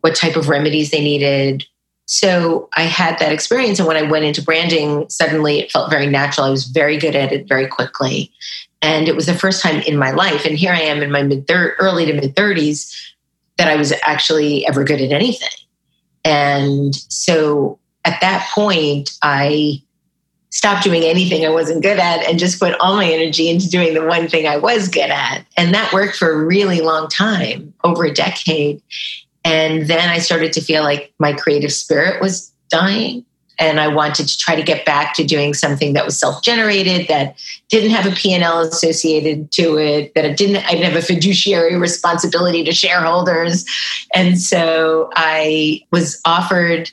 what 0.02 0.16
type 0.16 0.36
of 0.36 0.48
remedies 0.48 0.92
they 0.92 1.02
needed 1.02 1.66
so 2.06 2.70
I 2.74 2.84
had 2.84 3.18
that 3.20 3.32
experience. 3.32 3.80
And 3.80 3.88
when 3.88 3.98
I 3.98 4.04
went 4.04 4.26
into 4.26 4.42
branding, 4.42 5.10
suddenly 5.10 5.60
it 5.60 5.72
felt 5.72 5.90
very 5.90 6.06
natural. 6.06 6.46
I 6.46 6.52
was 6.52 6.66
very 6.66 6.98
good 6.98 7.16
at 7.16 7.32
it 7.32 7.48
very 7.48 7.68
quickly. 7.68 8.32
And 8.82 9.08
it 9.08 9.16
was 9.16 9.26
the 9.26 9.34
first 9.34 9.62
time 9.62 9.82
in 9.82 9.98
my 9.98 10.12
life. 10.12 10.46
And 10.46 10.58
here 10.58 10.72
I 10.72 10.82
am 10.82 11.02
in 11.02 11.12
my 11.12 11.24
mid 11.24 11.50
early 11.50 12.06
to 12.06 12.14
mid 12.14 12.36
30s 12.36 12.94
that 13.58 13.68
I 13.68 13.76
was 13.76 13.94
actually 14.04 14.68
ever 14.68 14.84
good 14.84 15.02
at 15.02 15.12
anything. 15.12 15.50
And 16.24 16.94
so 16.96 17.80
at 18.04 18.22
that 18.22 18.48
point, 18.54 19.18
I 19.24 19.82
stopped 20.50 20.84
doing 20.84 21.04
anything 21.04 21.46
I 21.46 21.50
wasn't 21.50 21.84
good 21.84 22.00
at 22.00 22.26
and 22.28 22.40
just 22.40 22.60
put 22.60 22.80
all 22.80 22.96
my 22.96 23.06
energy 23.06 23.50
into 23.50 23.70
doing 23.70 23.94
the 23.94 24.06
one 24.06 24.28
thing 24.28 24.48
I 24.48 24.58
was 24.58 24.88
good 24.88 25.10
at. 25.10 25.46
And 25.58 25.74
that 25.74 25.92
worked 25.92 26.16
for 26.16 26.32
a 26.32 26.46
really 26.46 26.82
long 26.82 27.10
time, 27.10 27.74
over 27.84 28.06
a 28.06 28.14
decade. 28.14 28.82
And 29.44 29.88
then 29.88 30.10
I 30.10 30.20
started 30.20 30.54
to 30.54 30.62
feel 30.62 30.84
like 30.84 31.14
my 31.20 31.34
creative 31.34 31.74
spirit 31.74 32.22
was 32.22 32.52
dying. 32.70 33.26
And 33.58 33.80
I 33.80 33.88
wanted 33.88 34.28
to 34.28 34.38
try 34.38 34.56
to 34.56 34.64
get 34.64 34.86
back 34.86 35.14
to 35.16 35.24
doing 35.24 35.54
something 35.54 35.94
that 35.94 36.04
was 36.04 36.20
self-generated, 36.20 37.08
that 37.08 37.38
didn't 37.70 37.92
have 37.92 38.06
a 38.06 38.14
P&L 38.14 38.60
associated 38.60 39.50
to 39.54 39.78
it, 39.78 40.14
that 40.14 40.26
it 40.26 40.36
didn't, 40.36 40.66
I 40.66 40.72
didn't 40.72 40.92
have 40.92 41.02
a 41.02 41.06
fiduciary 41.06 41.78
responsibility 41.78 42.66
to 42.66 42.74
shareholders. 42.74 43.66
And 44.14 44.42
so 44.42 45.10
I 45.16 45.86
was 45.92 46.20
offered 46.26 46.92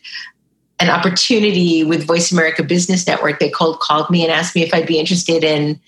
an 0.82 0.90
opportunity 0.90 1.84
with 1.84 2.08
Voice 2.08 2.32
America 2.32 2.64
Business 2.64 3.06
Network. 3.06 3.38
They 3.38 3.50
cold 3.50 3.78
called 3.78 4.10
me 4.10 4.24
and 4.24 4.32
asked 4.32 4.56
me 4.56 4.62
if 4.62 4.74
I'd 4.74 4.84
be 4.84 4.98
interested 4.98 5.44
in 5.44 5.80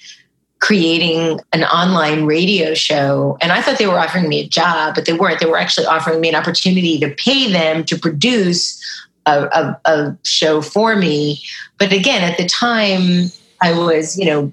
creating 0.61 1.41
an 1.53 1.65
online 1.65 2.27
radio 2.27 2.75
show. 2.75 3.37
And 3.41 3.51
I 3.51 3.61
thought 3.61 3.79
they 3.79 3.89
were 3.89 3.99
offering 3.99 4.29
me 4.29 4.41
a 4.41 4.47
job, 4.47 4.95
but 4.95 5.05
they 5.05 5.13
weren't. 5.13 5.41
They 5.41 5.47
were 5.47 5.59
actually 5.59 5.87
offering 5.87 6.21
me 6.21 6.29
an 6.29 6.37
opportunity 6.37 7.01
to 7.01 7.11
pay 7.11 7.51
them 7.51 7.83
to 7.87 7.99
produce 7.99 8.81
a, 9.27 9.47
a, 9.47 9.81
a 9.85 10.17
show 10.23 10.63
for 10.63 10.95
me. 10.95 11.43
But 11.77 11.93
again, 11.93 12.23
at 12.23 12.39
the 12.39 12.47
time, 12.47 13.33
I 13.61 13.77
was, 13.77 14.17
you 14.17 14.27
know, 14.27 14.53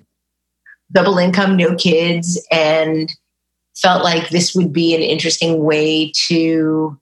double 0.91 1.19
income, 1.19 1.55
no 1.55 1.75
kids, 1.75 2.43
and 2.51 3.13
felt 3.75 4.03
like 4.03 4.29
this 4.29 4.55
would 4.55 4.73
be 4.73 4.95
an 4.95 5.01
interesting 5.01 5.63
way 5.63 6.11
to 6.29 6.99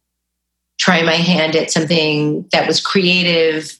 try 0.79 1.01
my 1.01 1.15
hand 1.15 1.55
at 1.55 1.71
something 1.71 2.47
that 2.51 2.67
was 2.67 2.81
creative 2.81 3.79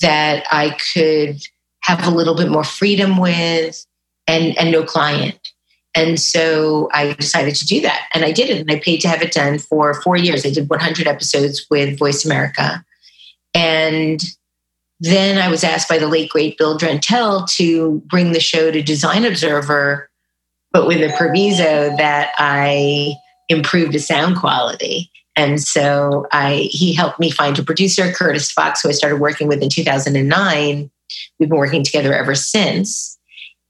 that 0.00 0.46
I 0.50 0.76
could 0.94 1.42
have 1.82 2.06
a 2.06 2.10
little 2.10 2.34
bit 2.34 2.48
more 2.48 2.64
freedom 2.64 3.18
with 3.18 3.84
and, 4.26 4.56
and 4.58 4.70
no 4.70 4.84
client. 4.84 5.38
And 5.94 6.20
so 6.20 6.88
I 6.92 7.14
decided 7.14 7.56
to 7.56 7.66
do 7.66 7.80
that. 7.80 8.08
And 8.14 8.24
I 8.24 8.30
did 8.30 8.48
it. 8.48 8.60
And 8.60 8.70
I 8.70 8.78
paid 8.78 9.00
to 9.00 9.08
have 9.08 9.22
it 9.22 9.32
done 9.32 9.58
for 9.58 10.00
four 10.02 10.16
years. 10.16 10.46
I 10.46 10.50
did 10.50 10.70
100 10.70 11.06
episodes 11.06 11.66
with 11.68 11.98
Voice 11.98 12.24
America. 12.24 12.84
And 13.54 14.22
then 15.00 15.38
I 15.38 15.48
was 15.48 15.64
asked 15.64 15.88
by 15.88 15.98
the 15.98 16.06
late, 16.06 16.30
great 16.30 16.58
Bill 16.58 16.78
Drenttel 16.78 17.50
to 17.56 18.02
bring 18.06 18.32
the 18.32 18.40
show 18.40 18.70
to 18.70 18.82
Design 18.82 19.24
Observer, 19.24 20.08
but 20.72 20.86
with 20.86 21.00
a 21.00 21.16
proviso 21.16 21.96
that 21.96 22.32
I 22.38 23.14
improved 23.48 23.92
the 23.92 23.98
sound 23.98 24.36
quality. 24.36 25.10
And 25.40 25.58
so 25.58 26.26
I, 26.32 26.68
he 26.70 26.92
helped 26.92 27.18
me 27.18 27.30
find 27.30 27.58
a 27.58 27.62
producer, 27.62 28.12
Curtis 28.12 28.52
Fox, 28.52 28.82
who 28.82 28.90
I 28.90 28.92
started 28.92 29.20
working 29.20 29.48
with 29.48 29.62
in 29.62 29.70
2009. 29.70 30.90
We've 31.38 31.48
been 31.48 31.58
working 31.58 31.82
together 31.82 32.12
ever 32.12 32.34
since. 32.34 33.18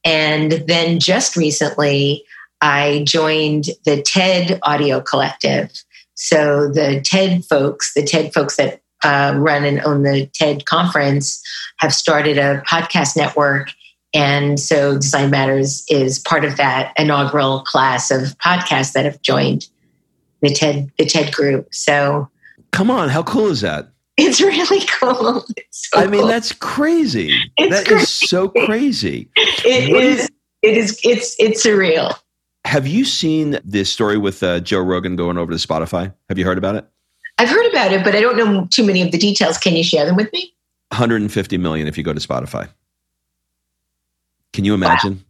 And 0.04 0.50
then 0.66 0.98
just 0.98 1.36
recently, 1.36 2.24
I 2.60 3.04
joined 3.06 3.66
the 3.84 4.02
TED 4.02 4.58
Audio 4.64 5.00
Collective. 5.00 5.70
So 6.14 6.68
the 6.68 7.00
TED 7.02 7.44
folks, 7.44 7.94
the 7.94 8.02
TED 8.02 8.34
folks 8.34 8.56
that 8.56 8.82
uh, 9.04 9.34
run 9.36 9.64
and 9.64 9.80
own 9.84 10.02
the 10.02 10.26
TED 10.34 10.66
conference, 10.66 11.40
have 11.76 11.94
started 11.94 12.36
a 12.36 12.64
podcast 12.66 13.16
network. 13.16 13.68
And 14.12 14.58
so 14.58 14.96
Design 14.96 15.30
Matters 15.30 15.84
is 15.88 16.18
part 16.18 16.44
of 16.44 16.56
that 16.56 16.92
inaugural 16.98 17.60
class 17.60 18.10
of 18.10 18.36
podcasts 18.38 18.92
that 18.94 19.04
have 19.04 19.22
joined 19.22 19.68
the 20.40 20.50
TED 20.50 20.90
the 20.98 21.06
TED 21.06 21.32
group. 21.32 21.72
So 21.74 22.28
come 22.72 22.90
on, 22.90 23.08
how 23.08 23.22
cool 23.22 23.48
is 23.48 23.60
that? 23.60 23.88
It's 24.16 24.40
really 24.40 24.84
cool. 25.00 25.44
It's 25.56 25.88
so 25.90 25.98
I 25.98 26.06
mean, 26.06 26.20
cool. 26.20 26.28
that's 26.28 26.52
crazy. 26.52 27.34
It's 27.56 27.74
that 27.74 27.86
crazy. 27.86 28.02
is 28.02 28.08
so 28.08 28.48
crazy. 28.48 29.28
It 29.36 29.90
is, 29.90 30.20
is, 30.20 30.30
It 30.62 30.76
is. 30.76 31.00
It's. 31.02 31.36
It's 31.38 31.64
surreal. 31.64 32.14
Have 32.66 32.86
you 32.86 33.06
seen 33.06 33.58
this 33.64 33.90
story 33.90 34.18
with 34.18 34.42
uh, 34.42 34.60
Joe 34.60 34.80
Rogan 34.80 35.16
going 35.16 35.38
over 35.38 35.50
to 35.50 35.56
Spotify? 35.56 36.12
Have 36.28 36.38
you 36.38 36.44
heard 36.44 36.58
about 36.58 36.76
it? 36.76 36.86
I've 37.38 37.48
heard 37.48 37.66
about 37.70 37.92
it, 37.92 38.04
but 38.04 38.14
I 38.14 38.20
don't 38.20 38.36
know 38.36 38.66
too 38.66 38.84
many 38.84 39.00
of 39.00 39.12
the 39.12 39.18
details. 39.18 39.56
Can 39.56 39.74
you 39.74 39.82
share 39.82 40.04
them 40.04 40.16
with 40.16 40.30
me? 40.34 40.52
150 40.90 41.56
million 41.56 41.88
if 41.88 41.96
you 41.96 42.04
go 42.04 42.12
to 42.12 42.20
Spotify. 42.20 42.68
Can 44.52 44.66
you 44.66 44.74
imagine? 44.74 45.14
Wow. 45.14 45.29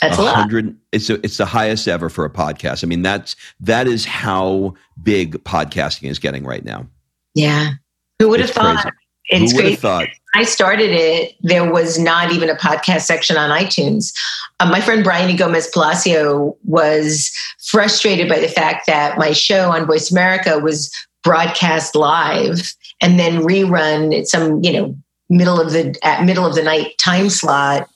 That's 0.00 0.18
a 0.18 0.30
hundred. 0.30 0.76
It's 0.92 1.10
a, 1.10 1.14
it's 1.24 1.38
the 1.38 1.46
highest 1.46 1.88
ever 1.88 2.08
for 2.08 2.24
a 2.24 2.30
podcast. 2.30 2.84
I 2.84 2.86
mean, 2.86 3.02
that's 3.02 3.34
that 3.60 3.86
is 3.88 4.04
how 4.04 4.74
big 5.02 5.42
podcasting 5.44 6.08
is 6.08 6.18
getting 6.18 6.44
right 6.44 6.64
now. 6.64 6.86
Yeah, 7.34 7.72
who 8.18 8.28
would 8.28 8.40
have 8.40 8.50
thought? 8.50 8.82
Crazy. 8.82 8.96
It's 9.30 9.52
Who 9.52 9.58
would 9.58 9.70
have 9.72 9.78
thought? 9.78 10.08
I 10.34 10.44
started 10.44 10.90
it. 10.90 11.34
There 11.42 11.70
was 11.70 11.98
not 11.98 12.32
even 12.32 12.48
a 12.48 12.54
podcast 12.54 13.02
section 13.02 13.36
on 13.36 13.50
iTunes. 13.50 14.12
Uh, 14.58 14.70
my 14.70 14.80
friend 14.80 15.04
Bryony 15.04 15.36
Gomez 15.36 15.68
Palacio 15.68 16.56
was 16.64 17.30
frustrated 17.66 18.28
by 18.28 18.38
the 18.38 18.48
fact 18.48 18.86
that 18.86 19.18
my 19.18 19.32
show 19.32 19.70
on 19.70 19.86
Voice 19.86 20.10
America 20.10 20.58
was 20.58 20.90
broadcast 21.22 21.94
live 21.94 22.74
and 23.00 23.18
then 23.18 23.42
rerun 23.42 24.18
at 24.18 24.26
some, 24.26 24.62
you 24.62 24.72
know, 24.72 24.96
middle 25.28 25.60
of 25.60 25.72
the 25.72 25.94
at 26.02 26.24
middle 26.24 26.46
of 26.46 26.54
the 26.54 26.62
night 26.62 26.94
time 26.98 27.28
slot. 27.28 27.88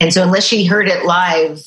And 0.00 0.12
so 0.12 0.22
unless 0.22 0.44
she 0.44 0.64
heard 0.64 0.88
it 0.88 1.04
live 1.04 1.62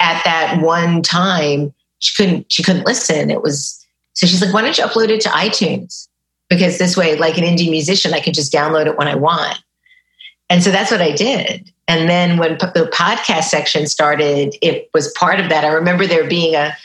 at 0.00 0.22
that 0.24 0.60
one 0.60 1.02
time, 1.02 1.72
she 2.00 2.22
couldn't 2.22 2.52
she 2.52 2.62
couldn't 2.62 2.84
listen. 2.84 3.30
It 3.30 3.42
was 3.42 3.82
so 4.12 4.26
she's 4.26 4.42
like, 4.42 4.52
why 4.52 4.62
don't 4.62 4.76
you 4.76 4.84
upload 4.84 5.08
it 5.08 5.20
to 5.22 5.28
iTunes? 5.30 6.08
because 6.48 6.78
this 6.78 6.96
way, 6.96 7.16
like 7.16 7.38
an 7.38 7.44
indie 7.44 7.70
musician, 7.70 8.14
I 8.14 8.20
can 8.20 8.32
just 8.32 8.52
download 8.52 8.86
it 8.86 8.96
when 8.96 9.08
I 9.08 9.14
want. 9.14 9.58
And 10.48 10.62
so 10.62 10.70
that's 10.70 10.90
what 10.90 11.02
I 11.02 11.10
did. 11.10 11.72
And 11.88 12.08
then 12.08 12.38
when 12.38 12.52
the 12.58 12.90
podcast 12.92 13.44
section 13.44 13.86
started, 13.86 14.56
it 14.62 14.88
was 14.94 15.12
part 15.12 15.40
of 15.40 15.48
that. 15.48 15.64
I 15.64 15.68
remember 15.68 16.06
there 16.06 16.28
being 16.28 16.54
a 16.54 16.76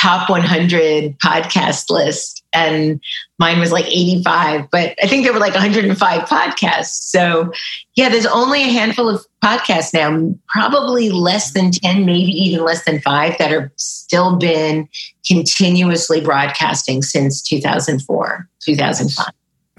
top 0.00 0.30
100 0.30 1.18
podcast 1.18 1.90
list 1.90 2.44
and 2.52 3.00
mine 3.38 3.58
was 3.58 3.72
like 3.72 3.86
85 3.86 4.70
but 4.70 4.94
i 5.02 5.06
think 5.06 5.24
there 5.24 5.32
were 5.32 5.38
like 5.38 5.54
105 5.54 6.28
podcasts. 6.28 6.86
So 6.86 7.52
yeah 7.94 8.08
there's 8.08 8.26
only 8.26 8.62
a 8.62 8.68
handful 8.68 9.08
of 9.08 9.24
podcasts 9.42 9.92
now 9.92 10.34
probably 10.48 11.10
less 11.10 11.52
than 11.52 11.70
10 11.72 12.04
maybe 12.04 12.32
even 12.32 12.64
less 12.64 12.84
than 12.84 13.00
5 13.00 13.38
that 13.38 13.52
are 13.52 13.72
still 13.76 14.36
been 14.36 14.88
continuously 15.26 16.20
broadcasting 16.20 17.02
since 17.02 17.42
2004 17.42 18.48
2005 18.60 19.26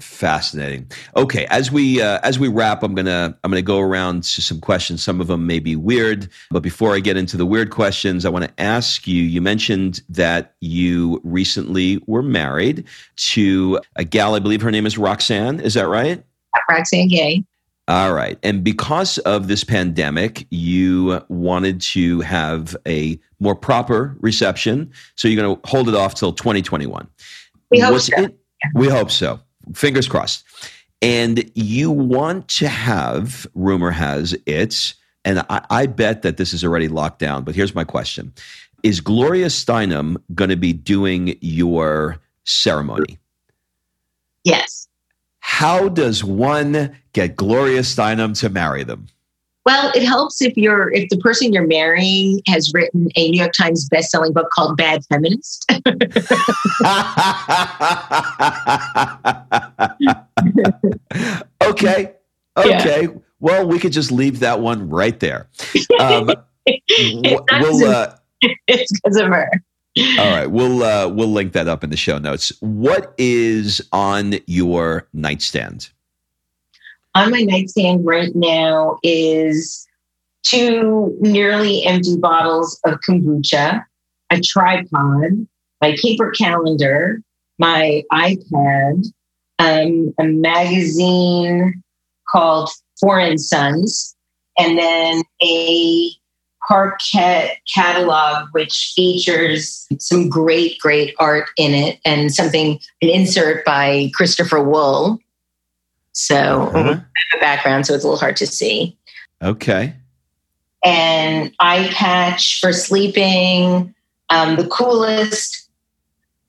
Fascinating. 0.00 0.90
Okay, 1.16 1.46
as 1.50 1.70
we 1.70 2.00
uh, 2.00 2.20
as 2.22 2.38
we 2.38 2.48
wrap, 2.48 2.82
I'm 2.82 2.94
gonna 2.94 3.36
I'm 3.44 3.50
gonna 3.50 3.62
go 3.62 3.78
around 3.78 4.22
to 4.24 4.40
some 4.40 4.60
questions. 4.60 5.02
Some 5.02 5.20
of 5.20 5.26
them 5.26 5.46
may 5.46 5.58
be 5.58 5.76
weird, 5.76 6.28
but 6.50 6.62
before 6.62 6.94
I 6.94 7.00
get 7.00 7.16
into 7.16 7.36
the 7.36 7.44
weird 7.44 7.70
questions, 7.70 8.24
I 8.24 8.30
want 8.30 8.44
to 8.44 8.62
ask 8.62 9.06
you. 9.06 9.22
You 9.22 9.42
mentioned 9.42 10.00
that 10.08 10.54
you 10.60 11.20
recently 11.22 12.02
were 12.06 12.22
married 12.22 12.86
to 13.16 13.80
a 13.96 14.04
gal. 14.04 14.34
I 14.34 14.38
believe 14.38 14.62
her 14.62 14.70
name 14.70 14.86
is 14.86 14.96
Roxane. 14.96 15.60
Is 15.60 15.74
that 15.74 15.88
right? 15.88 16.24
roxane 16.68 17.08
Gay. 17.08 17.44
All 17.86 18.14
right. 18.14 18.38
And 18.42 18.62
because 18.62 19.18
of 19.18 19.48
this 19.48 19.64
pandemic, 19.64 20.46
you 20.50 21.20
wanted 21.28 21.80
to 21.82 22.20
have 22.20 22.76
a 22.86 23.18
more 23.40 23.56
proper 23.56 24.16
reception. 24.20 24.92
So 25.16 25.26
you're 25.26 25.42
going 25.42 25.56
to 25.56 25.68
hold 25.68 25.88
it 25.88 25.94
off 25.94 26.14
till 26.14 26.32
2021. 26.32 27.08
We 27.70 27.80
hope 27.80 28.00
so. 28.00 28.22
It, 28.22 28.38
we 28.74 28.88
hope 28.88 29.10
so 29.10 29.40
fingers 29.74 30.08
crossed. 30.08 30.44
And 31.02 31.50
you 31.54 31.90
want 31.90 32.48
to 32.48 32.68
have, 32.68 33.46
rumor 33.54 33.90
has 33.90 34.36
it, 34.46 34.94
and 35.24 35.40
I, 35.50 35.64
I, 35.70 35.86
bet 35.86 36.22
that 36.22 36.36
this 36.36 36.52
is 36.52 36.64
already 36.64 36.88
locked 36.88 37.18
down, 37.18 37.44
but 37.44 37.54
here's 37.54 37.74
my 37.74 37.84
question 37.84 38.32
Is 38.82 39.00
Gloria 39.00 39.46
Steinem 39.46 40.16
going 40.34 40.50
to 40.50 40.56
be 40.56 40.72
doing 40.72 41.38
your 41.40 42.18
ceremony? 42.44 43.18
Yes. 44.44 44.88
How 45.38 45.88
does 45.88 46.22
one 46.22 46.96
get 47.12 47.36
Gloria 47.36 47.80
Steinem 47.80 48.38
to 48.40 48.48
marry 48.48 48.84
them? 48.84 49.06
Well, 49.66 49.92
it 49.94 50.02
helps 50.02 50.40
if 50.40 50.56
you're 50.56 50.90
if 50.92 51.10
the 51.10 51.18
person 51.18 51.52
you're 51.52 51.66
marrying 51.66 52.40
has 52.46 52.72
written 52.72 53.08
a 53.14 53.30
New 53.30 53.38
York 53.38 53.52
Times 53.52 53.86
best-selling 53.90 54.32
book 54.32 54.48
called 54.50 54.76
Bad 54.76 55.04
Feminist. 55.06 55.70
okay. 61.62 62.14
Okay. 62.56 63.02
Yeah. 63.02 63.08
Well, 63.38 63.66
we 63.66 63.78
could 63.78 63.92
just 63.92 64.10
leave 64.10 64.40
that 64.40 64.60
one 64.60 64.90
right 64.90 65.18
there. 65.20 65.48
Um, 65.98 66.26
we'll, 66.66 67.84
uh, 67.84 68.16
it's 68.66 68.92
because 68.92 69.16
of 69.16 69.28
her. 69.28 69.50
All 70.18 70.30
right, 70.30 70.46
we'll 70.46 70.82
uh, 70.82 71.08
we'll 71.08 71.32
link 71.32 71.52
that 71.52 71.68
up 71.68 71.84
in 71.84 71.90
the 71.90 71.96
show 71.96 72.18
notes. 72.18 72.52
What 72.60 73.14
is 73.18 73.80
on 73.92 74.34
your 74.46 75.06
nightstand? 75.12 75.90
On 77.14 77.30
my 77.30 77.40
nightstand 77.40 78.06
right 78.06 78.34
now 78.34 78.98
is 79.02 79.86
two 80.44 81.16
nearly 81.20 81.84
empty 81.84 82.16
bottles 82.16 82.78
of 82.84 83.00
kombucha, 83.00 83.84
a 84.30 84.40
tripod, 84.40 85.46
my 85.80 85.96
paper 86.00 86.30
calendar, 86.30 87.20
my 87.58 88.02
iPad, 88.12 89.06
um, 89.58 90.14
a 90.18 90.24
magazine 90.24 91.82
called 92.30 92.70
Foreign 93.00 93.38
Sons, 93.38 94.14
and 94.58 94.78
then 94.78 95.22
a 95.42 96.10
Parkett 96.70 97.56
catalog, 97.74 98.48
which 98.52 98.92
features 98.94 99.86
some 99.98 100.28
great, 100.28 100.78
great 100.78 101.14
art 101.18 101.48
in 101.56 101.74
it 101.74 101.98
and 102.04 102.32
something, 102.32 102.78
an 103.02 103.08
insert 103.08 103.64
by 103.64 104.10
Christopher 104.14 104.62
Wool 104.62 105.18
so 106.12 106.70
uh-huh. 106.74 107.00
A 107.32 107.40
background, 107.40 107.86
so 107.86 107.94
it's 107.94 108.02
a 108.02 108.06
little 108.06 108.18
hard 108.18 108.36
to 108.36 108.46
see. 108.46 108.96
Okay. 109.42 109.94
And 110.84 111.54
eye 111.60 111.88
patch 111.92 112.60
for 112.60 112.72
sleeping. 112.72 113.94
Um, 114.30 114.56
the 114.56 114.66
coolest 114.66 115.68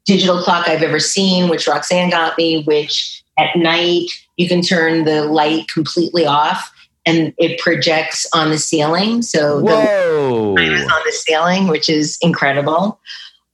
digital 0.05 0.41
clock 0.41 0.67
I've 0.67 0.81
ever 0.81 0.99
seen, 0.99 1.49
which 1.49 1.67
Roxane 1.67 2.09
got 2.09 2.37
me, 2.37 2.63
which 2.63 3.23
at 3.37 3.55
night 3.55 4.09
you 4.37 4.47
can 4.47 4.61
turn 4.61 5.05
the 5.05 5.25
light 5.25 5.67
completely 5.67 6.25
off 6.25 6.71
and 7.05 7.33
it 7.37 7.59
projects 7.59 8.27
on 8.33 8.49
the 8.49 8.57
ceiling. 8.57 9.21
So 9.21 9.59
Whoa. 9.61 10.55
the 10.55 10.61
is 10.63 10.83
on 10.83 11.01
the 11.05 11.11
ceiling, 11.11 11.67
which 11.67 11.89
is 11.89 12.17
incredible. 12.21 12.99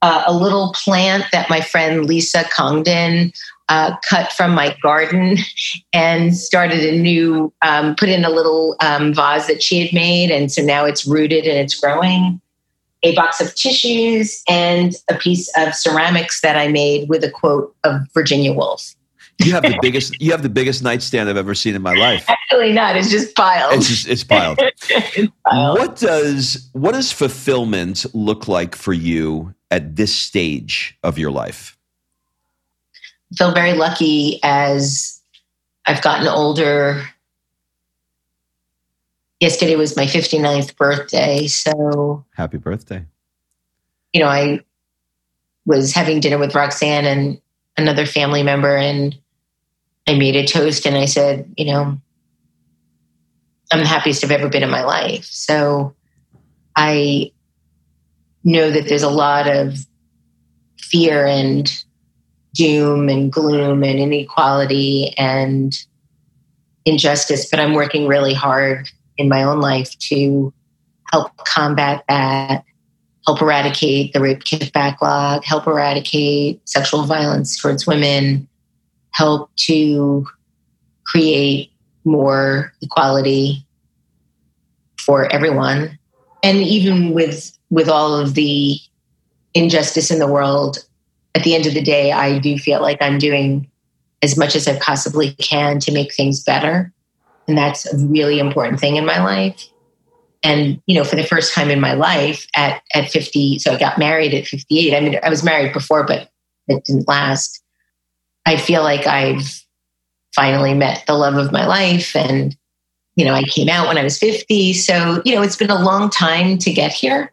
Uh, 0.01 0.23
a 0.27 0.33
little 0.33 0.73
plant 0.73 1.25
that 1.31 1.49
my 1.49 1.61
friend 1.61 2.05
Lisa 2.05 2.43
Congdon 2.55 3.31
uh, 3.69 3.95
cut 4.07 4.31
from 4.31 4.53
my 4.53 4.75
garden 4.81 5.37
and 5.93 6.35
started 6.35 6.81
a 6.81 6.97
new, 6.97 7.53
um, 7.61 7.95
put 7.95 8.09
in 8.09 8.23
a 8.23 8.29
little 8.29 8.75
um, 8.81 9.13
vase 9.13 9.47
that 9.47 9.61
she 9.61 9.79
had 9.79 9.93
made. 9.93 10.31
And 10.31 10.51
so 10.51 10.61
now 10.61 10.85
it's 10.85 11.05
rooted 11.05 11.45
and 11.45 11.57
it's 11.57 11.79
growing. 11.79 12.41
A 13.03 13.13
box 13.13 13.39
of 13.39 13.53
tissues 13.53 14.41
and 14.49 14.95
a 15.09 15.15
piece 15.15 15.51
of 15.55 15.75
ceramics 15.75 16.41
that 16.41 16.57
I 16.57 16.67
made 16.67 17.07
with 17.09 17.23
a 17.23 17.29
quote 17.29 17.75
of 17.83 18.01
Virginia 18.13 18.53
Woolf. 18.53 18.95
You 19.43 19.51
have 19.53 19.63
the 19.63 19.77
biggest. 19.83 20.19
You 20.19 20.31
have 20.31 20.41
the 20.41 20.49
biggest 20.49 20.83
nightstand 20.83 21.29
I've 21.29 21.37
ever 21.37 21.53
seen 21.53 21.75
in 21.75 21.81
my 21.83 21.93
life. 21.93 22.25
Actually, 22.27 22.73
not. 22.73 22.95
It's 22.95 23.09
just 23.09 23.35
piled. 23.35 23.73
It's 23.73 23.87
just 23.87 24.07
it's 24.07 24.23
piled. 24.23 24.59
it's 24.89 25.31
piled. 25.47 25.77
What 25.77 25.95
does 25.97 26.69
what 26.73 26.93
does 26.93 27.11
fulfillment 27.11 28.05
look 28.15 28.47
like 28.47 28.75
for 28.75 28.93
you 28.93 29.53
at 29.69 29.95
this 29.95 30.15
stage 30.15 30.97
of 31.03 31.19
your 31.19 31.31
life? 31.31 31.76
Feel 33.35 33.53
very 33.53 33.73
lucky 33.73 34.39
as 34.43 35.21
I've 35.85 36.01
gotten 36.01 36.27
older. 36.27 37.03
Yesterday 39.39 39.75
was 39.75 39.95
my 39.95 40.05
59th 40.05 40.75
birthday. 40.77 41.47
So 41.47 42.25
happy 42.33 42.57
birthday. 42.57 43.05
You 44.13 44.21
know, 44.21 44.29
I 44.29 44.61
was 45.65 45.93
having 45.93 46.21
dinner 46.21 46.37
with 46.37 46.55
Roxane 46.55 47.05
and 47.05 47.41
another 47.75 48.05
family 48.05 48.41
member, 48.41 48.75
and 48.75 49.15
I 50.07 50.15
made 50.17 50.35
a 50.35 50.47
toast 50.47 50.85
and 50.85 50.95
I 50.97 51.05
said, 51.05 51.53
you 51.57 51.65
know, 51.65 51.99
I'm 53.71 53.79
the 53.79 53.85
happiest 53.85 54.23
I've 54.23 54.31
ever 54.31 54.47
been 54.47 54.63
in 54.63 54.71
my 54.71 54.83
life. 54.83 55.25
So 55.25 55.93
I 56.75 57.31
know 58.43 58.71
that 58.71 58.87
there's 58.87 59.03
a 59.03 59.09
lot 59.09 59.47
of 59.47 59.85
fear 60.79 61.25
and 61.25 61.83
doom 62.53 63.09
and 63.09 63.31
gloom 63.31 63.83
and 63.83 63.99
inequality 63.99 65.13
and 65.17 65.77
injustice, 66.85 67.49
but 67.49 67.59
I'm 67.59 67.73
working 67.73 68.07
really 68.07 68.33
hard 68.33 68.89
in 69.17 69.29
my 69.29 69.43
own 69.43 69.59
life 69.59 69.97
to 69.99 70.53
help 71.11 71.35
combat 71.37 72.03
that, 72.07 72.63
help 73.25 73.41
eradicate 73.41 74.13
the 74.13 74.21
rape 74.21 74.43
kit 74.43 74.71
backlog, 74.73 75.43
help 75.43 75.67
eradicate 75.67 76.61
sexual 76.67 77.03
violence 77.03 77.59
towards 77.59 77.85
women, 77.85 78.47
help 79.11 79.49
to 79.55 80.25
create 81.05 81.71
more 82.05 82.73
equality 82.81 83.65
for 84.99 85.31
everyone. 85.31 85.97
And 86.43 86.59
even 86.59 87.13
with 87.13 87.57
with 87.69 87.89
all 87.89 88.15
of 88.15 88.33
the 88.33 88.79
injustice 89.53 90.09
in 90.11 90.19
the 90.19 90.27
world, 90.27 90.77
at 91.37 91.43
the 91.43 91.53
end 91.53 91.67
of 91.67 91.75
the 91.75 91.83
day, 91.83 92.11
I 92.11 92.39
do 92.39 92.57
feel 92.57 92.81
like 92.81 92.99
I'm 92.99 93.19
doing 93.19 93.69
as 94.23 94.35
much 94.35 94.55
as 94.55 94.67
I 94.67 94.79
possibly 94.79 95.33
can 95.33 95.79
to 95.81 95.91
make 95.91 96.11
things 96.11 96.43
better. 96.43 96.91
And 97.47 97.55
that's 97.55 97.85
a 97.85 97.95
really 98.07 98.39
important 98.39 98.79
thing 98.79 98.95
in 98.95 99.05
my 99.05 99.23
life. 99.23 99.63
And, 100.43 100.81
you 100.87 100.95
know, 100.95 101.03
for 101.03 101.15
the 101.15 101.23
first 101.23 101.53
time 101.53 101.69
in 101.69 101.79
my 101.79 101.93
life 101.93 102.47
at, 102.55 102.81
at 102.95 103.11
50, 103.11 103.59
so 103.59 103.73
I 103.73 103.77
got 103.77 103.99
married 103.99 104.33
at 104.33 104.47
58. 104.47 104.95
I 104.95 104.99
mean, 104.99 105.19
I 105.21 105.29
was 105.29 105.43
married 105.43 105.73
before, 105.73 106.03
but 106.05 106.31
it 106.67 106.83
didn't 106.85 107.07
last. 107.07 107.61
I 108.47 108.57
feel 108.57 108.81
like 108.81 109.05
I've 109.05 109.63
finally 110.33 110.73
met 110.73 111.03
the 111.05 111.13
love 111.13 111.35
of 111.35 111.51
my 111.51 111.67
life. 111.67 112.15
And, 112.15 112.57
you 113.15 113.25
know, 113.25 113.33
I 113.33 113.43
came 113.43 113.69
out 113.69 113.87
when 113.87 113.99
I 113.99 114.03
was 114.03 114.17
50. 114.17 114.73
So, 114.73 115.21
you 115.23 115.35
know, 115.35 115.43
it's 115.43 115.55
been 115.55 115.69
a 115.69 115.83
long 115.83 116.09
time 116.09 116.57
to 116.59 116.73
get 116.73 116.93
here. 116.93 117.31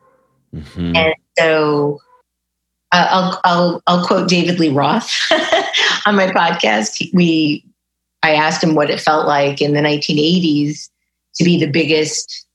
Mm-hmm. 0.54 0.94
And 0.94 1.14
so 1.38 2.00
I'll, 2.94 3.40
I'll, 3.44 3.82
I'll 3.86 4.06
quote 4.06 4.28
David 4.28 4.60
Lee 4.60 4.70
Roth 4.70 5.12
on 6.06 6.14
my 6.14 6.28
podcast. 6.28 7.12
We, 7.12 7.64
I 8.22 8.34
asked 8.34 8.62
him 8.62 8.74
what 8.74 8.90
it 8.90 9.00
felt 9.00 9.26
like 9.26 9.60
in 9.60 9.74
the 9.74 9.80
1980s 9.80 10.88
to 11.36 11.44
be 11.44 11.58
the 11.58 11.70
biggest 11.70 12.46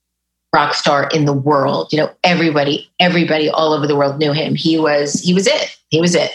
rock 0.54 0.74
star 0.74 1.08
in 1.12 1.26
the 1.26 1.32
world. 1.32 1.92
You 1.92 1.98
know, 1.98 2.10
everybody, 2.24 2.90
everybody 2.98 3.50
all 3.50 3.72
over 3.72 3.86
the 3.86 3.96
world 3.96 4.18
knew 4.18 4.32
him. 4.32 4.54
He 4.54 4.78
was, 4.78 5.20
he 5.20 5.34
was 5.34 5.46
it. 5.46 5.76
He 5.88 6.00
was 6.00 6.14
it. 6.14 6.32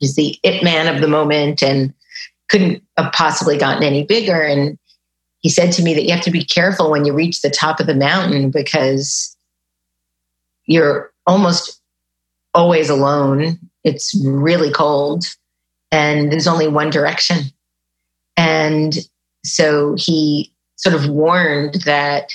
He's 0.00 0.16
the 0.16 0.38
it 0.42 0.62
man 0.62 0.92
of 0.92 1.00
the 1.00 1.08
moment 1.08 1.62
and 1.62 1.94
couldn't 2.50 2.82
have 2.98 3.12
possibly 3.12 3.56
gotten 3.56 3.82
any 3.82 4.04
bigger. 4.04 4.42
And 4.42 4.78
he 5.40 5.48
said 5.48 5.72
to 5.72 5.82
me 5.82 5.94
that 5.94 6.04
you 6.04 6.12
have 6.12 6.24
to 6.24 6.30
be 6.30 6.44
careful 6.44 6.90
when 6.90 7.04
you 7.04 7.12
reach 7.12 7.40
the 7.40 7.50
top 7.50 7.80
of 7.80 7.86
the 7.86 7.94
mountain 7.94 8.50
because 8.50 9.36
you're 10.66 11.12
almost 11.26 11.80
always 12.54 12.88
alone. 12.88 13.58
It's 13.82 14.14
really 14.24 14.70
cold 14.70 15.26
and 15.90 16.32
there's 16.32 16.46
only 16.46 16.68
one 16.68 16.90
direction. 16.90 17.38
And 18.36 18.96
so 19.44 19.94
he 19.98 20.52
sort 20.76 20.94
of 20.94 21.08
warned 21.08 21.74
that, 21.82 22.32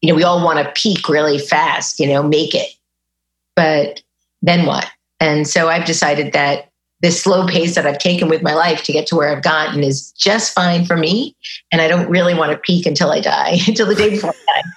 you 0.00 0.10
know, 0.10 0.16
we 0.16 0.24
all 0.24 0.44
want 0.44 0.58
to 0.58 0.72
peak 0.72 1.08
really 1.08 1.38
fast, 1.38 2.00
you 2.00 2.06
know, 2.06 2.22
make 2.22 2.54
it. 2.54 2.70
But 3.54 4.02
then 4.42 4.66
what? 4.66 4.86
And 5.20 5.46
so 5.46 5.68
I've 5.68 5.86
decided 5.86 6.32
that 6.32 6.70
this 7.00 7.22
slow 7.22 7.46
pace 7.46 7.74
that 7.74 7.86
I've 7.86 7.98
taken 7.98 8.28
with 8.28 8.42
my 8.42 8.54
life 8.54 8.82
to 8.84 8.92
get 8.92 9.06
to 9.08 9.16
where 9.16 9.34
I've 9.34 9.42
gotten 9.42 9.84
is 9.84 10.12
just 10.12 10.54
fine 10.54 10.86
for 10.86 10.96
me. 10.96 11.36
And 11.70 11.80
I 11.80 11.88
don't 11.88 12.08
really 12.08 12.34
want 12.34 12.52
to 12.52 12.58
peak 12.58 12.86
until 12.86 13.10
I 13.10 13.20
die, 13.20 13.58
until 13.66 13.86
the 13.86 13.94
day 13.94 14.10
before 14.10 14.30
I 14.30 14.62
die. 14.62 14.68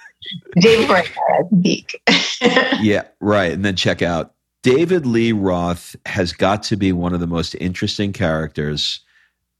Day 0.60 0.80
before 0.80 0.96
I 0.96 1.02
die, 1.02 1.38
I 1.38 1.42
can 1.48 1.62
peak. 1.62 2.02
yeah, 2.80 3.04
right. 3.20 3.52
And 3.52 3.64
then 3.64 3.76
check 3.76 4.02
out 4.02 4.34
David 4.62 5.06
Lee 5.06 5.32
Roth 5.32 5.96
has 6.06 6.32
got 6.32 6.62
to 6.64 6.76
be 6.76 6.92
one 6.92 7.14
of 7.14 7.20
the 7.20 7.26
most 7.26 7.54
interesting 7.56 8.12
characters 8.12 9.00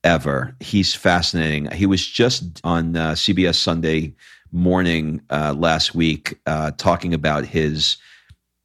ever. 0.04 0.54
He's 0.60 0.94
fascinating. 0.94 1.70
He 1.70 1.86
was 1.86 2.06
just 2.06 2.60
on 2.64 2.96
uh, 2.96 3.12
CBS 3.12 3.56
Sunday 3.56 4.14
morning 4.52 5.20
uh, 5.30 5.54
last 5.56 5.94
week 5.94 6.38
uh, 6.46 6.72
talking 6.72 7.14
about 7.14 7.44
his 7.44 7.96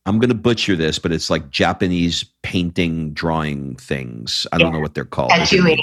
I'm 0.05 0.19
going 0.19 0.29
to 0.29 0.35
butcher 0.35 0.75
this, 0.75 0.99
but 0.99 1.11
it's 1.11 1.31
like 1.31 1.49
Japanese 1.49 2.23
painting, 2.43 3.11
drawing 3.13 3.75
things. 3.77 4.45
I 4.51 4.59
don't 4.59 4.71
know 4.71 4.79
what 4.79 4.93
they're 4.93 5.03
called. 5.03 5.31
Tattooing. 5.31 5.81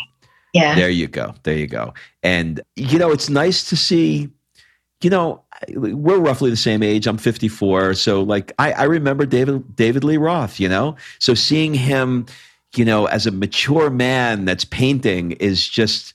Yeah. 0.55 0.77
There 0.77 0.91
you 0.91 1.09
go. 1.09 1.35
There 1.43 1.57
you 1.57 1.67
go. 1.67 1.93
And, 2.23 2.61
you 2.77 2.99
know, 2.99 3.11
it's 3.11 3.29
nice 3.29 3.69
to 3.71 3.77
see, 3.77 4.31
you 5.03 5.11
know, 5.11 5.43
we're 5.71 6.19
roughly 6.19 6.51
the 6.51 6.57
same 6.57 6.83
age. 6.83 7.07
I'm 7.07 7.19
54. 7.19 7.95
So, 7.95 8.23
like, 8.23 8.53
I, 8.59 8.73
I 8.73 8.83
remember 8.85 9.27
David, 9.27 9.75
David 9.77 10.05
Lee 10.05 10.17
Roth, 10.17 10.61
you 10.61 10.69
know? 10.69 10.97
So 11.19 11.35
seeing 11.35 11.75
him, 11.75 12.27
you 12.75 12.85
know, 12.85 13.07
as 13.07 13.27
a 13.27 13.31
mature 13.31 13.91
man 13.91 14.45
that's 14.45 14.65
painting 14.65 15.33
is 15.33 15.69
just, 15.69 16.15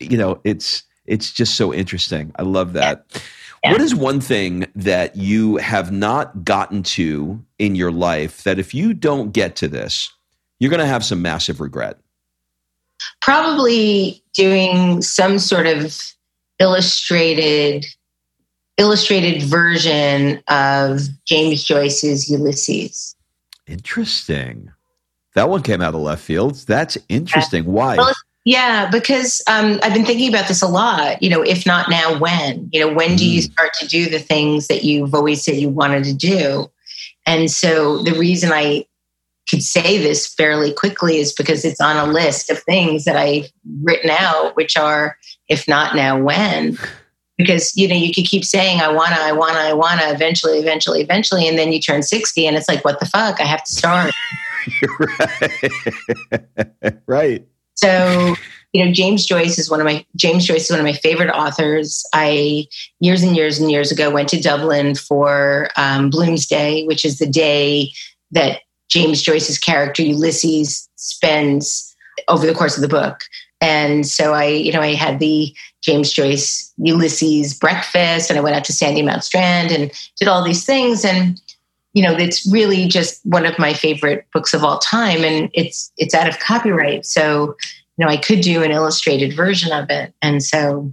you 0.00 0.16
know, 0.16 0.40
it's, 0.44 0.82
it's 1.06 1.32
just 1.32 1.54
so 1.54 1.72
interesting. 1.72 2.32
I 2.36 2.42
love 2.42 2.72
that. 2.74 3.06
Yeah. 3.14 3.20
Yeah. 3.64 3.72
What 3.72 3.80
is 3.80 3.94
one 3.94 4.20
thing 4.20 4.66
that 4.74 5.16
you 5.16 5.56
have 5.56 5.90
not 5.90 6.44
gotten 6.44 6.82
to 6.82 7.42
in 7.58 7.74
your 7.74 7.90
life 7.90 8.42
that 8.42 8.58
if 8.58 8.74
you 8.74 8.92
don't 8.92 9.32
get 9.32 9.56
to 9.56 9.68
this, 9.68 10.12
you're 10.60 10.68
going 10.68 10.80
to 10.80 10.86
have 10.86 11.02
some 11.02 11.22
massive 11.22 11.62
regret? 11.62 11.98
Probably 13.22 14.22
doing 14.34 15.00
some 15.00 15.38
sort 15.38 15.66
of 15.66 15.96
illustrated 16.58 17.86
illustrated 18.78 19.42
version 19.42 20.42
of 20.48 21.00
James 21.24 21.62
Joyce's 21.64 22.28
Ulysses. 22.28 23.14
Interesting. 23.66 24.72
That 25.34 25.48
one 25.48 25.62
came 25.62 25.80
out 25.80 25.94
of 25.94 26.00
left 26.00 26.22
field. 26.22 26.56
That's 26.66 26.98
interesting. 27.08 27.64
Why? 27.64 27.96
Well, 27.96 28.12
yeah, 28.44 28.90
because 28.90 29.42
um, 29.46 29.80
I've 29.82 29.94
been 29.94 30.04
thinking 30.04 30.28
about 30.28 30.48
this 30.48 30.62
a 30.62 30.68
lot. 30.68 31.22
You 31.22 31.30
know, 31.30 31.42
if 31.42 31.64
not 31.64 31.88
now, 31.88 32.18
when? 32.18 32.68
You 32.72 32.80
know, 32.80 32.92
when 32.92 33.16
do 33.16 33.28
you 33.28 33.40
mm. 33.40 33.50
start 33.50 33.72
to 33.80 33.86
do 33.86 34.08
the 34.08 34.18
things 34.18 34.68
that 34.68 34.84
you've 34.84 35.14
always 35.14 35.42
said 35.42 35.56
you 35.56 35.70
wanted 35.70 36.04
to 36.04 36.14
do? 36.14 36.70
And 37.26 37.50
so 37.50 38.02
the 38.02 38.12
reason 38.12 38.52
I 38.52 38.84
could 39.48 39.62
say 39.62 39.98
this 39.98 40.26
fairly 40.26 40.72
quickly 40.72 41.18
is 41.18 41.32
because 41.32 41.64
it's 41.64 41.80
on 41.80 41.96
a 41.96 42.10
list 42.10 42.50
of 42.50 42.62
things 42.62 43.04
that 43.04 43.16
I've 43.16 43.50
written 43.82 44.10
out, 44.10 44.56
which 44.56 44.76
are, 44.76 45.16
if 45.48 45.66
not 45.66 45.96
now, 45.96 46.20
when? 46.22 46.78
Because, 47.36 47.76
you 47.76 47.88
know, 47.88 47.96
you 47.96 48.14
could 48.14 48.26
keep 48.26 48.44
saying, 48.44 48.80
I 48.80 48.88
wanna, 48.88 49.16
I 49.18 49.32
wanna, 49.32 49.58
I 49.58 49.72
wanna, 49.72 50.02
eventually, 50.12 50.58
eventually, 50.58 51.00
eventually. 51.00 51.48
And 51.48 51.58
then 51.58 51.72
you 51.72 51.80
turn 51.80 52.02
60 52.02 52.46
and 52.46 52.56
it's 52.56 52.68
like, 52.68 52.84
what 52.84 53.00
the 53.00 53.06
fuck? 53.06 53.40
I 53.40 53.44
have 53.44 53.64
to 53.64 53.72
start. 53.72 54.14
right. 56.80 57.02
right. 57.06 57.46
So, 57.74 58.36
you 58.72 58.84
know, 58.84 58.92
James 58.92 59.24
Joyce 59.26 59.58
is 59.58 59.70
one 59.70 59.80
of 59.80 59.84
my 59.84 60.04
James 60.16 60.44
Joyce 60.46 60.64
is 60.64 60.70
one 60.70 60.80
of 60.80 60.84
my 60.84 60.92
favorite 60.92 61.30
authors. 61.30 62.04
I 62.12 62.66
years 63.00 63.22
and 63.22 63.36
years 63.36 63.58
and 63.58 63.70
years 63.70 63.92
ago 63.92 64.10
went 64.10 64.28
to 64.30 64.40
Dublin 64.40 64.94
for 64.94 65.68
um, 65.76 66.10
Bloomsday, 66.10 66.86
which 66.86 67.04
is 67.04 67.18
the 67.18 67.26
day 67.26 67.90
that 68.32 68.62
James 68.88 69.22
Joyce's 69.22 69.58
character 69.58 70.02
Ulysses 70.02 70.88
spends 70.96 71.94
over 72.28 72.46
the 72.46 72.54
course 72.54 72.76
of 72.76 72.82
the 72.82 72.88
book. 72.88 73.22
And 73.64 74.06
so 74.06 74.34
I, 74.34 74.44
you 74.44 74.72
know, 74.72 74.82
I 74.82 74.92
had 74.92 75.20
the 75.20 75.50
James 75.80 76.12
Joyce 76.12 76.70
Ulysses 76.76 77.54
breakfast, 77.54 78.28
and 78.28 78.38
I 78.38 78.42
went 78.42 78.54
out 78.54 78.64
to 78.66 78.74
Sandymount 78.74 79.22
Strand 79.22 79.72
and 79.72 79.90
did 80.18 80.28
all 80.28 80.44
these 80.44 80.66
things. 80.66 81.02
And 81.02 81.40
you 81.94 82.02
know, 82.02 82.12
it's 82.12 82.46
really 82.52 82.86
just 82.88 83.24
one 83.24 83.46
of 83.46 83.58
my 83.58 83.72
favorite 83.72 84.26
books 84.34 84.52
of 84.52 84.64
all 84.64 84.78
time, 84.80 85.24
and 85.24 85.48
it's 85.54 85.90
it's 85.96 86.12
out 86.12 86.28
of 86.28 86.40
copyright. 86.40 87.06
So, 87.06 87.56
you 87.96 88.04
know, 88.04 88.08
I 88.08 88.18
could 88.18 88.42
do 88.42 88.62
an 88.62 88.70
illustrated 88.70 89.34
version 89.34 89.72
of 89.72 89.88
it, 89.88 90.12
and 90.20 90.42
so 90.42 90.92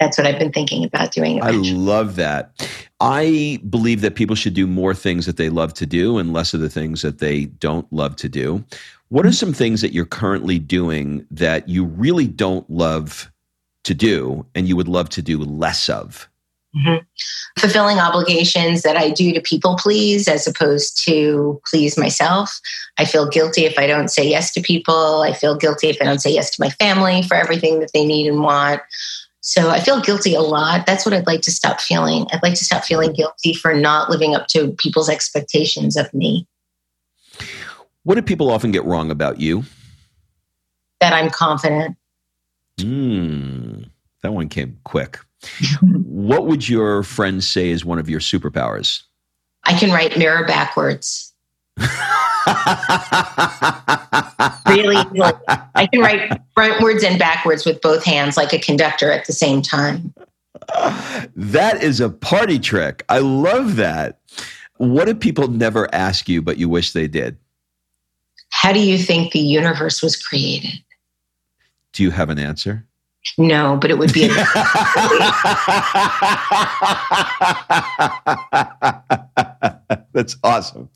that's 0.00 0.18
what 0.18 0.26
I've 0.26 0.40
been 0.40 0.50
thinking 0.50 0.82
about 0.84 1.12
doing. 1.12 1.38
Eventually. 1.38 1.70
I 1.70 1.74
love 1.74 2.16
that. 2.16 2.68
I 3.00 3.60
believe 3.68 4.00
that 4.00 4.16
people 4.16 4.34
should 4.34 4.54
do 4.54 4.66
more 4.66 4.92
things 4.92 5.24
that 5.26 5.36
they 5.36 5.50
love 5.50 5.72
to 5.74 5.86
do 5.86 6.18
and 6.18 6.32
less 6.32 6.52
of 6.52 6.60
the 6.60 6.70
things 6.70 7.02
that 7.02 7.18
they 7.18 7.44
don't 7.44 7.90
love 7.92 8.16
to 8.16 8.28
do. 8.28 8.64
What 9.10 9.26
are 9.26 9.32
some 9.32 9.52
things 9.52 9.80
that 9.80 9.92
you're 9.92 10.06
currently 10.06 10.60
doing 10.60 11.26
that 11.32 11.68
you 11.68 11.84
really 11.84 12.28
don't 12.28 12.68
love 12.70 13.30
to 13.82 13.92
do 13.92 14.46
and 14.54 14.68
you 14.68 14.76
would 14.76 14.86
love 14.86 15.08
to 15.10 15.20
do 15.20 15.38
less 15.38 15.88
of? 15.88 16.28
Mm-hmm. 16.76 17.04
Fulfilling 17.58 17.98
obligations 17.98 18.82
that 18.82 18.96
I 18.96 19.10
do 19.10 19.32
to 19.32 19.40
people 19.40 19.76
please 19.76 20.28
as 20.28 20.46
opposed 20.46 21.04
to 21.06 21.60
please 21.68 21.98
myself. 21.98 22.60
I 22.98 23.04
feel 23.04 23.28
guilty 23.28 23.64
if 23.64 23.76
I 23.76 23.88
don't 23.88 24.12
say 24.12 24.28
yes 24.28 24.52
to 24.52 24.60
people. 24.60 25.22
I 25.22 25.32
feel 25.32 25.56
guilty 25.56 25.88
if 25.88 26.00
I 26.00 26.04
don't 26.04 26.20
say 26.20 26.32
yes 26.32 26.48
to 26.52 26.62
my 26.62 26.70
family 26.70 27.22
for 27.22 27.34
everything 27.34 27.80
that 27.80 27.92
they 27.92 28.04
need 28.04 28.28
and 28.28 28.40
want. 28.40 28.80
So 29.40 29.70
I 29.70 29.80
feel 29.80 30.00
guilty 30.00 30.34
a 30.34 30.42
lot. 30.42 30.86
That's 30.86 31.04
what 31.04 31.14
I'd 31.14 31.26
like 31.26 31.40
to 31.42 31.50
stop 31.50 31.80
feeling. 31.80 32.28
I'd 32.32 32.44
like 32.44 32.54
to 32.54 32.64
stop 32.64 32.84
feeling 32.84 33.12
guilty 33.12 33.54
for 33.54 33.74
not 33.74 34.08
living 34.08 34.36
up 34.36 34.46
to 34.48 34.70
people's 34.72 35.08
expectations 35.08 35.96
of 35.96 36.14
me. 36.14 36.46
What 38.10 38.16
do 38.16 38.22
people 38.22 38.50
often 38.50 38.72
get 38.72 38.84
wrong 38.84 39.12
about 39.12 39.38
you? 39.38 39.62
That 40.98 41.12
I'm 41.12 41.30
confident. 41.30 41.96
Mm, 42.78 43.88
that 44.24 44.32
one 44.32 44.48
came 44.48 44.78
quick 44.82 45.20
what 45.80 46.48
would 46.48 46.68
your 46.68 47.04
friends 47.04 47.48
say 47.48 47.70
is 47.70 47.84
one 47.84 48.00
of 48.00 48.10
your 48.10 48.18
superpowers? 48.18 49.02
I 49.62 49.74
can 49.74 49.92
write 49.92 50.18
mirror 50.18 50.44
backwards. 50.44 51.32
really, 54.66 54.96
I 55.76 55.86
can 55.92 56.00
write 56.00 56.32
frontwards 56.56 57.04
and 57.04 57.16
backwards 57.16 57.64
with 57.64 57.80
both 57.80 58.02
hands 58.02 58.36
like 58.36 58.52
a 58.52 58.58
conductor 58.58 59.12
at 59.12 59.26
the 59.26 59.32
same 59.32 59.62
time. 59.62 60.12
That 61.36 61.80
is 61.80 62.00
a 62.00 62.10
party 62.10 62.58
trick. 62.58 63.04
I 63.08 63.20
love 63.20 63.76
that. 63.76 64.18
What 64.78 65.04
do 65.04 65.14
people 65.14 65.46
never 65.46 65.88
ask 65.94 66.28
you, 66.28 66.42
but 66.42 66.58
you 66.58 66.68
wish 66.68 66.90
they 66.90 67.06
did? 67.06 67.36
How 68.60 68.74
do 68.74 68.78
you 68.78 68.98
think 68.98 69.32
the 69.32 69.38
universe 69.38 70.02
was 70.02 70.22
created? 70.22 70.84
Do 71.94 72.02
you 72.02 72.10
have 72.10 72.28
an 72.28 72.38
answer? 72.38 72.84
No, 73.38 73.78
but 73.80 73.90
it 73.90 73.96
would 73.96 74.12
be. 74.12 74.28
That's 80.12 80.36
awesome. 80.44 80.90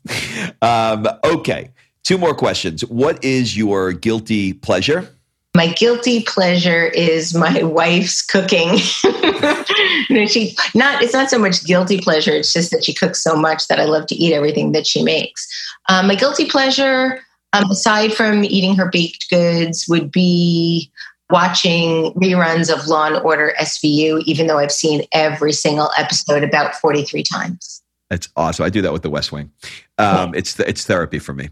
Um, 0.61 1.07
okay, 1.23 1.71
two 2.03 2.19
more 2.19 2.35
questions. 2.35 2.85
What 2.85 3.23
is 3.23 3.57
your 3.57 3.93
guilty 3.93 4.53
pleasure? 4.53 5.09
My 5.55 5.65
guilty 5.65 6.21
pleasure 6.21 6.89
is 6.89 7.33
my 7.33 7.63
wife's 7.63 8.21
cooking. 8.21 8.77
she 10.27 10.55
not 10.75 11.01
it's 11.01 11.13
not 11.13 11.31
so 11.31 11.39
much 11.39 11.65
guilty 11.65 11.99
pleasure. 11.99 12.33
It's 12.33 12.53
just 12.53 12.69
that 12.69 12.85
she 12.85 12.93
cooks 12.93 13.23
so 13.23 13.35
much 13.35 13.67
that 13.69 13.79
I 13.79 13.85
love 13.85 14.05
to 14.07 14.15
eat 14.15 14.33
everything 14.33 14.71
that 14.73 14.85
she 14.85 15.01
makes. 15.01 15.47
Um, 15.89 16.07
my 16.07 16.15
guilty 16.15 16.45
pleasure, 16.45 17.24
um, 17.55 17.71
aside 17.71 18.13
from 18.13 18.43
eating 18.43 18.75
her 18.75 18.89
baked 18.89 19.29
goods, 19.29 19.85
would 19.87 20.11
be 20.11 20.91
watching 21.29 22.13
reruns 22.13 22.73
of 22.73 22.87
Law 22.87 23.07
and 23.07 23.17
Order 23.17 23.53
SVU, 23.59 24.21
even 24.25 24.47
though 24.47 24.57
I've 24.57 24.71
seen 24.71 25.03
every 25.11 25.53
single 25.53 25.89
episode 25.97 26.43
about 26.43 26.75
43 26.75 27.23
times. 27.23 27.81
That's 28.09 28.29
awesome. 28.35 28.65
I 28.65 28.69
do 28.69 28.81
that 28.81 28.93
with 28.93 29.01
The 29.01 29.09
West 29.09 29.31
Wing. 29.31 29.51
Um, 29.97 30.35
it's 30.35 30.59
it's 30.59 30.85
therapy 30.85 31.17
for 31.17 31.33
me. 31.33 31.49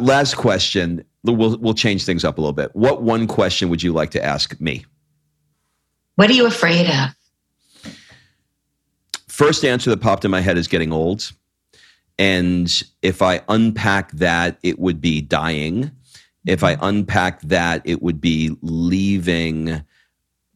Last 0.00 0.34
question. 0.34 1.04
We'll 1.22 1.56
we'll 1.58 1.74
change 1.74 2.04
things 2.04 2.24
up 2.24 2.36
a 2.36 2.40
little 2.40 2.52
bit. 2.52 2.74
What 2.74 3.02
one 3.02 3.26
question 3.26 3.70
would 3.70 3.82
you 3.82 3.92
like 3.92 4.10
to 4.10 4.22
ask 4.22 4.60
me? 4.60 4.84
What 6.16 6.28
are 6.28 6.34
you 6.34 6.46
afraid 6.46 6.86
of? 6.86 7.94
First 9.28 9.64
answer 9.64 9.90
that 9.90 10.00
popped 10.00 10.24
in 10.24 10.30
my 10.30 10.42
head 10.42 10.58
is 10.58 10.68
getting 10.68 10.92
old. 10.92 11.32
And 12.18 12.82
if 13.02 13.22
I 13.22 13.42
unpack 13.48 14.12
that, 14.12 14.58
it 14.62 14.78
would 14.78 15.00
be 15.00 15.20
dying 15.20 15.90
if 16.46 16.62
I 16.62 16.74
mm-hmm. 16.74 16.84
unpack 16.84 17.40
that, 17.42 17.82
it 17.84 18.02
would 18.02 18.20
be 18.20 18.56
leaving, 18.62 19.82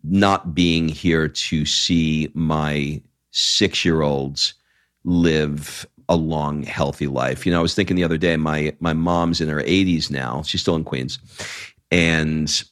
not 0.04 0.54
being 0.54 0.88
here 0.88 1.28
to 1.28 1.64
see 1.64 2.30
my 2.34 3.02
six 3.30 3.84
year 3.84 4.02
olds 4.02 4.54
live 5.04 5.86
a 6.08 6.16
long, 6.16 6.62
healthy 6.62 7.06
life. 7.06 7.44
You 7.44 7.52
know, 7.52 7.58
I 7.58 7.62
was 7.62 7.74
thinking 7.74 7.96
the 7.96 8.04
other 8.04 8.18
day, 8.18 8.36
my 8.36 8.74
my 8.80 8.92
mom's 8.92 9.40
in 9.40 9.48
her 9.48 9.62
80s 9.62 10.10
now. 10.10 10.42
She's 10.42 10.60
still 10.60 10.76
in 10.76 10.84
Queens, 10.84 11.18
and 11.90 12.64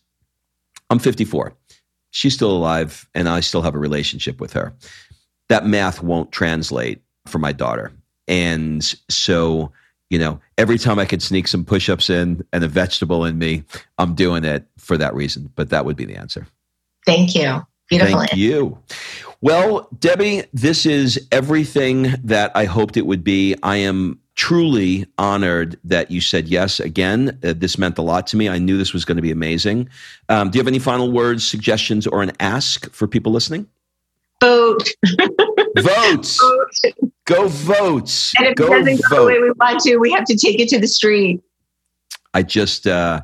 I'm 0.91 0.99
54. 0.99 1.55
She's 2.11 2.35
still 2.35 2.51
alive, 2.51 3.09
and 3.15 3.29
I 3.29 3.41
still 3.41 3.63
have 3.63 3.75
a 3.75 3.79
relationship 3.79 4.41
with 4.41 4.55
her. 4.55 4.75
That 5.49 5.67
math 5.67 6.03
won't 6.03 6.33
translate 6.33 7.03
for 7.27 7.39
my 7.39 7.53
daughter, 7.53 7.93
and 8.29 8.83
so 9.09 9.73
you 10.11 10.19
know, 10.19 10.41
every 10.57 10.79
time 10.79 10.99
I 10.99 11.05
could 11.05 11.23
sneak 11.23 11.49
some 11.49 11.65
push-ups 11.65 12.11
in 12.11 12.45
and 12.53 12.63
a 12.63 12.69
vegetable 12.69 13.25
in 13.25 13.39
me, 13.39 13.65
I'm 13.99 14.15
doing 14.15 14.45
it 14.45 14.65
for 14.79 14.97
that 14.99 15.15
reason. 15.15 15.51
But 15.57 15.71
that 15.71 15.85
would 15.85 15.97
be 15.97 16.05
the 16.05 16.17
answer. 16.17 16.47
Thank 17.05 17.35
you. 17.35 17.67
Beautiful. 17.89 18.19
Thank 18.19 18.35
you. 18.35 18.79
Well, 19.41 19.89
Debbie, 19.99 20.45
this 20.53 20.87
is 20.87 21.27
everything 21.31 22.15
that 22.25 22.51
I 22.55 22.65
hoped 22.65 22.97
it 22.97 23.07
would 23.07 23.23
be. 23.23 23.55
I 23.63 23.77
am 23.77 24.21
truly 24.35 25.07
honored 25.19 25.79
that 25.85 26.11
you 26.11 26.21
said 26.21 26.49
yes 26.49 26.79
again. 26.81 27.39
Uh, 27.43 27.55
this 27.57 27.79
meant 27.79 27.99
a 27.99 28.03
lot 28.03 28.27
to 28.29 28.37
me. 28.37 28.49
I 28.49 28.59
knew 28.59 28.77
this 28.77 28.93
was 28.93 29.05
going 29.05 29.17
to 29.17 29.23
be 29.23 29.31
amazing. 29.31 29.89
Um, 30.29 30.51
do 30.51 30.59
you 30.59 30.61
have 30.61 30.69
any 30.69 30.79
final 30.79 31.11
words, 31.11 31.47
suggestions, 31.47 32.07
or 32.07 32.23
an 32.23 32.33
ask 32.41 32.91
for 32.93 33.07
people 33.07 33.33
listening? 33.33 33.67
Vote. 34.41 34.89
Votes. 35.79 36.41
Vote. 36.41 37.13
Go 37.27 37.49
votes. 37.49 38.33
And 38.39 38.47
if 38.49 38.55
go 38.55 38.67
it 38.67 38.85
doesn't 38.85 39.11
go 39.11 39.21
the 39.21 39.27
way 39.27 39.41
we 39.41 39.51
want 39.53 39.81
to, 39.81 39.97
we 39.99 40.13
have 40.13 40.25
to 40.25 40.37
take 40.37 40.61
it 40.61 40.69
to 40.71 40.81
the 40.81 40.87
street. 40.87 41.43
I 42.35 42.43
just, 42.43 42.87
uh, 42.87 43.23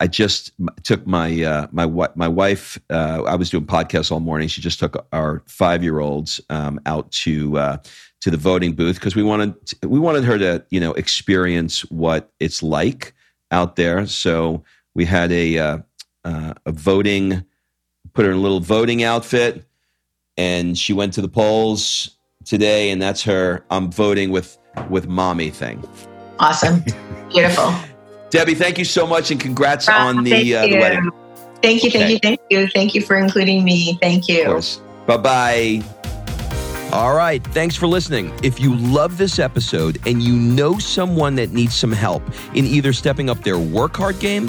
I 0.00 0.06
just 0.06 0.52
took 0.84 1.06
my 1.06 1.42
uh, 1.42 1.66
my 1.72 1.86
my 2.14 2.28
wife. 2.28 2.78
Uh, 2.88 3.22
I 3.26 3.34
was 3.34 3.50
doing 3.50 3.66
podcasts 3.66 4.12
all 4.12 4.20
morning. 4.20 4.48
She 4.48 4.60
just 4.60 4.78
took 4.78 5.06
our 5.12 5.42
five 5.46 5.82
year 5.82 5.98
olds 5.98 6.40
um, 6.50 6.78
out 6.86 7.10
to 7.12 7.58
uh, 7.58 7.76
to 8.20 8.30
the 8.30 8.36
voting 8.36 8.74
booth 8.74 8.96
because 8.96 9.16
we 9.16 9.22
wanted 9.22 9.54
we 9.82 9.98
wanted 9.98 10.24
her 10.24 10.38
to 10.38 10.64
you 10.70 10.78
know 10.78 10.92
experience 10.92 11.80
what 11.90 12.30
it's 12.38 12.62
like 12.62 13.12
out 13.50 13.76
there. 13.76 14.06
So 14.06 14.62
we 14.94 15.04
had 15.04 15.32
a 15.32 15.58
uh, 15.58 15.78
uh, 16.24 16.54
a 16.64 16.72
voting, 16.72 17.44
put 18.12 18.24
her 18.24 18.30
in 18.30 18.36
a 18.36 18.40
little 18.40 18.60
voting 18.60 19.02
outfit, 19.02 19.64
and 20.36 20.78
she 20.78 20.92
went 20.92 21.12
to 21.14 21.22
the 21.22 21.28
polls 21.28 22.17
today, 22.48 22.90
and 22.90 23.00
that's 23.00 23.22
her. 23.22 23.64
I'm 23.70 23.90
voting 23.90 24.30
with 24.30 24.58
with 24.88 25.06
mommy 25.06 25.50
thing. 25.50 25.86
Awesome, 26.38 26.84
beautiful. 27.30 27.74
Debbie, 28.30 28.54
thank 28.54 28.78
you 28.78 28.84
so 28.84 29.06
much 29.06 29.30
and 29.30 29.40
congrats 29.40 29.88
on 29.88 30.22
the, 30.22 30.54
uh, 30.54 30.66
the 30.66 30.78
wedding. 30.78 31.10
Thank 31.62 31.82
you, 31.82 31.90
thank 31.90 32.04
okay. 32.04 32.12
you, 32.12 32.18
thank 32.18 32.40
you. 32.50 32.68
Thank 32.68 32.94
you 32.94 33.00
for 33.00 33.16
including 33.16 33.64
me. 33.64 33.98
Thank 34.00 34.28
you. 34.28 34.60
Bye 35.06 35.16
bye. 35.16 35.82
All 36.92 37.14
right. 37.14 37.44
Thanks 37.48 37.76
for 37.76 37.86
listening. 37.86 38.32
If 38.42 38.60
you 38.60 38.74
love 38.74 39.18
this 39.18 39.38
episode 39.38 39.98
and 40.06 40.22
you 40.22 40.34
know 40.34 40.78
someone 40.78 41.34
that 41.34 41.50
needs 41.50 41.74
some 41.74 41.92
help 41.92 42.22
in 42.54 42.64
either 42.64 42.94
stepping 42.94 43.28
up 43.28 43.42
their 43.42 43.58
work 43.58 43.96
hard 43.96 44.18
game 44.20 44.48